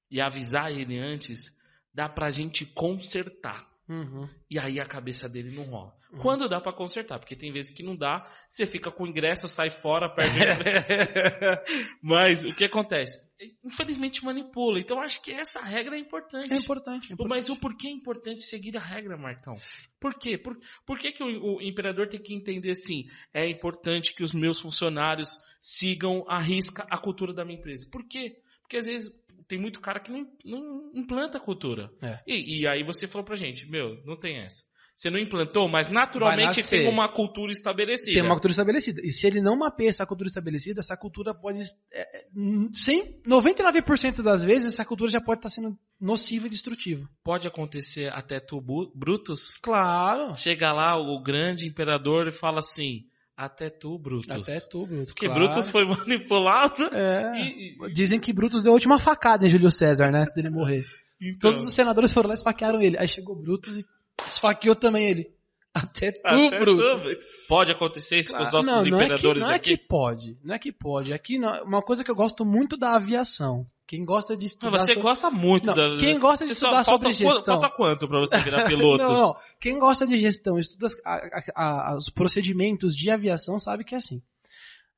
e 0.10 0.22
avisar 0.22 0.72
ele 0.72 0.98
antes, 0.98 1.54
dá 1.96 2.10
pra 2.10 2.30
gente 2.30 2.66
consertar. 2.66 3.66
Uhum. 3.88 4.28
E 4.50 4.60
aí 4.60 4.80
a 4.80 4.86
cabeça 4.86 5.30
dele 5.30 5.56
não 5.56 5.64
rola. 5.64 5.96
Uhum. 6.12 6.20
Quando 6.20 6.50
dá 6.50 6.60
pra 6.60 6.74
consertar, 6.74 7.20
porque 7.20 7.36
tem 7.36 7.54
vezes 7.54 7.72
que 7.72 7.84
não 7.84 7.96
dá, 7.96 8.26
você 8.50 8.66
fica 8.66 8.92
com 8.92 9.04
o 9.04 9.08
ingresso, 9.08 9.48
sai 9.48 9.70
fora, 9.70 10.10
perde. 10.10 10.40
Mas 12.02 12.44
o 12.44 12.56
que 12.56 12.66
acontece? 12.66 13.24
Infelizmente 13.64 14.26
manipula. 14.26 14.80
Então 14.80 15.00
acho 15.00 15.22
que 15.22 15.32
essa 15.32 15.62
regra 15.62 15.96
é 15.96 16.00
importante. 16.00 16.52
É 16.52 16.58
importante. 16.58 17.12
é 17.12 17.14
importante. 17.14 17.30
Mas 17.30 17.50
o 17.50 17.56
porquê 17.56 17.88
é 17.88 17.92
importante 17.92 18.42
seguir 18.44 18.76
a 18.76 18.82
regra, 18.82 19.18
Marcão? 19.18 19.56
Por 20.00 20.16
quê? 20.16 20.38
Por, 20.38 20.58
por 20.86 20.98
que, 20.98 21.12
que 21.12 21.24
o, 21.24 21.58
o 21.58 21.62
imperador 21.62 22.08
tem 22.08 22.20
que 22.20 22.34
entender 22.34 22.72
assim? 22.72 23.06
É 23.34 23.48
importante 23.48 24.14
que 24.16 24.24
os 24.24 24.34
meus 24.34 24.60
funcionários 24.60 25.30
sigam 25.62 26.26
à 26.28 26.40
risca 26.40 26.88
a 26.90 26.98
cultura 26.98 27.34
da 27.34 27.46
minha 27.46 27.60
empresa. 27.60 27.88
Por 27.92 28.08
quê? 28.08 28.42
Porque 28.62 28.78
às 28.78 28.86
vezes 28.88 29.12
tem 29.48 29.58
muito 29.60 29.80
cara 29.80 30.00
que 30.00 30.12
não, 30.12 30.28
não 30.44 30.90
implanta 30.94 31.38
a 31.38 31.42
cultura. 31.42 31.92
É. 32.02 32.20
E, 32.26 32.62
e 32.62 32.68
aí 32.68 32.84
você 32.84 33.08
falou 33.08 33.26
pra 33.26 33.36
gente, 33.36 33.70
meu, 33.70 34.02
não 34.06 34.18
tem 34.18 34.38
essa. 34.38 34.64
Você 34.96 35.10
não 35.10 35.20
implantou, 35.20 35.68
mas 35.68 35.90
naturalmente 35.90 36.64
tem 36.70 36.88
uma 36.88 37.10
cultura 37.10 37.52
estabelecida. 37.52 38.14
Tem 38.14 38.22
uma 38.22 38.36
cultura 38.36 38.52
estabelecida. 38.52 39.02
E 39.04 39.12
se 39.12 39.28
ele 39.28 39.42
não 39.42 39.58
mapeia 39.58 39.90
essa 39.90 40.06
cultura 40.06 40.28
estabelecida, 40.28 40.80
essa 40.80 40.96
cultura 40.96 41.36
pode. 41.36 41.60
É, 41.92 42.20
é, 42.20 42.26
sem, 42.74 43.22
99% 43.28 44.22
das 44.22 44.46
vezes, 44.46 44.72
essa 44.72 44.86
cultura 44.86 45.12
já 45.12 45.20
pode 45.20 45.40
estar 45.40 45.50
sendo 45.50 45.78
nociva 46.00 46.48
e 46.48 46.50
destrutiva. 46.50 47.10
Pode 47.26 47.46
acontecer 47.46 48.10
até 48.14 48.40
tu, 48.40 48.62
Brutus, 48.96 49.58
Claro. 49.62 50.34
chega 50.34 50.72
lá 50.72 50.98
o 50.98 51.22
grande 51.22 51.68
imperador 51.68 52.28
e 52.30 52.32
fala 52.32 52.60
assim, 52.60 53.04
até 53.38 53.70
tu, 53.70 53.98
Brutus. 54.00 54.48
Até 54.50 54.60
tu, 54.62 54.86
Brutus. 54.86 55.14
Porque 55.14 55.26
claro. 55.28 55.42
Brutus 55.44 55.70
foi 55.70 55.84
manipulado. 55.88 56.84
É. 56.94 57.34
E, 57.38 57.76
e- 57.88 57.94
Dizem 57.94 58.20
que 58.20 58.32
Brutus 58.34 58.64
deu 58.64 58.72
a 58.72 58.76
última 58.76 58.98
facada 59.00 59.46
em 59.46 59.50
Júlio 59.50 59.72
César, 59.72 60.12
né? 60.12 60.22
Antes 60.22 60.34
dele 60.34 60.50
morrer. 60.50 60.84
então, 61.22 61.52
Todos 61.52 61.66
os 61.66 61.74
senadores 61.74 62.14
foram 62.14 62.30
lá 62.30 62.34
e 62.34 62.38
esfaquearam 62.38 62.82
ele. 62.82 62.98
Aí 62.98 63.08
chegou 63.08 63.36
Brutus 63.36 63.76
e 63.78 63.86
esfaqueou 64.26 64.76
também 64.76 65.10
ele. 65.10 65.34
Até 65.74 66.14
tu, 66.14 66.22
até 66.24 66.60
Brutus. 66.60 67.04
tu. 67.04 67.26
Pode 67.50 67.72
acontecer 67.72 68.20
isso 68.20 68.34
com 68.34 68.42
os 68.42 68.50
Claro. 68.50 68.66
nossos 68.66 68.86
não, 68.90 68.92
não 68.92 69.02
é 69.02 69.08
que, 69.08 69.14
imperadores 69.14 69.44
não 69.44 69.52
é 69.52 69.56
aqui? 69.56 69.78
que 69.78 69.84
pode. 69.88 70.38
Não 70.44 70.56
é 70.56 70.60
que 70.60 70.72
pode. 70.72 71.14
Aqui, 71.14 71.38
não- 71.38 71.64
uma 71.66 71.82
coisa 71.82 72.04
que 72.04 72.10
eu 72.10 72.16
gosto 72.16 72.46
muito 72.46 72.78
da 72.78 72.96
aviação. 72.96 73.66
Quem 73.88 74.04
gosta 74.04 74.36
de 74.36 74.46
estudar. 74.48 74.80
você 74.80 74.88
sobre- 74.94 75.02
gosta 75.02 75.30
muito 75.30 75.68
Não, 75.68 75.74
da. 75.76 75.98
quem 76.00 76.20
gosta 76.20 76.44
de 76.44 76.50
Você 76.50 76.54
estudar 76.66 76.84
falta 76.84 76.92
sobre 76.92 77.08
qu- 77.10 77.14
gestão. 77.14 77.62
Falta 77.62 77.70
quanto 77.76 78.08
pra 78.08 78.20
você 78.20 78.38
virar 78.40 78.64
piloto? 78.66 79.04
Não, 79.04 79.14
não. 79.14 79.36
Quem 79.60 79.78
gosta 79.78 80.08
de 80.08 80.18
gestão, 80.18 80.58
estuda 80.58 80.88
as- 80.88 80.96
a- 81.06 81.42
a- 81.56 81.92
a- 81.92 81.96
os 81.96 82.10
procedimentos 82.10 82.96
de 82.96 83.12
aviação, 83.12 83.60
sabe 83.60 83.84
que 83.84 83.94
é 83.94 83.98
assim. 84.00 84.22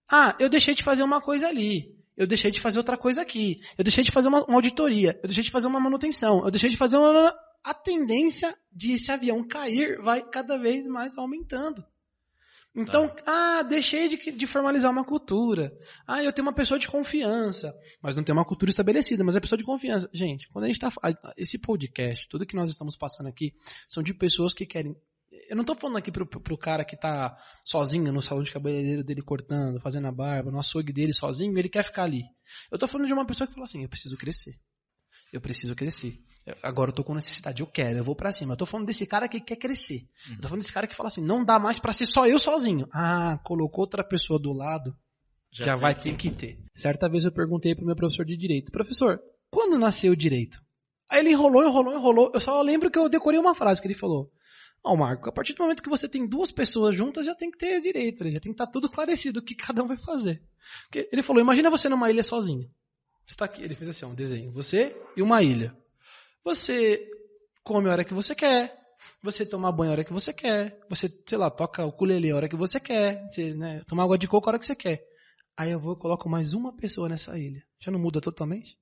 Ah, 0.09 0.35
eu 0.39 0.47
deixei 0.47 0.73
de 0.73 0.83
fazer 0.83 1.03
uma 1.03 1.19
coisa 1.19 1.47
ali. 1.47 1.93
Eu 2.15 2.25
deixei 2.25 2.49
de 2.49 2.61
fazer 2.61 2.79
outra 2.79 2.97
coisa 2.97 3.21
aqui. 3.21 3.59
Eu 3.77 3.83
deixei 3.83 4.03
de 4.03 4.11
fazer 4.11 4.29
uma, 4.29 4.43
uma 4.45 4.55
auditoria. 4.55 5.19
Eu 5.21 5.27
deixei 5.27 5.43
de 5.43 5.51
fazer 5.51 5.67
uma 5.67 5.79
manutenção. 5.79 6.43
Eu 6.45 6.49
deixei 6.49 6.69
de 6.69 6.77
fazer 6.77 6.97
uma. 6.97 7.33
A 7.63 7.73
tendência 7.73 8.55
de 8.71 8.93
esse 8.93 9.11
avião 9.11 9.45
cair 9.45 10.01
vai 10.01 10.21
cada 10.21 10.57
vez 10.57 10.87
mais 10.87 11.17
aumentando. 11.17 11.83
Então, 12.77 13.11
ah, 13.25 13.63
deixei 13.63 14.07
de, 14.07 14.31
de 14.31 14.45
formalizar 14.45 14.91
uma 14.91 15.03
cultura. 15.03 15.75
Ah, 16.07 16.23
eu 16.23 16.31
tenho 16.31 16.47
uma 16.47 16.53
pessoa 16.53 16.79
de 16.79 16.87
confiança, 16.87 17.73
mas 17.99 18.15
não 18.15 18.23
tem 18.23 18.33
uma 18.33 18.45
cultura 18.45 18.69
estabelecida, 18.69 19.23
mas 19.23 19.35
é 19.35 19.39
pessoa 19.39 19.57
de 19.57 19.63
confiança. 19.63 20.07
Gente, 20.13 20.47
quando 20.49 20.65
a 20.65 20.67
gente 20.67 20.77
tá. 20.79 20.91
Esse 21.35 21.57
podcast, 21.57 22.29
tudo 22.29 22.45
que 22.45 22.55
nós 22.55 22.69
estamos 22.69 22.95
passando 22.95 23.27
aqui, 23.27 23.51
são 23.89 24.03
de 24.03 24.13
pessoas 24.13 24.53
que 24.53 24.63
querem. 24.63 24.95
Eu 25.49 25.57
não 25.57 25.63
tô 25.63 25.73
falando 25.73 25.97
aqui 25.97 26.11
pro, 26.11 26.27
pro 26.27 26.57
cara 26.57 26.85
que 26.85 26.95
tá 26.95 27.35
sozinho 27.65 28.13
no 28.13 28.21
salão 28.21 28.43
de 28.43 28.51
cabeleireiro 28.51 29.03
dele 29.03 29.23
cortando, 29.23 29.79
fazendo 29.81 30.07
a 30.07 30.11
barba, 30.11 30.51
no 30.51 30.59
açougue 30.59 30.93
dele 30.93 31.13
sozinho, 31.13 31.57
ele 31.57 31.69
quer 31.69 31.83
ficar 31.83 32.03
ali. 32.03 32.25
Eu 32.71 32.77
tô 32.77 32.87
falando 32.87 33.07
de 33.07 33.13
uma 33.13 33.25
pessoa 33.25 33.47
que 33.47 33.53
fala 33.53 33.63
assim: 33.63 33.81
eu 33.81 33.89
preciso 33.89 34.15
crescer. 34.17 34.53
Eu 35.31 35.41
preciso 35.41 35.75
crescer. 35.75 36.19
Agora 36.63 36.91
eu 36.91 36.95
tô 36.95 37.03
com 37.03 37.13
necessidade, 37.13 37.61
eu 37.61 37.67
quero, 37.67 37.97
eu 37.97 38.03
vou 38.03 38.15
pra 38.15 38.31
cima. 38.31 38.53
Eu 38.53 38.57
tô 38.57 38.65
falando 38.65 38.87
desse 38.87 39.05
cara 39.05 39.27
que 39.27 39.39
quer 39.41 39.57
crescer. 39.57 40.01
Eu 40.29 40.37
tô 40.37 40.47
falando 40.47 40.61
desse 40.61 40.71
cara 40.71 40.87
que 40.87 40.95
fala 40.95 41.07
assim: 41.07 41.21
não 41.21 41.43
dá 41.43 41.59
mais 41.59 41.77
pra 41.77 41.91
ser 41.91 42.05
só 42.05 42.25
eu 42.25 42.39
sozinho. 42.39 42.87
Ah, 42.93 43.37
colocou 43.43 43.81
outra 43.81 44.03
pessoa 44.03 44.39
do 44.39 44.53
lado, 44.53 44.95
já, 45.51 45.65
tem 45.65 45.75
vai 45.75 45.93
ter 45.93 46.15
que 46.15 46.31
ter. 46.31 46.57
Certa 46.73 47.09
vez 47.09 47.25
eu 47.25 47.33
perguntei 47.33 47.75
pro 47.75 47.85
meu 47.85 47.95
professor 47.95 48.25
de 48.25 48.37
direito: 48.37 48.71
professor, 48.71 49.19
quando 49.51 49.77
nasceu 49.77 50.13
o 50.13 50.15
direito? 50.15 50.57
Aí 51.09 51.19
ele 51.19 51.31
enrolou, 51.31 51.63
enrolou, 51.65 51.93
enrolou. 51.93 52.31
Eu 52.33 52.39
só 52.39 52.61
lembro 52.61 52.89
que 52.89 52.99
eu 52.99 53.09
decorei 53.09 53.39
uma 53.39 53.55
frase 53.55 53.81
que 53.81 53.87
ele 53.87 53.95
falou. 53.95 54.31
Ó, 54.83 54.95
Marco, 54.95 55.27
a 55.27 55.31
partir 55.33 55.53
do 55.53 55.63
momento 55.63 55.83
que 55.83 55.89
você 55.89 56.07
tem 56.07 56.27
duas 56.27 56.51
pessoas 56.51 56.95
juntas, 56.95 57.25
já 57.25 57.35
tem 57.35 57.51
que 57.51 57.57
ter 57.57 57.81
direito, 57.81 58.23
já 58.23 58.39
tem 58.39 58.51
que 58.53 58.61
estar 58.61 58.67
tudo 58.67 58.87
esclarecido 58.87 59.39
o 59.39 59.43
que 59.43 59.55
cada 59.55 59.83
um 59.83 59.87
vai 59.87 59.97
fazer. 59.97 60.41
Porque 60.83 61.09
ele 61.11 61.21
falou: 61.21 61.41
imagina 61.41 61.69
você 61.69 61.89
numa 61.89 62.09
ilha 62.09 62.23
sozinho. 62.23 62.69
Você 63.27 63.35
tá 63.35 63.45
aqui, 63.45 63.61
ele 63.61 63.75
fez 63.75 63.89
assim, 63.89 64.05
um 64.05 64.15
desenho. 64.15 64.51
Você 64.53 64.95
e 65.15 65.21
uma 65.21 65.43
ilha. 65.43 65.75
Você 66.43 67.05
come 67.63 67.89
a 67.89 67.91
hora 67.91 68.05
que 68.05 68.13
você 68.13 68.33
quer. 68.33 68.75
Você 69.21 69.45
toma 69.45 69.71
banho 69.71 69.91
a 69.91 69.93
hora 69.93 70.03
que 70.05 70.13
você 70.13 70.33
quer. 70.33 70.79
Você, 70.89 71.09
sei 71.27 71.37
lá, 71.37 71.51
toca 71.51 71.85
o 71.85 71.89
ukulele 71.89 72.31
a 72.31 72.35
hora 72.35 72.49
que 72.49 72.55
você 72.55 72.79
quer. 72.79 73.27
Você, 73.27 73.53
né, 73.53 73.83
toma 73.87 74.03
água 74.03 74.17
de 74.17 74.27
coco 74.27 74.47
a 74.47 74.51
hora 74.51 74.59
que 74.59 74.65
você 74.65 74.75
quer. 74.75 75.03
Aí 75.57 75.71
eu 75.71 75.79
vou 75.79 75.93
e 75.93 75.99
coloco 75.99 76.29
mais 76.29 76.53
uma 76.53 76.75
pessoa 76.75 77.09
nessa 77.09 77.37
ilha. 77.37 77.61
Já 77.79 77.91
não 77.91 77.99
muda 77.99 78.21
totalmente? 78.21 78.77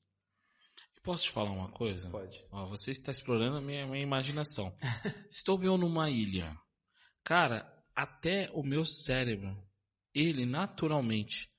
Posso 1.02 1.24
te 1.24 1.32
falar 1.32 1.52
uma 1.52 1.72
coisa? 1.72 2.10
Pode. 2.10 2.44
Ó, 2.52 2.68
você 2.68 2.92
está 2.92 3.12
explorando 3.12 3.58
a 3.58 3.62
minha, 3.62 3.86
minha 3.88 4.02
imaginação. 4.02 4.74
Estou 5.30 5.58
vendo 5.58 5.78
numa 5.78 6.10
ilha. 6.10 6.56
Cara, 7.24 7.66
até 7.96 8.50
o 8.54 8.62
meu 8.62 8.86
cérebro, 8.86 9.56
ele 10.14 10.46
naturalmente, 10.46 11.50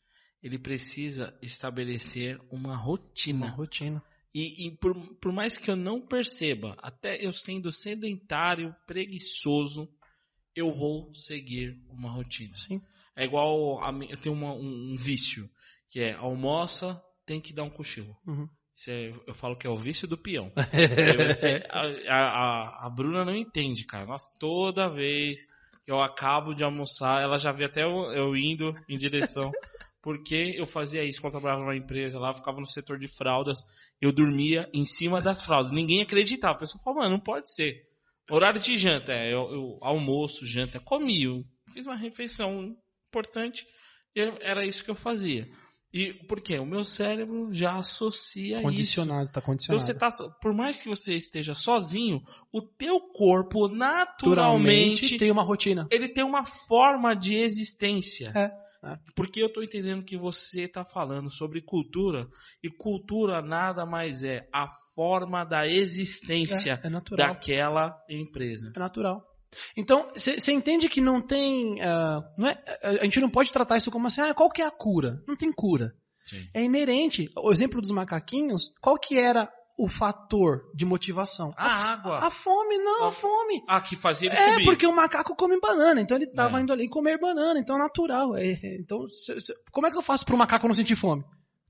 ele 0.46 0.58
precisa 0.58 1.36
estabelecer 1.42 2.38
uma 2.52 2.76
rotina. 2.76 3.46
Uma 3.46 3.54
rotina. 3.56 4.02
E, 4.32 4.68
e 4.68 4.76
por, 4.76 4.94
por 5.16 5.32
mais 5.32 5.58
que 5.58 5.68
eu 5.70 5.74
não 5.76 6.00
perceba, 6.00 6.76
até 6.80 7.24
eu 7.24 7.32
sendo 7.32 7.72
sedentário, 7.72 8.72
preguiçoso, 8.86 9.88
eu 10.54 10.72
vou 10.72 11.12
seguir 11.14 11.76
uma 11.90 12.10
rotina. 12.12 12.56
Sim. 12.56 12.80
É 13.16 13.24
igual 13.24 13.82
a, 13.82 13.90
eu 14.08 14.16
tenho 14.20 14.34
uma- 14.36 14.54
um, 14.54 14.92
um 14.92 14.96
vício, 14.96 15.50
que 15.90 16.00
é 16.00 16.12
almoça, 16.12 17.02
tem 17.24 17.40
que 17.40 17.52
dar 17.52 17.64
um 17.64 17.70
cochilo. 17.70 18.16
Uhum. 18.26 18.48
É- 18.88 19.10
eu 19.26 19.34
falo 19.34 19.56
que 19.56 19.66
é 19.66 19.70
o 19.70 19.76
vício 19.76 20.06
do 20.06 20.16
peão. 20.18 20.52
A, 21.70 22.14
a- 22.14 22.86
a 22.86 22.90
Bruna 22.90 23.24
não 23.24 23.34
entende, 23.34 23.84
cara. 23.84 24.06
Nossa, 24.06 24.28
toda 24.38 24.88
vez 24.88 25.46
que 25.84 25.90
eu 25.90 26.00
acabo 26.00 26.52
de 26.54 26.62
almoçar, 26.62 27.22
ela 27.22 27.38
já 27.38 27.52
vê 27.52 27.64
até 27.64 27.82
eu, 27.84 28.12
eu 28.12 28.36
indo 28.36 28.74
em 28.88 28.96
direção. 28.96 29.50
Porque 30.06 30.54
eu 30.56 30.64
fazia 30.66 31.02
isso 31.02 31.20
quando 31.20 31.34
eu 31.34 31.40
trabalhava 31.40 31.62
numa 31.64 31.76
empresa 31.76 32.16
lá, 32.16 32.32
ficava 32.32 32.60
no 32.60 32.66
setor 32.66 32.96
de 32.96 33.08
fraldas, 33.08 33.58
eu 34.00 34.12
dormia 34.12 34.70
em 34.72 34.84
cima 34.84 35.20
das 35.20 35.42
fraldas. 35.42 35.72
Ninguém 35.72 36.00
acreditava. 36.00 36.54
A 36.54 36.58
pessoa 36.58 36.80
falou, 36.84 37.00
mano, 37.00 37.10
não 37.16 37.20
pode 37.20 37.52
ser. 37.52 37.82
Horário 38.30 38.60
de 38.60 38.76
janta, 38.76 39.12
é, 39.12 39.32
eu, 39.34 39.50
eu 39.52 39.78
almoço, 39.82 40.46
janta, 40.46 40.78
comi, 40.78 41.24
eu 41.24 41.44
fiz 41.72 41.86
uma 41.88 41.96
refeição 41.96 42.76
importante, 43.08 43.66
eu- 44.14 44.38
era 44.40 44.64
isso 44.64 44.84
que 44.84 44.90
eu 44.92 44.94
fazia. 44.94 45.48
E 45.92 46.12
por 46.28 46.40
quê? 46.40 46.56
O 46.60 46.64
meu 46.66 46.84
cérebro 46.84 47.48
já 47.52 47.74
associa 47.76 48.58
isso. 48.58 48.62
Condicionado, 48.62 49.24
tá 49.26 49.40
Então 49.40 49.42
condicionado. 49.42 49.84
você 49.84 49.92
tá, 49.94 50.08
por 50.40 50.52
mais 50.54 50.80
que 50.82 50.88
você 50.88 51.14
esteja 51.16 51.52
sozinho, 51.52 52.22
o 52.52 52.62
teu 52.62 53.00
corpo 53.00 53.66
Naturalmente 53.66 54.22
naturalmente 54.28 55.18
tem 55.18 55.32
uma 55.32 55.42
rotina. 55.42 55.88
ele 55.90 56.08
tem 56.08 56.22
uma 56.24 56.44
forma 56.44 57.12
de 57.14 57.34
existência. 57.34 58.30
É, 58.36 58.65
é. 58.86 58.98
Porque 59.14 59.42
eu 59.42 59.52
tô 59.52 59.62
entendendo 59.62 60.04
que 60.04 60.16
você 60.16 60.68
tá 60.68 60.84
falando 60.84 61.30
sobre 61.30 61.62
cultura 61.62 62.28
e 62.62 62.70
cultura 62.70 63.42
nada 63.42 63.84
mais 63.84 64.22
é 64.22 64.48
a 64.52 64.68
forma 64.94 65.44
da 65.44 65.66
existência 65.66 66.80
É, 66.82 66.86
é 66.86 67.16
daquela 67.16 67.96
empresa. 68.08 68.72
É 68.74 68.78
natural. 68.78 69.22
Então, 69.76 70.10
você 70.14 70.52
entende 70.52 70.88
que 70.88 71.00
não 71.00 71.20
tem. 71.20 71.80
ah, 71.80 72.20
não 72.36 72.48
é, 72.48 72.62
a 72.82 73.04
gente 73.04 73.20
não 73.20 73.30
pode 73.30 73.52
tratar 73.52 73.76
isso 73.76 73.90
como 73.90 74.06
assim, 74.06 74.20
ah, 74.20 74.34
qual 74.34 74.50
que 74.50 74.62
é 74.62 74.66
a 74.66 74.70
cura? 74.70 75.22
Não 75.26 75.36
tem 75.36 75.52
cura. 75.52 75.94
Sim. 76.24 76.48
É 76.52 76.62
inerente. 76.62 77.30
O 77.36 77.52
exemplo 77.52 77.80
dos 77.80 77.90
macaquinhos, 77.90 78.74
qual 78.80 78.98
que 78.98 79.16
era 79.16 79.48
o 79.78 79.88
fator 79.88 80.62
de 80.74 80.84
motivação? 80.84 81.52
A 81.56 81.92
água. 81.92 82.18
A 82.18 82.30
fome, 82.30 82.78
não, 82.78 83.04
a, 83.04 83.08
A- 83.08 83.12
fome. 83.12 83.62
Ah, 83.68 83.80
que 83.80 83.94
fazia 83.96 84.28
ele 84.30 84.36
É, 84.38 84.52
subir. 84.52 84.64
porque 84.64 84.86
o 84.86 84.94
macaco 84.94 85.34
come 85.36 85.58
banana, 85.60 86.00
então 86.00 86.16
ele 86.16 86.26
estava 86.26 86.58
É. 86.58 86.62
indo 86.62 86.72
ali 86.72 86.88
comer 86.88 87.18
banana, 87.20 87.60
então 87.60 87.76
é 87.76 87.78
natural. 87.78 88.36
É, 88.36 88.52
é, 88.52 88.76
então, 88.80 89.06
cê- 89.08 89.40
cê- 89.40 89.54
como 89.70 89.86
é 89.86 89.90
que 89.90 89.96
eu 89.98 90.02
faço 90.02 90.24
para 90.24 90.34
o 90.34 90.38
macaco 90.38 90.66
não 90.66 90.74
sentir 90.74 90.96
fome? 90.96 91.22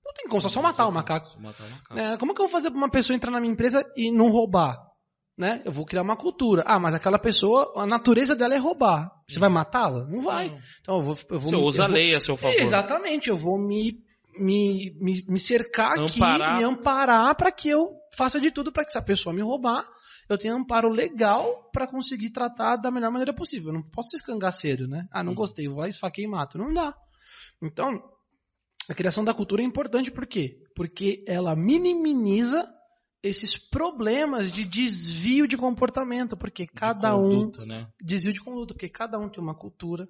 Não 0.04 0.12
tem 0.12 0.26
como, 0.28 0.40
só 0.40 0.48
só 0.48 0.62
matar 0.62 0.86
o 0.86 0.92
macaco. 0.92 1.28
Só 1.28 1.40
matar 1.40 1.64
o 1.64 1.70
macaco. 1.70 1.94
né? 1.94 2.16
como 2.18 2.30
é 2.30 2.34
que 2.34 2.40
eu 2.40 2.46
vou 2.46 2.52
fazer 2.52 2.70
para 2.70 2.78
uma 2.78 2.88
pessoa 2.90 3.16
entrar 3.16 3.30
na 3.32 3.40
minha 3.40 3.52
empresa 3.52 3.84
e 3.96 4.12
não 4.12 4.30
roubar? 4.30 4.78
Né? 5.36 5.60
Eu 5.66 5.72
vou 5.72 5.84
criar 5.84 6.00
uma 6.00 6.16
cultura. 6.16 6.62
Ah, 6.66 6.78
mas 6.78 6.94
aquela 6.94 7.18
pessoa, 7.18 7.70
a 7.76 7.84
natureza 7.86 8.34
dela 8.34 8.54
é 8.54 8.56
roubar. 8.56 9.10
Você 9.28 9.38
vai 9.38 9.50
matá-la? 9.50 10.06
Não 10.06 10.22
vai. 10.22 10.56
Então 10.80 10.96
eu 10.96 11.02
vou. 11.02 11.18
Eu 11.28 11.38
vou 11.38 11.50
Você 11.50 11.56
me- 11.56 11.62
usa 11.62 11.82
eu 11.82 11.84
a 11.84 11.88
vou- 11.88 11.94
lei 11.96 12.14
a 12.14 12.20
seu 12.20 12.36
favor. 12.38 12.58
Exatamente, 12.58 13.28
eu 13.28 13.36
vou 13.36 13.58
me, 13.58 13.98
me, 14.38 14.96
me, 15.00 15.24
me 15.28 15.38
cercar 15.38 15.98
Amparar. 15.98 16.40
aqui, 16.40 16.56
me 16.58 16.64
amparar 16.64 17.34
para 17.36 17.50
que 17.52 17.68
eu 17.68 17.88
faça 18.16 18.40
de 18.40 18.50
tudo 18.50 18.72
para 18.72 18.84
que 18.84 18.92
se 18.92 18.98
a 18.98 19.02
pessoa 19.02 19.34
me 19.34 19.42
roubar, 19.42 19.86
eu 20.28 20.38
tenha 20.38 20.54
amparo 20.54 20.88
legal 20.88 21.70
para 21.72 21.86
conseguir 21.86 22.30
tratar 22.30 22.76
da 22.76 22.90
melhor 22.90 23.10
maneira 23.10 23.34
possível. 23.34 23.68
Eu 23.68 23.74
não 23.74 23.82
posso 23.90 24.08
ser 24.10 24.16
escangaceiro, 24.16 24.88
né? 24.88 25.06
Ah, 25.12 25.22
não 25.22 25.30
Uhum. 25.32 25.36
gostei, 25.36 25.68
vou 25.68 25.78
lá, 25.78 25.88
esfaquei 25.88 26.24
e 26.24 26.28
mato. 26.28 26.58
Não 26.58 26.72
dá. 26.72 26.94
Então, 27.62 28.02
a 28.88 28.94
criação 28.94 29.24
da 29.24 29.34
cultura 29.34 29.62
é 29.62 29.64
importante 29.64 30.10
por 30.10 30.26
quê? 30.26 30.56
Porque 30.74 31.24
ela 31.26 31.54
minimiza 31.56 32.66
esses 33.22 33.56
problemas 33.58 34.52
de 34.52 34.64
desvio 34.64 35.46
de 35.48 35.56
comportamento, 35.56 36.36
porque 36.36 36.66
cada 36.66 37.10
de 37.10 37.14
um 37.16 37.28
conduta, 37.40 37.66
né? 37.66 37.88
desvio 38.00 38.32
de 38.32 38.40
conduta, 38.40 38.72
porque 38.74 38.88
cada 38.88 39.18
um 39.18 39.28
tem 39.28 39.42
uma 39.42 39.54
cultura, 39.54 40.06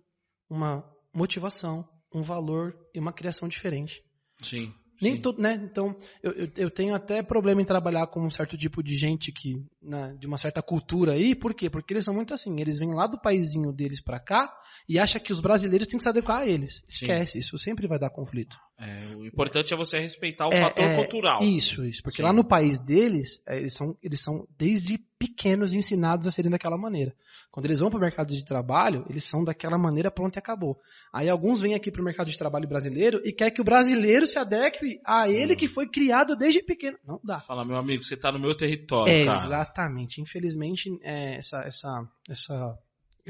uma 0.51 0.85
motivação, 1.15 1.89
um 2.15 2.23
valor 2.23 2.75
e 2.95 3.01
uma 3.01 3.13
criação 3.13 3.49
diferente. 3.49 4.03
Sim. 4.43 4.73
Nem 5.01 5.17
sim. 5.17 5.21
todo, 5.21 5.41
né? 5.41 5.61
Então, 5.63 5.95
eu, 6.23 6.33
eu, 6.33 6.51
eu 6.57 6.71
tenho 6.71 6.95
até 6.95 7.23
problema 7.23 7.61
em 7.61 7.67
trabalhar 7.67 8.07
com 8.07 8.25
um 8.25 8.31
certo 8.31 8.57
tipo 8.57 8.83
de 8.83 8.97
gente 8.97 9.31
que, 9.31 9.63
né, 9.83 10.17
de 10.19 10.27
uma 10.27 10.39
certa 10.39 10.63
cultura 10.63 11.13
aí, 11.13 11.35
por 11.35 11.53
quê? 11.53 11.69
Porque 11.69 11.93
eles 11.93 12.05
são 12.05 12.15
muito 12.15 12.33
assim, 12.33 12.59
eles 12.61 12.79
vêm 12.79 12.95
lá 12.95 13.07
do 13.07 13.21
paizinho 13.21 13.73
deles 13.73 14.01
pra 14.01 14.19
cá 14.19 14.51
e 14.89 14.99
acham 14.99 15.21
que 15.21 15.33
os 15.33 15.41
brasileiros 15.41 15.87
têm 15.87 15.99
que 15.99 16.03
se 16.03 16.09
adequar 16.09 16.39
a 16.39 16.47
eles. 16.47 16.83
Sim. 16.89 17.07
Esquece, 17.07 17.39
isso 17.39 17.59
sempre 17.59 17.87
vai 17.87 17.99
dar 17.99 18.11
conflito. 18.11 18.57
É, 18.79 19.17
o 19.17 19.25
importante 19.25 19.73
é 19.73 19.77
você 19.77 19.99
respeitar 19.99 20.49
o 20.49 20.53
É, 20.53 20.61
fator 20.61 20.85
é, 20.85 20.97
cultural. 20.97 21.43
Isso, 21.43 21.83
isso. 21.85 22.03
Porque 22.03 22.19
Sim. 22.19 22.25
lá 22.25 22.33
no 22.33 22.45
país 22.45 22.79
deles, 22.79 23.43
é, 23.49 23.57
eles 23.59 23.73
são, 23.75 23.97
eles 24.03 24.21
são 24.21 24.47
desde 24.59 24.99
pequenos 25.19 25.73
ensinados 25.73 26.27
a 26.27 26.31
serem 26.31 26.51
daquela 26.51 26.77
maneira. 26.77 27.15
Quando 27.51 27.65
eles 27.65 27.79
vão 27.79 27.89
para 27.89 27.97
o 27.97 28.01
mercado 28.03 28.35
de 28.35 28.45
trabalho, 28.45 29.07
eles 29.09 29.25
são 29.25 29.43
daquela 29.43 29.79
maneira, 29.79 30.11
pronto 30.11 30.37
e 30.37 30.39
acabou. 30.39 30.79
Aí 31.11 31.27
alguns 31.31 31.59
vêm 31.59 31.75
aqui 31.75 31.91
para 31.91 32.03
o 32.03 32.05
mercado 32.05 32.29
de 32.31 32.37
trabalho 32.37 32.69
brasileiro 32.69 33.19
e 33.25 33.33
quer 33.33 33.51
que 33.51 33.63
o 33.63 33.65
brasileiro 33.65 34.27
se 34.27 34.39
adeque 34.39 35.01
a 35.07 35.27
ele 35.27 35.55
Hum. 35.55 35.57
que 35.57 35.67
foi 35.67 35.89
criado 35.89 36.37
desde 36.37 36.63
pequeno. 36.63 36.99
Não 37.03 37.19
dá. 37.25 37.39
Fala, 37.39 37.65
meu 37.65 37.77
amigo, 37.79 38.05
você 38.05 38.15
tá 38.15 38.31
no 38.31 38.39
meu 38.39 38.55
território, 38.55 39.11
É, 39.11 39.25
cara. 39.25 39.39
exatamente. 39.39 40.21
Infelizmente, 40.21 40.91
é, 41.03 41.39
essa, 41.39 41.61
essa, 41.63 42.07
essa 42.29 42.79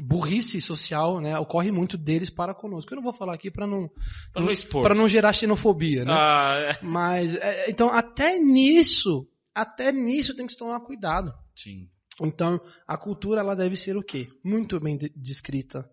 burrice 0.01 0.61
social 0.61 1.19
né, 1.19 1.37
ocorre 1.39 1.71
muito 1.71 1.97
deles 1.97 2.29
para 2.29 2.53
conosco. 2.53 2.91
Eu 2.93 2.97
não 2.97 3.03
vou 3.03 3.13
falar 3.13 3.33
aqui 3.33 3.49
para 3.49 3.65
não, 3.67 3.89
Pra 4.33 4.41
não 4.43 4.51
expor. 4.51 4.83
para 4.83 4.95
não 4.95 5.07
gerar 5.07 5.33
xenofobia, 5.33 6.05
né? 6.05 6.11
Ah, 6.13 6.55
é. 6.57 6.85
Mas, 6.85 7.35
é, 7.35 7.69
então, 7.69 7.89
até 7.93 8.37
nisso, 8.37 9.27
até 9.55 9.91
nisso 9.91 10.35
tem 10.35 10.45
que 10.45 10.51
se 10.53 10.59
tomar 10.59 10.79
cuidado. 10.81 11.33
Sim. 11.55 11.89
Então, 12.21 12.59
a 12.87 12.97
cultura, 12.97 13.41
ela 13.41 13.55
deve 13.55 13.75
ser 13.75 13.95
o 13.97 14.03
quê? 14.03 14.27
Muito 14.43 14.79
bem 14.79 14.97
de- 14.97 15.11
descrita. 15.15 15.87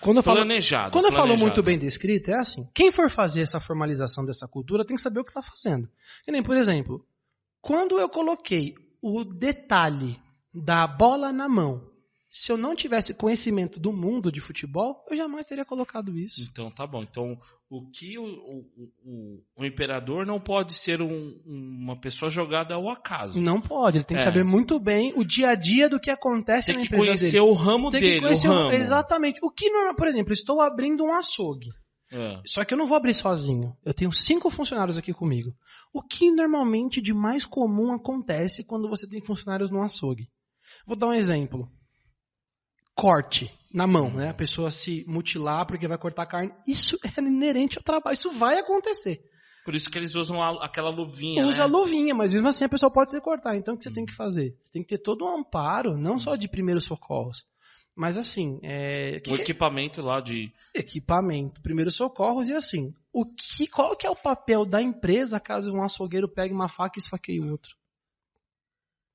Quando 0.00 0.18
eu 0.18 0.22
falo, 0.22 0.36
Planejado. 0.38 0.92
quando 0.92 1.06
eu 1.06 1.10
falo 1.10 1.24
planejado. 1.24 1.44
muito 1.46 1.62
bem 1.62 1.76
descrita, 1.78 2.30
é 2.30 2.34
assim. 2.38 2.68
Quem 2.72 2.92
for 2.92 3.10
fazer 3.10 3.40
essa 3.42 3.58
formalização 3.58 4.24
dessa 4.24 4.46
cultura 4.46 4.84
tem 4.84 4.94
que 4.94 5.02
saber 5.02 5.18
o 5.20 5.24
que 5.24 5.30
está 5.30 5.42
fazendo. 5.42 5.88
Que 6.24 6.30
nem, 6.30 6.40
por 6.42 6.56
exemplo, 6.56 7.04
quando 7.60 7.98
eu 7.98 8.08
coloquei 8.08 8.74
o 9.00 9.24
detalhe 9.24 10.20
da 10.54 10.86
bola 10.86 11.32
na 11.32 11.48
mão, 11.48 11.90
se 12.34 12.50
eu 12.50 12.56
não 12.56 12.74
tivesse 12.74 13.12
conhecimento 13.12 13.78
do 13.78 13.92
mundo 13.92 14.32
de 14.32 14.40
futebol, 14.40 15.04
eu 15.10 15.14
jamais 15.16 15.44
teria 15.44 15.66
colocado 15.66 16.18
isso. 16.18 16.46
Então 16.50 16.70
tá 16.70 16.86
bom. 16.86 17.02
Então 17.02 17.36
o 17.68 17.90
que 17.90 18.18
o, 18.18 18.24
o, 18.24 18.64
o, 19.04 19.42
o 19.58 19.64
imperador 19.66 20.24
não 20.24 20.40
pode 20.40 20.72
ser 20.72 21.02
um- 21.02 21.38
uma 21.46 21.94
pessoa 22.00 22.30
jogada 22.30 22.74
ao 22.74 22.88
acaso. 22.88 23.38
Não 23.38 23.60
pode, 23.60 23.98
ele 23.98 24.04
tem 24.04 24.16
que 24.16 24.22
É. 24.22 24.24
saber 24.26 24.44
muito 24.44 24.80
bem 24.80 25.12
o 25.14 25.22
dia 25.24 25.50
a 25.50 25.54
dia 25.54 25.90
do 25.90 26.00
que 26.00 26.10
acontece 26.10 26.68
Tem 26.68 26.76
na 26.76 26.80
que 26.80 26.86
empresa 26.86 27.04
conhecer 27.06 27.26
dele. 27.32 27.40
o 27.40 27.52
ramo 27.52 27.90
Tem 27.90 28.00
dele, 28.00 28.14
que 28.14 28.20
conhecer 28.22 28.48
o 28.48 28.52
ramo. 28.52 28.72
exatamente. 28.72 29.38
O 29.42 29.50
que, 29.50 29.68
norma- 29.70 29.94
por 29.94 30.08
exemplo, 30.08 30.32
estou 30.32 30.60
abrindo 30.62 31.04
um 31.04 31.12
açougue. 31.12 31.68
É. 32.10 32.40
Só 32.46 32.64
que 32.64 32.72
eu 32.74 32.78
não 32.78 32.86
vou 32.86 32.96
abrir 32.96 33.14
sozinho. 33.14 33.74
Eu 33.84 33.92
tenho 33.94 34.12
cinco 34.12 34.48
funcionários 34.50 34.96
aqui 34.98 35.12
comigo. 35.14 35.50
O 35.94 36.02
que 36.02 36.30
normalmente 36.30 37.00
de 37.00 37.12
mais 37.14 37.44
comum 37.46 37.92
acontece 37.92 38.64
quando 38.64 38.88
você 38.88 39.06
tem 39.06 39.20
funcionários 39.22 39.70
no 39.70 39.82
açougue? 39.82 40.28
Vou 40.86 40.96
dar 40.96 41.08
um 41.08 41.14
exemplo. 41.14 41.68
Corte 42.94 43.50
na 43.72 43.86
mão, 43.86 44.10
né? 44.10 44.28
A 44.30 44.34
pessoa 44.34 44.70
se 44.70 45.04
mutilar 45.08 45.66
porque 45.66 45.88
vai 45.88 45.96
cortar 45.98 46.26
carne. 46.26 46.52
Isso 46.66 46.98
é 47.04 47.20
inerente 47.20 47.78
ao 47.78 47.82
trabalho. 47.84 48.14
Isso 48.14 48.30
vai 48.30 48.58
acontecer. 48.58 49.22
Por 49.64 49.74
isso 49.74 49.88
que 49.90 49.96
eles 49.96 50.14
usam 50.14 50.42
a- 50.42 50.64
aquela 50.64 50.90
luvinha, 50.90 51.46
Usa 51.46 51.60
né? 51.60 51.66
Hum. 51.66 51.78
luvinha, 51.78 52.14
mas 52.14 52.32
mesmo 52.34 52.48
assim 52.48 52.64
a 52.64 52.68
pessoa 52.68 52.90
pode 52.92 53.12
se 53.12 53.20
cortar. 53.20 53.56
Então 53.56 53.74
o 53.74 53.78
que 53.78 53.84
você 53.84 53.92
tem 53.92 54.04
que 54.04 54.14
fazer? 54.14 54.56
Você 54.62 54.72
tem 54.72 54.82
que 54.82 54.88
ter 54.88 54.98
todo 54.98 55.24
um 55.24 55.38
amparo, 55.38 55.96
não 55.96 56.18
só 56.18 56.34
de 56.36 56.48
primeiros 56.48 56.84
socorros. 56.84 57.44
Mas 57.94 58.16
assim, 58.18 58.58
é, 58.62 59.20
O 59.28 59.32
é 59.32 59.40
equipamento 59.40 60.00
lá 60.02 60.20
de... 60.20 60.50
equipamento, 60.74 61.60
primeiros 61.60 61.94
socorros 61.94 62.48
e 62.48 62.54
assim, 62.54 62.92
o 63.12 63.24
que, 63.26 63.66
qual 63.66 63.94
que 63.94 64.06
é 64.06 64.10
o 64.10 64.16
papel 64.16 64.64
da 64.64 64.80
empresa 64.82 65.38
caso 65.38 65.72
um 65.72 65.82
açougueiro 65.82 66.26
pegue 66.26 66.54
uma 66.54 66.68
faca 66.68 66.98
e 66.98 67.02
esfaqueie 67.02 67.40
o 67.40 67.50
outro? 67.50 67.76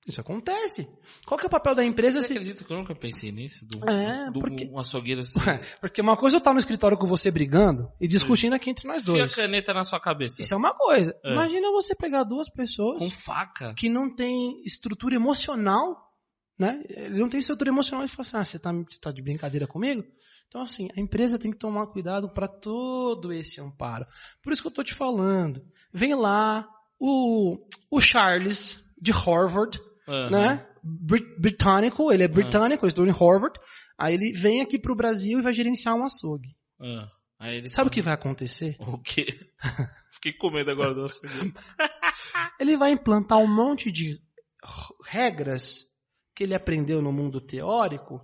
Isso 0.08 0.22
acontece. 0.22 0.88
Qual 1.26 1.38
que 1.38 1.46
é 1.46 1.48
o 1.48 1.50
papel 1.50 1.76
da 1.76 1.84
empresa 1.84 2.22
Você 2.22 2.28
se... 2.30 2.34
acredita 2.34 2.64
que 2.64 2.72
eu 2.72 2.78
nunca 2.78 2.96
pensei 2.96 3.30
nisso? 3.32 3.66
Do, 3.66 3.90
É, 3.90 4.32
do 4.32 4.40
porque- 4.40 4.66
um 4.72 4.80
açougueiro 4.80 5.20
assim. 5.22 5.34
Porque 5.82 6.02
uma 6.02 6.16
coisa 6.16 6.36
é 6.36 6.38
eu 6.38 6.40
estar 6.40 6.54
no 6.54 6.60
escritório 6.60 6.98
com 6.98 7.06
você 7.06 7.30
brigando 7.30 7.92
e 8.00 8.08
discutindo 8.08 8.54
aqui 8.54 8.70
entre 8.70 8.88
nós 8.88 9.02
Enfia 9.02 9.14
a 9.16 9.18
dois. 9.26 9.36
caneta 9.36 9.74
na 9.74 9.84
sua 9.84 10.00
cabeça. 10.00 10.42
Isso 10.42 10.54
é 10.54 10.58
uma 10.58 10.74
coisa. 10.74 11.14
É. 11.26 11.34
Imagina 11.34 11.70
você 11.72 11.94
pegar 11.94 12.24
duas 12.24 12.50
pessoas 12.50 13.00
Com 13.00 13.10
faca. 13.10 13.74
que 13.76 13.90
não 13.90 14.14
têm 14.16 14.62
estrutura 14.66 15.16
emocional, 15.16 15.98
né? 16.58 16.82
Ele 16.90 17.20
não 17.20 17.28
tem 17.30 17.40
estrutura 17.42 17.70
emocional 17.70 18.06
e 18.06 18.08
fala 18.08 18.22
assim, 18.22 18.38
ah, 18.38 18.46
você 18.46 18.58
tá, 18.58 18.72
você 18.72 19.00
tá 19.00 19.12
de 19.12 19.22
brincadeira 19.22 19.68
comigo? 19.68 20.04
Então, 20.48 20.62
assim, 20.62 20.88
a 20.98 21.02
empresa 21.02 21.38
tem 21.38 21.52
que 21.52 21.58
tomar 21.58 21.86
cuidado 21.88 22.30
para 22.34 22.48
todo 22.48 23.34
esse 23.34 23.60
amparo. 23.60 24.06
Por 24.42 24.54
isso 24.54 24.62
que 24.62 24.68
eu 24.70 24.74
tô 24.74 24.84
te 24.86 24.94
falando. 24.96 25.62
Vem 25.94 26.16
lá 26.16 26.66
o, 26.98 27.58
o 27.92 28.00
Charles, 28.00 28.82
de 29.00 29.12
Harvard, 29.12 29.78
Aham. 30.08 30.30
né? 30.30 30.68
Brit- 30.84 31.40
Britânico, 31.40 32.12
ele 32.12 32.24
é 32.24 32.28
britânico, 32.28 32.86
ele 32.86 32.90
estudou 32.90 33.10
em 33.10 33.14
Harvard. 33.18 33.60
Aí 33.98 34.14
ele 34.14 34.32
vem 34.34 34.62
aqui 34.62 34.80
pro 34.80 34.96
Brasil 34.96 35.40
e 35.40 35.42
vai 35.42 35.52
gerenciar 35.54 35.96
um 35.96 36.06
açougue. 36.06 36.56
Aí 37.40 37.58
ele 37.58 37.68
Sabe 37.70 37.88
o 37.90 37.92
que 37.92 38.02
vai 38.02 38.14
acontecer? 38.14 38.76
O 38.80 38.98
quê? 39.00 39.26
Fiquei 40.12 40.34
com 40.34 40.50
medo 40.50 40.72
agora 40.72 40.94
do 40.96 41.04
açougueiro. 41.06 41.54
Ele 42.60 42.76
vai 42.76 42.92
implantar 42.92 43.38
um 43.38 43.48
monte 43.48 43.92
de 43.92 44.20
regras 45.06 45.86
que 46.36 46.44
ele 46.44 46.56
aprendeu 46.56 47.02
no 47.02 47.12
mundo 47.12 47.40
teórico 47.40 48.20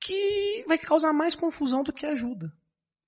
que 0.00 0.64
vai 0.68 0.76
causar 0.78 1.12
mais 1.12 1.34
confusão 1.34 1.82
do 1.82 1.92
que 1.92 2.04
ajuda. 2.06 2.52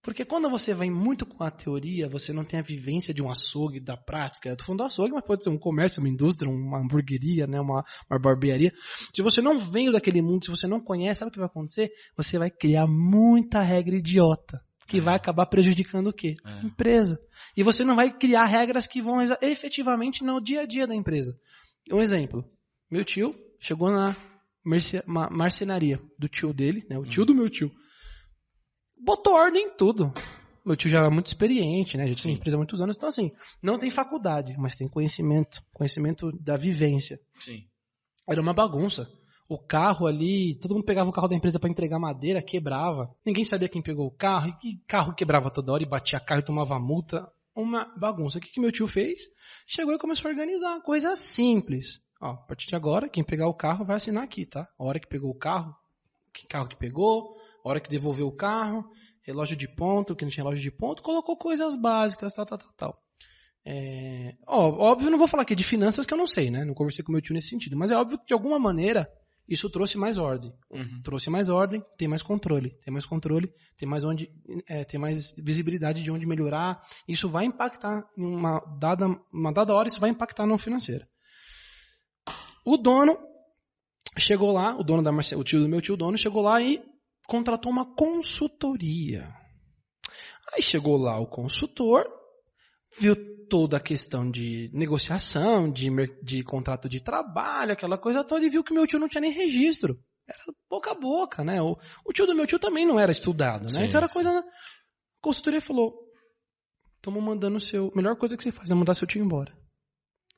Porque 0.08 0.24
quando 0.24 0.48
você 0.48 0.72
vai 0.72 0.88
muito 0.88 1.26
com 1.26 1.44
a 1.44 1.50
teoria, 1.50 2.08
você 2.08 2.32
não 2.32 2.42
tem 2.42 2.58
a 2.58 2.62
vivência 2.62 3.12
de 3.12 3.22
um 3.22 3.28
açougue 3.28 3.78
da 3.78 3.94
prática. 3.94 4.56
Tô 4.56 4.64
falando 4.64 4.78
do 4.78 4.84
açougue, 4.84 5.12
mas 5.12 5.22
pode 5.22 5.44
ser 5.44 5.50
um 5.50 5.58
comércio, 5.58 6.00
uma 6.00 6.08
indústria, 6.08 6.50
uma 6.50 6.78
hamburgueria, 6.78 7.46
né, 7.46 7.60
uma, 7.60 7.84
uma 8.10 8.18
barbearia. 8.18 8.72
Se 9.14 9.20
você 9.20 9.42
não 9.42 9.58
veio 9.58 9.92
daquele 9.92 10.22
mundo, 10.22 10.46
se 10.46 10.50
você 10.50 10.66
não 10.66 10.80
conhece, 10.80 11.18
sabe 11.18 11.28
o 11.28 11.32
que 11.32 11.38
vai 11.38 11.46
acontecer? 11.46 11.90
Você 12.16 12.38
vai 12.38 12.50
criar 12.50 12.86
muita 12.86 13.60
regra 13.60 13.96
idiota. 13.96 14.62
Que 14.88 14.96
É. 14.96 15.00
vai 15.02 15.14
acabar 15.14 15.44
prejudicando 15.44 16.06
o 16.06 16.12
quê? 16.14 16.36
É. 16.42 16.52
A 16.52 16.62
empresa. 16.62 17.20
E 17.54 17.62
você 17.62 17.84
não 17.84 17.94
vai 17.94 18.10
criar 18.10 18.46
regras 18.46 18.86
que 18.86 19.02
vão 19.02 19.18
efetivamente 19.42 20.24
no 20.24 20.40
dia 20.40 20.62
a 20.62 20.66
dia 20.66 20.86
da 20.86 20.94
empresa. 20.94 21.36
Um 21.92 22.00
exemplo. 22.00 22.42
Meu 22.90 23.04
tio 23.04 23.34
chegou 23.60 23.90
na 23.90 24.16
marcenaria 25.30 26.00
do 26.18 26.28
tio 26.28 26.54
dele, 26.54 26.86
né? 26.88 26.98
O 26.98 27.04
tio 27.04 27.26
do 27.26 27.34
meu 27.34 27.50
tio. 27.50 27.70
Botou 29.00 29.34
ordem 29.34 29.66
em 29.66 29.70
tudo. 29.70 30.12
Meu 30.64 30.76
tio 30.76 30.90
já 30.90 30.98
era 30.98 31.10
muito 31.10 31.26
experiente, 31.26 31.96
né? 31.96 32.06
Já 32.08 32.14
tinha 32.14 32.34
Sim. 32.34 32.38
empresa 32.38 32.56
há 32.56 32.58
muitos 32.58 32.80
anos. 32.82 32.96
Então, 32.96 33.08
assim, 33.08 33.30
não 33.62 33.78
tem 33.78 33.90
faculdade, 33.90 34.54
mas 34.58 34.76
tem 34.76 34.86
conhecimento. 34.86 35.62
Conhecimento 35.72 36.30
da 36.40 36.56
vivência. 36.56 37.18
Sim. 37.38 37.64
Era 38.28 38.40
uma 38.40 38.52
bagunça. 38.52 39.10
O 39.48 39.58
carro 39.58 40.06
ali, 40.06 40.58
todo 40.60 40.74
mundo 40.74 40.84
pegava 40.84 41.08
o 41.08 41.12
carro 41.12 41.28
da 41.28 41.34
empresa 41.34 41.58
para 41.58 41.70
entregar 41.70 41.98
madeira, 41.98 42.42
quebrava. 42.42 43.10
Ninguém 43.24 43.44
sabia 43.44 43.68
quem 43.68 43.80
pegou 43.80 44.06
o 44.06 44.10
carro, 44.10 44.48
e 44.48 44.52
que 44.52 44.82
carro 44.86 45.14
quebrava 45.14 45.50
toda 45.50 45.72
hora 45.72 45.82
e 45.82 45.88
batia 45.88 46.20
carro 46.20 46.40
e 46.40 46.44
tomava 46.44 46.78
multa. 46.78 47.26
Uma 47.56 47.86
bagunça. 47.96 48.36
O 48.36 48.40
que, 48.40 48.50
que 48.50 48.60
meu 48.60 48.70
tio 48.70 48.86
fez? 48.86 49.22
Chegou 49.66 49.94
e 49.94 49.98
começou 49.98 50.28
a 50.28 50.32
organizar. 50.32 50.80
Coisa 50.82 51.16
simples. 51.16 51.98
Ó, 52.20 52.32
a 52.32 52.36
partir 52.36 52.68
de 52.68 52.76
agora, 52.76 53.08
quem 53.08 53.24
pegar 53.24 53.48
o 53.48 53.54
carro 53.54 53.86
vai 53.86 53.96
assinar 53.96 54.22
aqui, 54.22 54.44
tá? 54.44 54.68
A 54.78 54.84
hora 54.84 55.00
que 55.00 55.08
pegou 55.08 55.30
o 55.30 55.38
carro, 55.38 55.74
que 56.40 56.46
carro 56.46 56.68
que 56.68 56.76
pegou, 56.76 57.34
a 57.64 57.68
hora 57.68 57.80
que 57.80 57.90
devolveu 57.90 58.26
o 58.26 58.36
carro, 58.36 58.84
relógio 59.22 59.56
de 59.56 59.68
ponto, 59.68 60.14
que 60.14 60.24
não 60.24 60.30
tinha 60.30 60.42
relógio 60.42 60.62
de 60.62 60.70
ponto, 60.70 61.02
colocou 61.02 61.36
coisas 61.36 61.74
básicas, 61.74 62.32
tal, 62.32 62.46
tal, 62.46 62.58
tal, 62.58 62.72
tal. 62.76 63.02
É, 63.66 64.34
ó, 64.46 64.70
óbvio, 64.90 65.10
não 65.10 65.18
vou 65.18 65.28
falar 65.28 65.42
aqui 65.42 65.54
de 65.54 65.64
finanças 65.64 66.06
que 66.06 66.14
eu 66.14 66.18
não 66.18 66.26
sei, 66.26 66.50
né? 66.50 66.64
Não 66.64 66.74
conversei 66.74 67.04
com 67.04 67.12
meu 67.12 67.20
tio 67.20 67.34
nesse 67.34 67.48
sentido, 67.48 67.76
mas 67.76 67.90
é 67.90 67.96
óbvio 67.96 68.18
que 68.18 68.26
de 68.26 68.32
alguma 68.32 68.58
maneira 68.58 69.06
isso 69.48 69.68
trouxe 69.70 69.96
mais 69.96 70.18
ordem. 70.18 70.52
Uhum. 70.70 71.00
Trouxe 71.02 71.30
mais 71.30 71.48
ordem, 71.48 71.82
tem 71.96 72.06
mais 72.06 72.22
controle, 72.22 72.70
tem 72.82 72.92
mais 72.92 73.06
controle, 73.06 73.52
tem 73.76 73.88
mais 73.88 74.04
onde, 74.04 74.30
é, 74.66 74.84
tem 74.84 75.00
mais 75.00 75.34
visibilidade 75.36 76.02
de 76.02 76.10
onde 76.10 76.26
melhorar. 76.26 76.82
Isso 77.06 77.28
vai 77.28 77.46
impactar 77.46 78.04
em 78.16 78.24
uma 78.24 78.60
dada, 78.78 79.06
uma 79.32 79.52
dada 79.52 79.74
hora, 79.74 79.88
isso 79.88 80.00
vai 80.00 80.10
impactar 80.10 80.46
no 80.46 80.58
financeiro. 80.58 81.06
O 82.64 82.76
dono 82.76 83.18
chegou 84.18 84.52
lá, 84.52 84.76
o 84.76 84.82
dono 84.82 85.02
da 85.02 85.10
o 85.10 85.44
tio 85.44 85.60
do 85.60 85.68
meu 85.68 85.80
tio, 85.80 85.94
o 85.94 85.96
dono 85.96 86.16
chegou 86.16 86.42
lá 86.42 86.60
e 86.60 86.82
contratou 87.26 87.70
uma 87.70 87.94
consultoria. 87.94 89.28
Aí 90.52 90.62
chegou 90.62 90.96
lá 90.96 91.18
o 91.20 91.26
consultor, 91.26 92.06
viu 92.98 93.14
toda 93.48 93.76
a 93.76 93.80
questão 93.80 94.30
de 94.30 94.70
negociação, 94.72 95.70
de, 95.70 95.90
de 96.22 96.42
contrato 96.42 96.88
de 96.88 97.00
trabalho, 97.00 97.72
aquela 97.72 97.98
coisa 97.98 98.24
toda, 98.24 98.44
e 98.44 98.50
viu 98.50 98.64
que 98.64 98.72
meu 98.72 98.86
tio 98.86 98.98
não 98.98 99.08
tinha 99.08 99.20
nem 99.20 99.32
registro. 99.32 99.98
Era 100.26 100.38
boca 100.68 100.90
a 100.90 100.94
boca, 100.94 101.44
né? 101.44 101.60
O, 101.62 101.76
o 102.04 102.12
tio 102.12 102.26
do 102.26 102.34
meu 102.34 102.46
tio 102.46 102.58
também 102.58 102.86
não 102.86 102.98
era 103.00 103.10
estudado, 103.12 103.62
né? 103.62 103.80
Sim, 103.80 103.84
então 103.84 103.98
era 103.98 104.08
coisa. 104.08 104.30
A 104.30 104.44
consultoria 105.22 105.60
falou: 105.60 105.94
estamos 106.96 107.22
mandando 107.22 107.56
o 107.56 107.60
seu. 107.60 107.90
Melhor 107.94 108.16
coisa 108.16 108.36
que 108.36 108.42
você 108.42 108.52
faz 108.52 108.70
é 108.70 108.74
mandar 108.74 108.94
seu 108.94 109.06
tio 109.06 109.24
embora. 109.24 109.56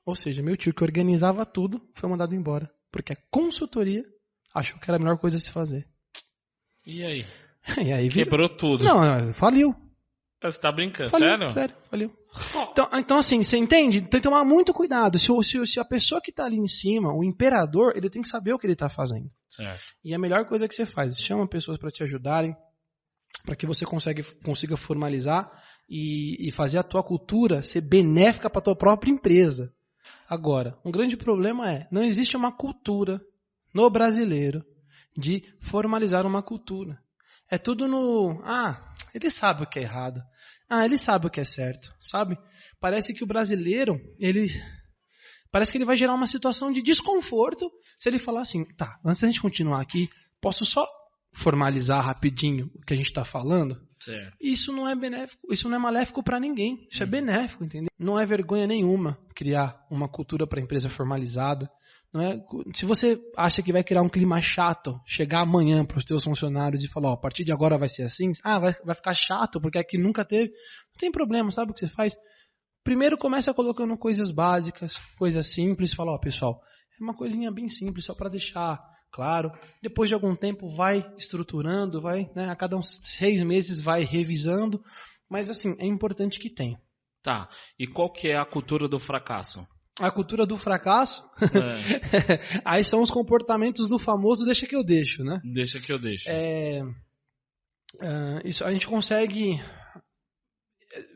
Ou 0.07 0.15
seja, 0.15 0.43
meu 0.43 0.57
tio 0.57 0.73
que 0.73 0.85
organizava 0.85 1.45
tudo 1.45 1.81
foi 1.95 2.09
mandado 2.09 2.35
embora. 2.35 2.73
Porque 2.91 3.13
a 3.13 3.17
consultoria 3.31 4.05
achou 4.55 4.79
que 4.79 4.91
era 4.91 4.97
a 4.97 4.99
melhor 4.99 5.19
coisa 5.19 5.37
a 5.37 5.41
se 5.41 5.51
fazer. 5.51 5.87
E 6.87 7.05
aí? 7.05 7.27
E 7.79 7.93
aí 7.93 8.09
virou- 8.09 8.25
Quebrou 8.25 8.49
tudo. 8.49 8.85
Não, 8.85 9.33
faliu. 9.35 9.75
Você 10.43 10.59
tá 10.59 10.73
brincando, 10.73 11.11
Faliu, 11.11 11.29
sério? 11.29 11.53
sério, 11.53 11.77
faliu. 11.91 12.17
Então, 12.73 12.89
então, 12.95 13.19
assim, 13.19 13.43
você 13.45 13.59
entende? 13.59 14.01
Tem 14.01 14.19
que 14.19 14.21
tomar 14.23 14.43
muito 14.43 14.73
cuidado. 14.73 15.19
Se, 15.19 15.27
se, 15.43 15.67
se 15.67 15.79
a 15.79 15.85
pessoa 15.85 16.19
que 16.23 16.33
tá 16.33 16.47
ali 16.47 16.57
em 16.57 16.67
cima, 16.67 17.13
o 17.13 17.23
imperador, 17.23 17.93
ele 17.95 18.09
tem 18.09 18.23
que 18.23 18.29
saber 18.29 18.55
o 18.55 18.59
que 18.59 18.67
ele 18.67 18.75
tá 18.75 18.89
fazendo. 18.89 19.31
Certo. 19.47 19.83
E 20.03 20.15
a 20.15 20.19
melhor 20.19 20.47
coisa 20.47 20.67
que 20.67 20.75
você 20.75 20.87
faz, 20.87 21.19
chama 21.21 21.47
pessoas 21.47 21.77
para 21.77 21.91
te 21.91 22.03
ajudarem, 22.03 22.57
para 23.45 23.55
que 23.55 23.67
você 23.67 23.85
consegue, 23.85 24.23
consiga 24.43 24.79
formalizar 24.79 25.51
e, 25.87 26.49
e 26.49 26.51
fazer 26.51 26.79
a 26.79 26.83
tua 26.83 27.03
cultura 27.03 27.63
ser 27.63 27.83
benéfica 27.83 28.49
para 28.49 28.63
tua 28.63 28.75
própria 28.77 29.11
empresa. 29.13 29.71
Agora, 30.31 30.79
um 30.85 30.93
grande 30.93 31.17
problema 31.17 31.69
é, 31.69 31.89
não 31.91 32.05
existe 32.05 32.37
uma 32.37 32.53
cultura 32.53 33.21
no 33.75 33.91
brasileiro 33.91 34.65
de 35.19 35.43
formalizar 35.61 36.25
uma 36.25 36.41
cultura. 36.41 37.03
É 37.51 37.59
tudo 37.59 37.89
no, 37.89 38.41
ah, 38.45 38.95
ele 39.13 39.29
sabe 39.29 39.65
o 39.65 39.67
que 39.67 39.81
é 39.81 39.83
errado. 39.83 40.23
Ah, 40.69 40.85
ele 40.85 40.97
sabe 40.97 41.27
o 41.27 41.31
que 41.31 41.41
é 41.41 41.45
certo, 41.45 41.93
sabe? 42.01 42.39
Parece 42.79 43.13
que 43.13 43.25
o 43.25 43.27
brasileiro, 43.27 44.01
ele 44.21 44.47
parece 45.51 45.73
que 45.73 45.79
ele 45.79 45.85
vai 45.85 45.97
gerar 45.97 46.15
uma 46.15 46.29
situação 46.29 46.71
de 46.71 46.81
desconforto 46.81 47.69
se 47.99 48.09
ele 48.09 48.21
falar 48.21 48.43
assim, 48.43 48.65
tá, 48.77 49.01
antes 49.05 49.23
da 49.23 49.27
gente 49.27 49.43
continuar 49.43 49.81
aqui, 49.83 50.09
posso 50.41 50.65
só 50.65 50.87
formalizar 51.33 52.05
rapidinho 52.05 52.71
o 52.75 52.85
que 52.85 52.93
a 52.93 52.97
gente 52.97 53.07
está 53.07 53.25
falando? 53.25 53.81
Certo. 53.99 54.37
Isso 54.41 54.73
não 54.73 54.89
é 54.89 54.95
benéfico, 54.97 55.53
isso 55.53 55.69
não 55.69 55.77
é 55.77 55.79
maléfico 55.79 56.23
para 56.23 56.41
ninguém. 56.41 56.87
Isso 56.91 57.03
é 57.03 57.07
Uhum. 57.07 57.11
benéfico, 57.11 57.65
entendeu? 57.65 57.89
Não 57.99 58.19
é 58.19 58.25
vergonha 58.25 58.67
nenhuma 58.67 59.19
criar 59.35 59.87
uma 59.91 60.09
cultura 60.09 60.47
para 60.47 60.61
empresa 60.61 60.89
formalizada. 60.89 61.71
Não 62.13 62.21
é, 62.21 62.43
se 62.75 62.85
você 62.87 63.21
acha 63.37 63.63
que 63.63 63.73
vai 63.73 63.85
criar 63.85 64.03
um 64.03 64.09
clima 64.09 64.41
chato, 64.41 64.99
chegar 65.07 65.43
amanhã 65.43 65.85
para 65.85 65.99
os 65.99 66.05
teus 66.05 66.25
funcionários 66.25 66.83
e 66.83 66.89
falar, 66.89 67.11
ó, 67.11 67.13
a 67.13 67.21
partir 67.21 67.45
de 67.45 67.53
agora 67.53 67.79
vai 67.79 67.89
ser 67.89 68.03
assim, 68.03 68.33
ah, 68.43 68.59
vai, 68.59 68.73
vai 68.85 68.95
ficar 68.95 69.15
chato 69.15 69.61
porque 69.61 69.79
aqui 69.79 69.97
nunca 69.99 70.25
teve. 70.25 70.49
Não 70.49 70.99
tem 70.99 71.11
problema, 71.13 71.51
sabe 71.51 71.71
o 71.71 71.75
que 71.75 71.81
você 71.81 71.89
faz? 71.89 72.17
Primeiro 72.83 73.19
começa 73.19 73.53
colocando 73.53 73.97
coisas 73.99 74.31
básicas, 74.31 74.95
coisas 75.19 75.47
simples, 75.53 75.93
fala, 75.93 76.13
ó, 76.13 76.19
pessoal, 76.19 76.61
é 76.99 77.05
uma 77.05 77.15
coisinha 77.15 77.53
bem 77.53 77.69
simples, 77.69 78.07
só 78.07 78.15
para 78.15 78.31
deixar 78.31 78.81
claro. 79.11 79.51
Depois 79.83 80.09
de 80.09 80.15
algum 80.15 80.35
tempo 80.35 80.69
vai 80.69 81.07
estruturando, 81.19 82.01
vai, 82.01 82.31
né, 82.35 82.49
a 82.49 82.57
cada 82.57 82.77
uns 82.77 83.01
seis 83.03 83.43
meses 83.43 83.81
vai 83.81 84.05
revisando, 84.05 84.83
mas 85.29 85.51
assim, 85.51 85.75
é 85.79 85.87
importante 85.87 86.39
que 86.39 86.51
tenha. 86.51 86.81
Tá. 87.23 87.49
E 87.79 87.87
qual 87.87 88.11
que 88.11 88.29
é 88.29 88.37
a 88.37 88.45
cultura 88.45 88.89
do 88.89 88.99
fracasso? 88.99 89.67
A 90.01 90.11
cultura 90.11 90.47
do 90.47 90.57
fracasso, 90.57 91.23
É, 91.43 92.63
aí 92.65 92.83
são 92.83 93.03
os 93.03 93.11
comportamentos 93.11 93.87
do 93.87 93.99
famoso 93.99 94.47
deixa 94.47 94.67
que 94.67 94.75
eu 94.75 94.83
deixo, 94.83 95.23
né? 95.23 95.39
deixa 95.45 95.79
que 95.79 95.93
eu 95.93 95.99
deixo. 95.99 96.31
É, 96.31 96.81
ah, 98.01 98.41
isso, 98.45 98.65
a 98.65 98.73
gente 98.73 98.87
consegue 98.87 99.61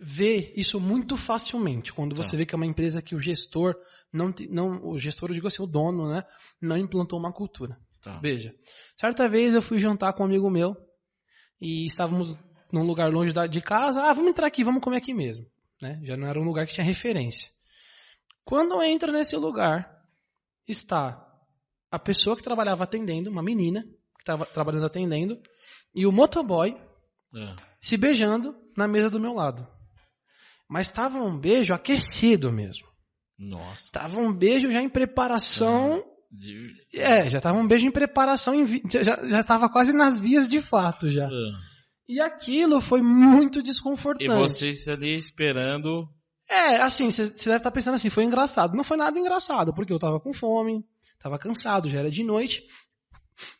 ver 0.00 0.52
isso 0.56 0.80
muito 0.80 1.16
facilmente 1.16 1.92
quando 1.92 2.14
você 2.14 2.32
Tá. 2.32 2.36
vê 2.36 2.46
que 2.46 2.54
é 2.54 2.56
uma 2.56 2.66
empresa 2.66 3.02
que 3.02 3.14
o 3.14 3.18
gestor 3.20 3.74
não, 4.12 4.32
não 4.50 4.86
o 4.86 4.96
gestor 4.98 5.30
eu 5.30 5.34
digo 5.34 5.46
assim 5.48 5.62
o 5.62 5.66
dono 5.66 6.08
né 6.08 6.24
não 6.60 6.76
implantou 6.76 7.18
uma 7.18 7.32
cultura 7.32 7.76
Tá. 8.02 8.18
veja 8.20 8.54
certa 8.96 9.28
vez 9.28 9.54
eu 9.54 9.62
fui 9.62 9.78
jantar 9.78 10.12
com 10.12 10.22
um 10.22 10.26
amigo 10.26 10.48
meu 10.50 10.76
e 11.60 11.86
estávamos 11.86 12.36
num 12.72 12.84
lugar 12.84 13.10
longe 13.10 13.32
da- 13.32 13.46
de 13.46 13.60
casa 13.60 14.02
ah 14.02 14.12
vamos 14.12 14.30
entrar 14.30 14.46
aqui 14.46 14.62
vamos 14.62 14.82
comer 14.82 14.98
aqui 14.98 15.12
mesmo 15.14 15.44
né 15.82 16.00
já 16.04 16.16
não 16.16 16.28
era 16.28 16.38
um 16.40 16.44
lugar 16.44 16.66
que 16.66 16.74
tinha 16.74 16.84
referência 16.84 17.48
quando 18.44 18.80
entra 18.82 19.10
nesse 19.10 19.36
lugar 19.36 19.90
está 20.68 21.20
a 21.90 21.98
pessoa 21.98 22.36
que 22.36 22.42
trabalhava 22.42 22.84
atendendo 22.84 23.30
uma 23.30 23.42
menina 23.42 23.82
que 23.82 24.20
estava 24.22 24.46
trabalhando 24.46 24.86
atendendo 24.86 25.40
e 25.94 26.06
o 26.06 26.12
motoboy 26.12 26.76
É. 27.34 27.56
se 27.86 27.96
beijando 27.96 28.54
na 28.76 28.86
mesa 28.88 29.08
do 29.10 29.20
meu 29.20 29.32
lado. 29.34 29.66
Mas 30.68 30.86
estava 30.86 31.18
um 31.18 31.38
beijo 31.38 31.72
aquecido 31.74 32.50
mesmo. 32.52 32.86
Nossa. 33.38 33.90
Tava 33.92 34.18
um 34.18 34.32
beijo 34.32 34.70
já 34.70 34.80
em 34.80 34.88
preparação. 34.88 36.02
De- 36.30 36.72
É, 36.92 37.28
já 37.28 37.40
tava 37.40 37.58
um 37.58 37.66
beijo 37.66 37.86
em 37.86 37.90
preparação, 37.92 38.54
em 38.54 38.64
vi- 38.64 38.82
já, 38.90 39.22
já 39.28 39.42
tava 39.44 39.68
quase 39.68 39.92
nas 39.92 40.18
vias 40.18 40.48
de 40.48 40.60
fato 40.60 41.08
já. 41.08 41.26
Ah. 41.26 41.52
E 42.08 42.20
aquilo 42.20 42.80
foi 42.80 43.02
muito 43.02 43.60
E 43.60 43.62
desconfortante. 43.62 44.28
vocês 44.34 44.88
ali 44.88 45.14
esperando. 45.14 46.08
É, 46.50 46.82
assim, 46.82 47.10
você 47.10 47.28
deve 47.28 47.56
estar 47.56 47.70
pensando 47.70 47.94
assim, 47.94 48.10
foi 48.10 48.24
engraçado. 48.24 48.74
Não 48.76 48.84
foi 48.84 48.96
nada 48.96 49.18
engraçado, 49.18 49.72
porque 49.74 49.92
eu 49.92 49.98
tava 49.98 50.20
com 50.20 50.32
fome, 50.32 50.84
tava 51.18 51.38
cansado, 51.38 51.88
já 51.88 52.00
era 52.00 52.10
de 52.10 52.22
noite. 52.24 52.62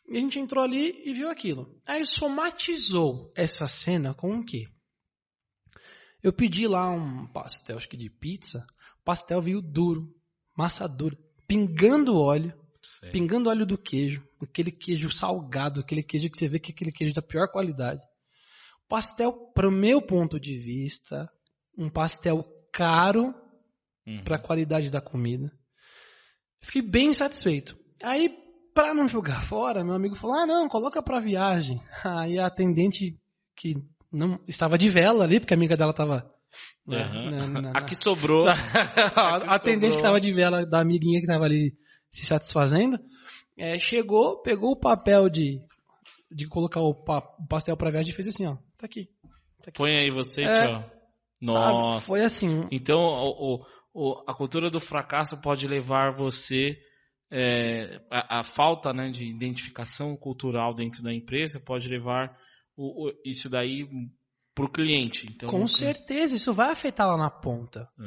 E 0.06 0.16
a 0.16 0.20
gente 0.20 0.38
entrou 0.38 0.62
ali 0.62 1.02
e 1.04 1.12
viu 1.12 1.30
aquilo. 1.30 1.80
Aí 1.86 2.04
somatizou 2.04 3.32
essa 3.34 3.66
cena 3.66 4.12
com 4.14 4.38
o 4.38 4.44
quê? 4.44 4.68
Eu 6.22 6.32
pedi 6.32 6.66
lá 6.66 6.90
um 6.90 7.26
pastel, 7.26 7.76
acho 7.76 7.88
que 7.88 7.96
de 7.96 8.08
pizza. 8.10 8.66
O 9.00 9.04
pastel 9.04 9.40
veio 9.42 9.60
duro, 9.60 10.14
massa 10.56 10.86
dura, 10.88 11.16
pingando 11.46 12.16
óleo, 12.16 12.52
Sei. 12.82 13.10
pingando 13.10 13.50
óleo 13.50 13.66
do 13.66 13.76
queijo, 13.78 14.26
aquele 14.42 14.70
queijo 14.70 15.10
salgado, 15.10 15.80
aquele 15.80 16.02
queijo 16.02 16.30
que 16.30 16.38
você 16.38 16.48
vê 16.48 16.58
que 16.58 16.72
é 16.72 16.74
aquele 16.74 16.92
queijo 16.92 17.14
da 17.14 17.22
pior 17.22 17.48
qualidade. 17.50 18.02
Pastel, 18.88 19.32
para 19.54 19.68
o 19.68 19.72
meu 19.72 20.00
ponto 20.02 20.38
de 20.38 20.58
vista, 20.58 21.30
um 21.76 21.88
pastel 21.90 22.44
caro 22.72 23.34
Uhum. 24.06 24.22
para 24.22 24.36
a 24.36 24.38
qualidade 24.38 24.90
da 24.90 25.00
comida. 25.00 25.50
Fiquei 26.60 26.82
bem 26.82 27.14
satisfeito. 27.14 27.74
Aí, 28.02 28.28
para 28.74 28.92
não 28.92 29.06
jogar 29.08 29.42
fora, 29.44 29.84
meu 29.84 29.94
amigo 29.94 30.16
falou: 30.16 30.36
"Ah, 30.36 30.46
não, 30.46 30.68
coloca 30.68 31.02
para 31.02 31.20
viagem". 31.20 31.80
Aí 32.04 32.38
a 32.38 32.46
atendente 32.46 33.16
que 33.56 33.74
não 34.12 34.38
estava 34.46 34.76
de 34.76 34.88
vela 34.88 35.24
ali, 35.24 35.38
porque 35.40 35.54
a 35.54 35.56
amiga 35.56 35.76
dela 35.76 35.92
estava 35.92 36.30
né, 36.86 37.04
na- 37.30 37.60
na- 37.62 37.70
Aqui 37.72 37.94
sobrou. 37.94 38.46
a 39.16 39.54
atendente 39.54 39.92
que 39.92 39.96
estava 39.96 40.20
de 40.20 40.32
vela 40.32 40.66
da 40.66 40.80
amiguinha 40.80 41.18
que 41.20 41.26
estava 41.26 41.44
ali 41.44 41.72
se 42.12 42.24
satisfazendo, 42.24 42.98
é, 43.58 43.78
chegou, 43.78 44.40
pegou 44.42 44.72
o 44.72 44.78
papel 44.78 45.28
de, 45.28 45.60
de 46.30 46.46
colocar 46.48 46.80
o, 46.80 46.94
pa- 46.94 47.24
o 47.40 47.46
pastel 47.48 47.76
para 47.76 47.90
viagem 47.90 48.12
e 48.12 48.14
fez 48.14 48.28
assim, 48.28 48.46
ó, 48.46 48.54
tá 48.78 48.86
aqui. 48.86 49.06
Tá 49.62 49.68
aqui. 49.70 49.78
Põe 49.78 49.96
aí 49.96 50.10
você, 50.10 50.42
É. 50.42 50.54
tchau. 50.54 50.68
Sabe? 50.76 50.92
Nossa. 51.42 52.06
Foi 52.06 52.20
assim, 52.22 52.66
Então, 52.70 52.98
o- 53.00 53.64
o- 53.92 54.24
a 54.28 54.32
cultura 54.34 54.70
do 54.70 54.78
fracasso 54.80 55.36
pode 55.40 55.66
levar 55.66 56.14
você. 56.14 56.76
É, 57.36 58.00
a, 58.10 58.40
a 58.40 58.44
falta 58.44 58.92
né, 58.92 59.10
de 59.10 59.24
identificação 59.26 60.16
cultural 60.16 60.72
dentro 60.74 61.02
da 61.02 61.12
empresa 61.12 61.58
pode 61.58 61.88
levar 61.88 62.36
o- 62.76 63.08
o- 63.08 63.12
isso 63.24 63.48
daí 63.50 63.84
para 64.54 64.64
o 64.66 64.70
cliente. 64.70 65.26
Então, 65.28 65.48
com 65.48 65.66
certeza, 65.66 66.36
isso 66.36 66.52
vai 66.54 66.70
afetar 66.70 67.08
lá 67.08 67.16
na 67.16 67.30
ponta. 67.30 67.88
É. 68.00 68.04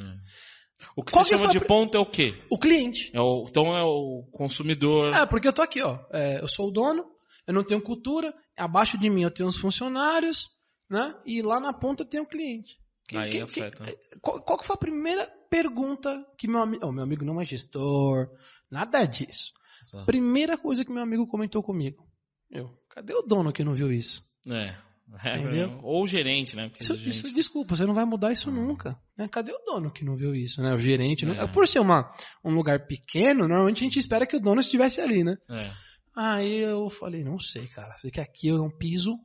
O 0.95 1.03
que 1.03 1.11
Qual 1.11 1.25
você 1.25 1.32
que 1.32 1.38
chama 1.38 1.51
de 1.51 1.57
a 1.57 1.59
pri- 1.59 1.67
ponto 1.67 1.97
é 1.97 1.99
o 2.01 2.05
quê? 2.05 2.41
O 2.49 2.57
cliente. 2.57 3.11
É 3.13 3.19
o, 3.19 3.45
então 3.49 3.75
é 3.75 3.84
o 3.84 4.23
consumidor. 4.32 5.13
É, 5.13 5.25
porque 5.25 5.47
eu 5.47 5.53
tô 5.53 5.61
aqui, 5.61 5.82
ó. 5.82 5.99
é, 6.11 6.39
eu 6.41 6.47
sou 6.47 6.67
o 6.69 6.71
dono, 6.71 7.03
eu 7.45 7.53
não 7.53 7.63
tenho 7.63 7.82
cultura, 7.82 8.34
abaixo 8.55 8.97
de 8.97 9.09
mim 9.09 9.23
eu 9.23 9.32
tenho 9.32 9.49
os 9.49 9.57
funcionários, 9.57 10.47
né? 10.89 11.13
E 11.25 11.41
lá 11.41 11.59
na 11.59 11.73
ponta 11.73 12.03
eu 12.03 12.07
tenho 12.07 12.23
o 12.23 12.28
cliente. 12.28 12.78
Que- 13.09 13.17
aí 13.17 13.41
afeta. 13.41 13.84
qual, 14.21 14.41
qual 14.41 14.57
que 14.59 14.65
foi 14.65 14.75
a 14.75 14.80
primeira 14.80 15.30
pergunta 15.49 16.25
que 16.37 16.47
meu 16.47 16.61
amigo. 16.61 16.85
Oh, 16.85 16.91
meu 16.91 17.03
amigo 17.03 17.23
não 17.25 17.39
é 17.41 17.45
gestor, 17.45 18.29
nada 18.71 19.05
disso. 19.05 19.51
Só. 19.85 20.03
Primeira 20.05 20.57
coisa 20.57 20.83
que 20.83 20.91
meu 20.91 21.03
amigo 21.03 21.27
comentou 21.27 21.61
comigo. 21.63 22.05
Eu, 22.49 22.69
cadê 22.89 23.13
o 23.13 23.21
dono 23.21 23.51
que 23.53 23.63
não 23.63 23.73
viu 23.73 23.91
isso? 23.91 24.21
É. 24.47 24.75
É, 25.23 25.37
Entendeu? 25.37 25.79
Ou 25.83 26.03
o 26.03 26.07
gerente, 26.07 26.53
né? 26.53 26.69
Isso, 26.77 26.93
gerente- 26.95 27.07
isso, 27.25 27.33
desculpa, 27.33 27.75
você 27.77 27.85
não 27.85 27.93
vai 27.93 28.03
mudar 28.03 28.33
isso 28.33 28.51
nunca. 28.51 28.99
né? 29.17 29.25
Cadê 29.29 29.53
o 29.53 29.59
dono 29.65 29.89
que 29.89 30.03
não 30.03 30.17
viu 30.17 30.35
isso, 30.35 30.61
né? 30.61 30.73
O 30.73 30.79
gerente. 30.79 31.25
não- 31.25 31.33
É. 31.33 31.47
Por 31.47 31.65
ser 31.65 31.79
uma, 31.79 32.11
um 32.43 32.53
lugar 32.53 32.85
pequeno, 32.87 33.47
normalmente 33.47 33.77
a 33.77 33.83
gente 33.87 33.99
espera 33.99 34.25
que 34.27 34.35
o 34.35 34.39
dono 34.41 34.59
estivesse 34.59 34.99
ali, 34.99 35.23
né? 35.23 35.37
É. 35.49 35.71
Aí 36.13 36.57
eu 36.57 36.89
falei, 36.89 37.23
não 37.23 37.39
sei, 37.39 37.67
cara. 37.67 37.95
Sei 37.99 38.11
que 38.11 38.19
aqui 38.19 38.47
eu 38.49 38.57
não 38.57 38.69
piso 38.69 39.17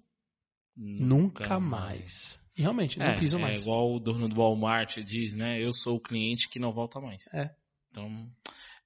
nunca 0.76 1.58
mais. 1.60 2.40
E 2.56 2.62
realmente, 2.62 2.98
não 2.98 3.06
É, 3.06 3.18
piso 3.18 3.38
é 3.38 3.40
mais. 3.40 3.62
igual 3.62 3.94
o 3.94 4.00
dono 4.00 4.28
do 4.28 4.36
Walmart 4.36 4.98
diz, 4.98 5.34
né? 5.34 5.60
Eu 5.62 5.72
sou 5.72 5.96
o 5.96 6.00
cliente 6.00 6.48
que 6.48 6.58
não 6.58 6.72
volta 6.72 7.00
mais. 7.00 7.24
É. 7.32 7.50
Então, 7.90 8.28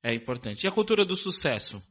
é 0.02 0.14
importante. 0.14 0.64
E 0.64 0.68
a 0.68 0.72
cultura 0.72 1.04
do 1.04 1.16
sucesso? 1.16 1.82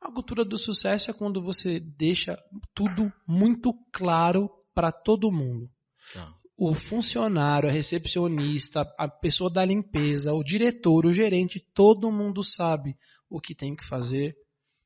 A 0.00 0.12
cultura 0.12 0.44
do 0.44 0.58
sucesso 0.58 1.10
é 1.10 1.14
quando 1.14 1.42
você 1.42 1.80
deixa 1.80 2.36
tudo 2.74 3.10
muito 3.26 3.72
claro 3.90 4.50
para 4.74 4.92
todo 4.92 5.32
mundo. 5.32 5.70
Tá. 6.12 6.34
O 6.56 6.74
funcionário, 6.74 7.68
a 7.68 7.72
recepcionista, 7.72 8.82
a 8.98 9.08
pessoa 9.08 9.50
da 9.50 9.64
limpeza, 9.64 10.32
o 10.32 10.44
diretor, 10.44 11.06
o 11.06 11.12
gerente, 11.12 11.58
todo 11.74 12.12
mundo 12.12 12.44
sabe 12.44 12.96
o 13.30 13.40
que 13.40 13.54
tem 13.54 13.74
que 13.74 13.84
fazer, 13.84 14.36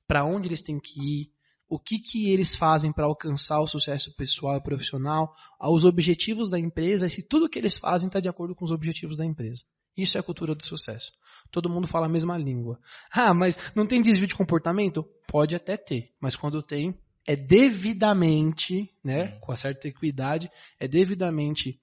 para 0.06 0.24
onde 0.24 0.48
eles 0.48 0.62
têm 0.62 0.78
que 0.78 1.00
ir, 1.00 1.30
o 1.68 1.78
que, 1.78 1.98
que 1.98 2.30
eles 2.30 2.56
fazem 2.56 2.92
para 2.92 3.04
alcançar 3.04 3.60
o 3.60 3.66
sucesso 3.66 4.14
pessoal 4.16 4.56
e 4.56 4.62
profissional, 4.62 5.34
os 5.60 5.84
objetivos 5.84 6.48
da 6.48 6.58
empresa, 6.58 7.06
e 7.06 7.10
se 7.10 7.22
tudo 7.22 7.48
que 7.48 7.58
eles 7.58 7.76
fazem 7.76 8.06
está 8.06 8.20
de 8.20 8.28
acordo 8.28 8.54
com 8.54 8.64
os 8.64 8.70
objetivos 8.70 9.16
da 9.16 9.24
empresa. 9.24 9.62
Isso 9.96 10.16
é 10.16 10.20
a 10.20 10.22
cultura 10.22 10.54
do 10.54 10.64
sucesso. 10.64 11.12
Todo 11.50 11.68
mundo 11.68 11.88
fala 11.88 12.06
a 12.06 12.08
mesma 12.08 12.38
língua. 12.38 12.78
Ah, 13.12 13.34
mas 13.34 13.58
não 13.74 13.86
tem 13.86 14.00
desvio 14.00 14.28
de 14.28 14.34
comportamento? 14.34 15.04
Pode 15.26 15.54
até 15.56 15.76
ter, 15.76 16.12
mas 16.20 16.36
quando 16.36 16.62
tem, 16.62 16.96
é 17.26 17.36
devidamente, 17.36 18.88
né, 19.04 19.38
com 19.40 19.52
a 19.52 19.56
certa 19.56 19.88
equidade, 19.88 20.48
é 20.78 20.86
devidamente 20.88 21.78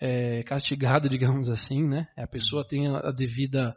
é, 0.00 0.42
castigado, 0.42 1.08
digamos 1.10 1.48
assim, 1.48 1.86
né? 1.86 2.08
A 2.16 2.26
pessoa 2.26 2.66
tem 2.66 2.88
a, 2.88 3.08
a 3.08 3.12
devida 3.12 3.76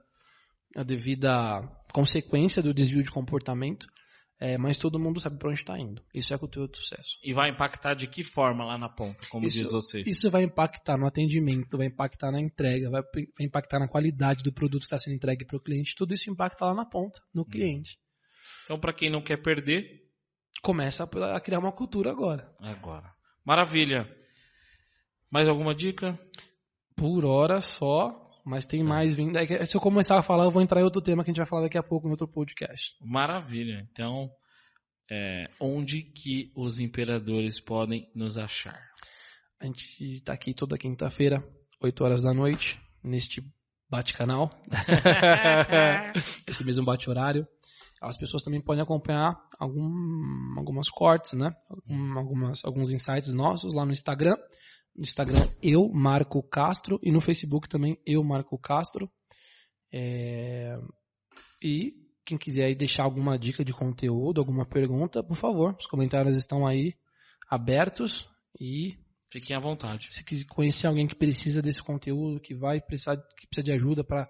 a 0.73 0.83
devida 0.83 1.61
consequência 1.91 2.63
do 2.63 2.73
desvio 2.73 3.03
de 3.03 3.11
comportamento, 3.11 3.87
é, 4.41 4.57
mas 4.57 4.79
todo 4.79 4.99
mundo 4.99 5.19
sabe 5.19 5.37
para 5.37 5.49
onde 5.49 5.59
está 5.59 5.77
indo. 5.77 6.01
Isso 6.15 6.33
é 6.33 6.35
a 6.35 6.39
cultura 6.39 6.67
do 6.67 6.75
sucesso. 6.75 7.19
E 7.23 7.31
vai 7.31 7.51
impactar 7.51 7.93
de 7.93 8.07
que 8.07 8.23
forma 8.23 8.65
lá 8.65 8.75
na 8.75 8.89
ponta, 8.89 9.23
como 9.29 9.45
isso, 9.45 9.59
diz 9.59 9.71
você? 9.71 10.01
Isso 10.03 10.31
vai 10.31 10.41
impactar 10.41 10.97
no 10.97 11.05
atendimento, 11.05 11.77
vai 11.77 11.85
impactar 11.85 12.31
na 12.31 12.41
entrega, 12.41 12.89
vai, 12.89 13.03
vai 13.03 13.45
impactar 13.45 13.77
na 13.77 13.87
qualidade 13.87 14.41
do 14.41 14.51
produto 14.51 14.79
que 14.81 14.87
está 14.87 14.97
sendo 14.97 15.15
entregue 15.15 15.45
para 15.45 15.57
o 15.57 15.61
cliente. 15.61 15.93
Tudo 15.95 16.15
isso 16.15 16.27
impacta 16.27 16.65
lá 16.65 16.73
na 16.73 16.85
ponta, 16.85 17.21
no 17.31 17.45
cliente. 17.45 17.99
Então, 18.63 18.79
para 18.79 18.93
quem 18.93 19.11
não 19.11 19.21
quer 19.21 19.37
perder, 19.37 19.85
começa 20.63 21.03
a 21.03 21.39
criar 21.39 21.59
uma 21.59 21.71
cultura 21.71 22.09
agora. 22.09 22.51
Agora. 22.63 23.13
Maravilha. 23.45 24.09
Mais 25.29 25.47
alguma 25.47 25.75
dica? 25.75 26.19
Por 26.95 27.27
hora 27.27 27.61
só, 27.61 28.27
mas 28.45 28.65
tem 28.65 28.83
mais 28.83 29.13
vindo. 29.13 29.37
É 29.37 29.65
se 29.65 29.75
eu 29.75 29.81
começar 29.81 30.17
a 30.17 30.21
falar, 30.21 30.45
eu 30.45 30.51
vou 30.51 30.61
entrar 30.61 30.81
em 30.81 30.83
outro 30.83 31.01
tema 31.01 31.23
que 31.23 31.29
a 31.29 31.31
gente 31.31 31.39
vai 31.39 31.47
falar 31.47 31.63
daqui 31.63 31.77
a 31.77 31.83
pouco 31.83 32.07
no 32.07 32.13
outro 32.13 32.27
podcast. 32.27 32.95
Maravilha. 33.01 33.87
Então, 33.91 34.29
é, 35.09 35.49
onde 35.59 36.01
que 36.01 36.51
os 36.55 36.79
imperadores 36.79 37.59
podem 37.59 38.09
nos 38.15 38.37
achar? 38.37 38.79
A 39.59 39.65
gente 39.65 40.17
está 40.17 40.33
aqui 40.33 40.53
toda 40.53 40.77
quinta-feira, 40.77 41.43
8 41.81 42.03
horas 42.03 42.21
da 42.21 42.33
noite, 42.33 42.79
neste 43.03 43.43
bate-canal. 43.89 44.49
Esse 46.47 46.63
mesmo 46.63 46.85
bate-horário. 46.85 47.47
As 48.01 48.17
pessoas 48.17 48.41
também 48.41 48.59
podem 48.59 48.81
acompanhar 48.81 49.35
algum, 49.59 50.57
algumas 50.57 50.89
cortes, 50.89 51.33
né? 51.33 51.53
Algumas, 52.15 52.65
alguns 52.65 52.91
insights 52.91 53.33
nossos 53.33 53.75
lá 53.75 53.85
no 53.85 53.91
Instagram. 53.91 54.35
No 55.01 55.03
Instagram, 55.03 55.47
eu, 55.63 55.89
Marco 55.89 56.43
Castro. 56.43 56.99
E 57.01 57.11
no 57.11 57.19
Facebook 57.19 57.67
também, 57.67 57.97
eu, 58.05 58.23
Marco 58.23 58.55
Castro. 58.59 59.09
É... 59.91 60.77
E 61.59 61.93
quem 62.23 62.37
quiser 62.37 62.65
aí 62.65 62.75
deixar 62.75 63.03
alguma 63.03 63.35
dica 63.35 63.65
de 63.65 63.73
conteúdo, 63.73 64.39
alguma 64.39 64.63
pergunta, 64.63 65.23
por 65.23 65.35
favor, 65.35 65.75
os 65.79 65.87
comentários 65.87 66.37
estão 66.37 66.67
aí 66.67 66.93
abertos 67.49 68.29
e 68.59 68.95
fiquem 69.31 69.55
à 69.55 69.59
vontade. 69.59 70.09
Se 70.11 70.23
quiser 70.23 70.45
conhecer 70.45 70.85
alguém 70.85 71.07
que 71.07 71.15
precisa 71.15 71.63
desse 71.63 71.81
conteúdo, 71.81 72.39
que 72.39 72.53
vai 72.53 72.79
precisar, 72.79 73.17
que 73.17 73.47
precisa 73.47 73.65
de 73.65 73.71
ajuda 73.71 74.03
para 74.03 74.29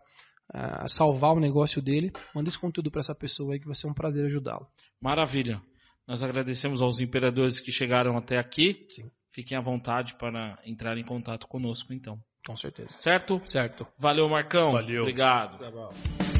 uh, 0.55 0.87
salvar 0.87 1.33
o 1.33 1.41
negócio 1.41 1.81
dele, 1.81 2.13
manda 2.33 2.47
esse 2.47 2.57
conteúdo 2.57 2.89
para 2.89 3.01
essa 3.01 3.13
pessoa 3.13 3.53
aí 3.53 3.59
que 3.59 3.65
vai 3.65 3.75
ser 3.75 3.87
um 3.87 3.93
prazer 3.93 4.25
ajudá-lo. 4.25 4.67
Maravilha. 5.01 5.61
Nós 6.07 6.23
agradecemos 6.23 6.81
aos 6.81 7.01
imperadores 7.01 7.59
que 7.59 7.73
chegaram 7.73 8.17
até 8.17 8.37
aqui. 8.37 8.85
Sim. 8.89 9.11
Fiquem 9.31 9.57
à 9.57 9.61
vontade 9.61 10.15
para 10.15 10.57
entrar 10.65 10.97
em 10.97 11.03
contato 11.03 11.47
conosco, 11.47 11.93
então. 11.93 12.19
Com 12.45 12.57
certeza. 12.57 12.97
Certo? 12.97 13.41
Certo. 13.45 13.87
Valeu, 13.97 14.27
Marcão. 14.27 14.71
Valeu. 14.71 15.01
Obrigado. 15.03 15.59
Tá 15.59 16.30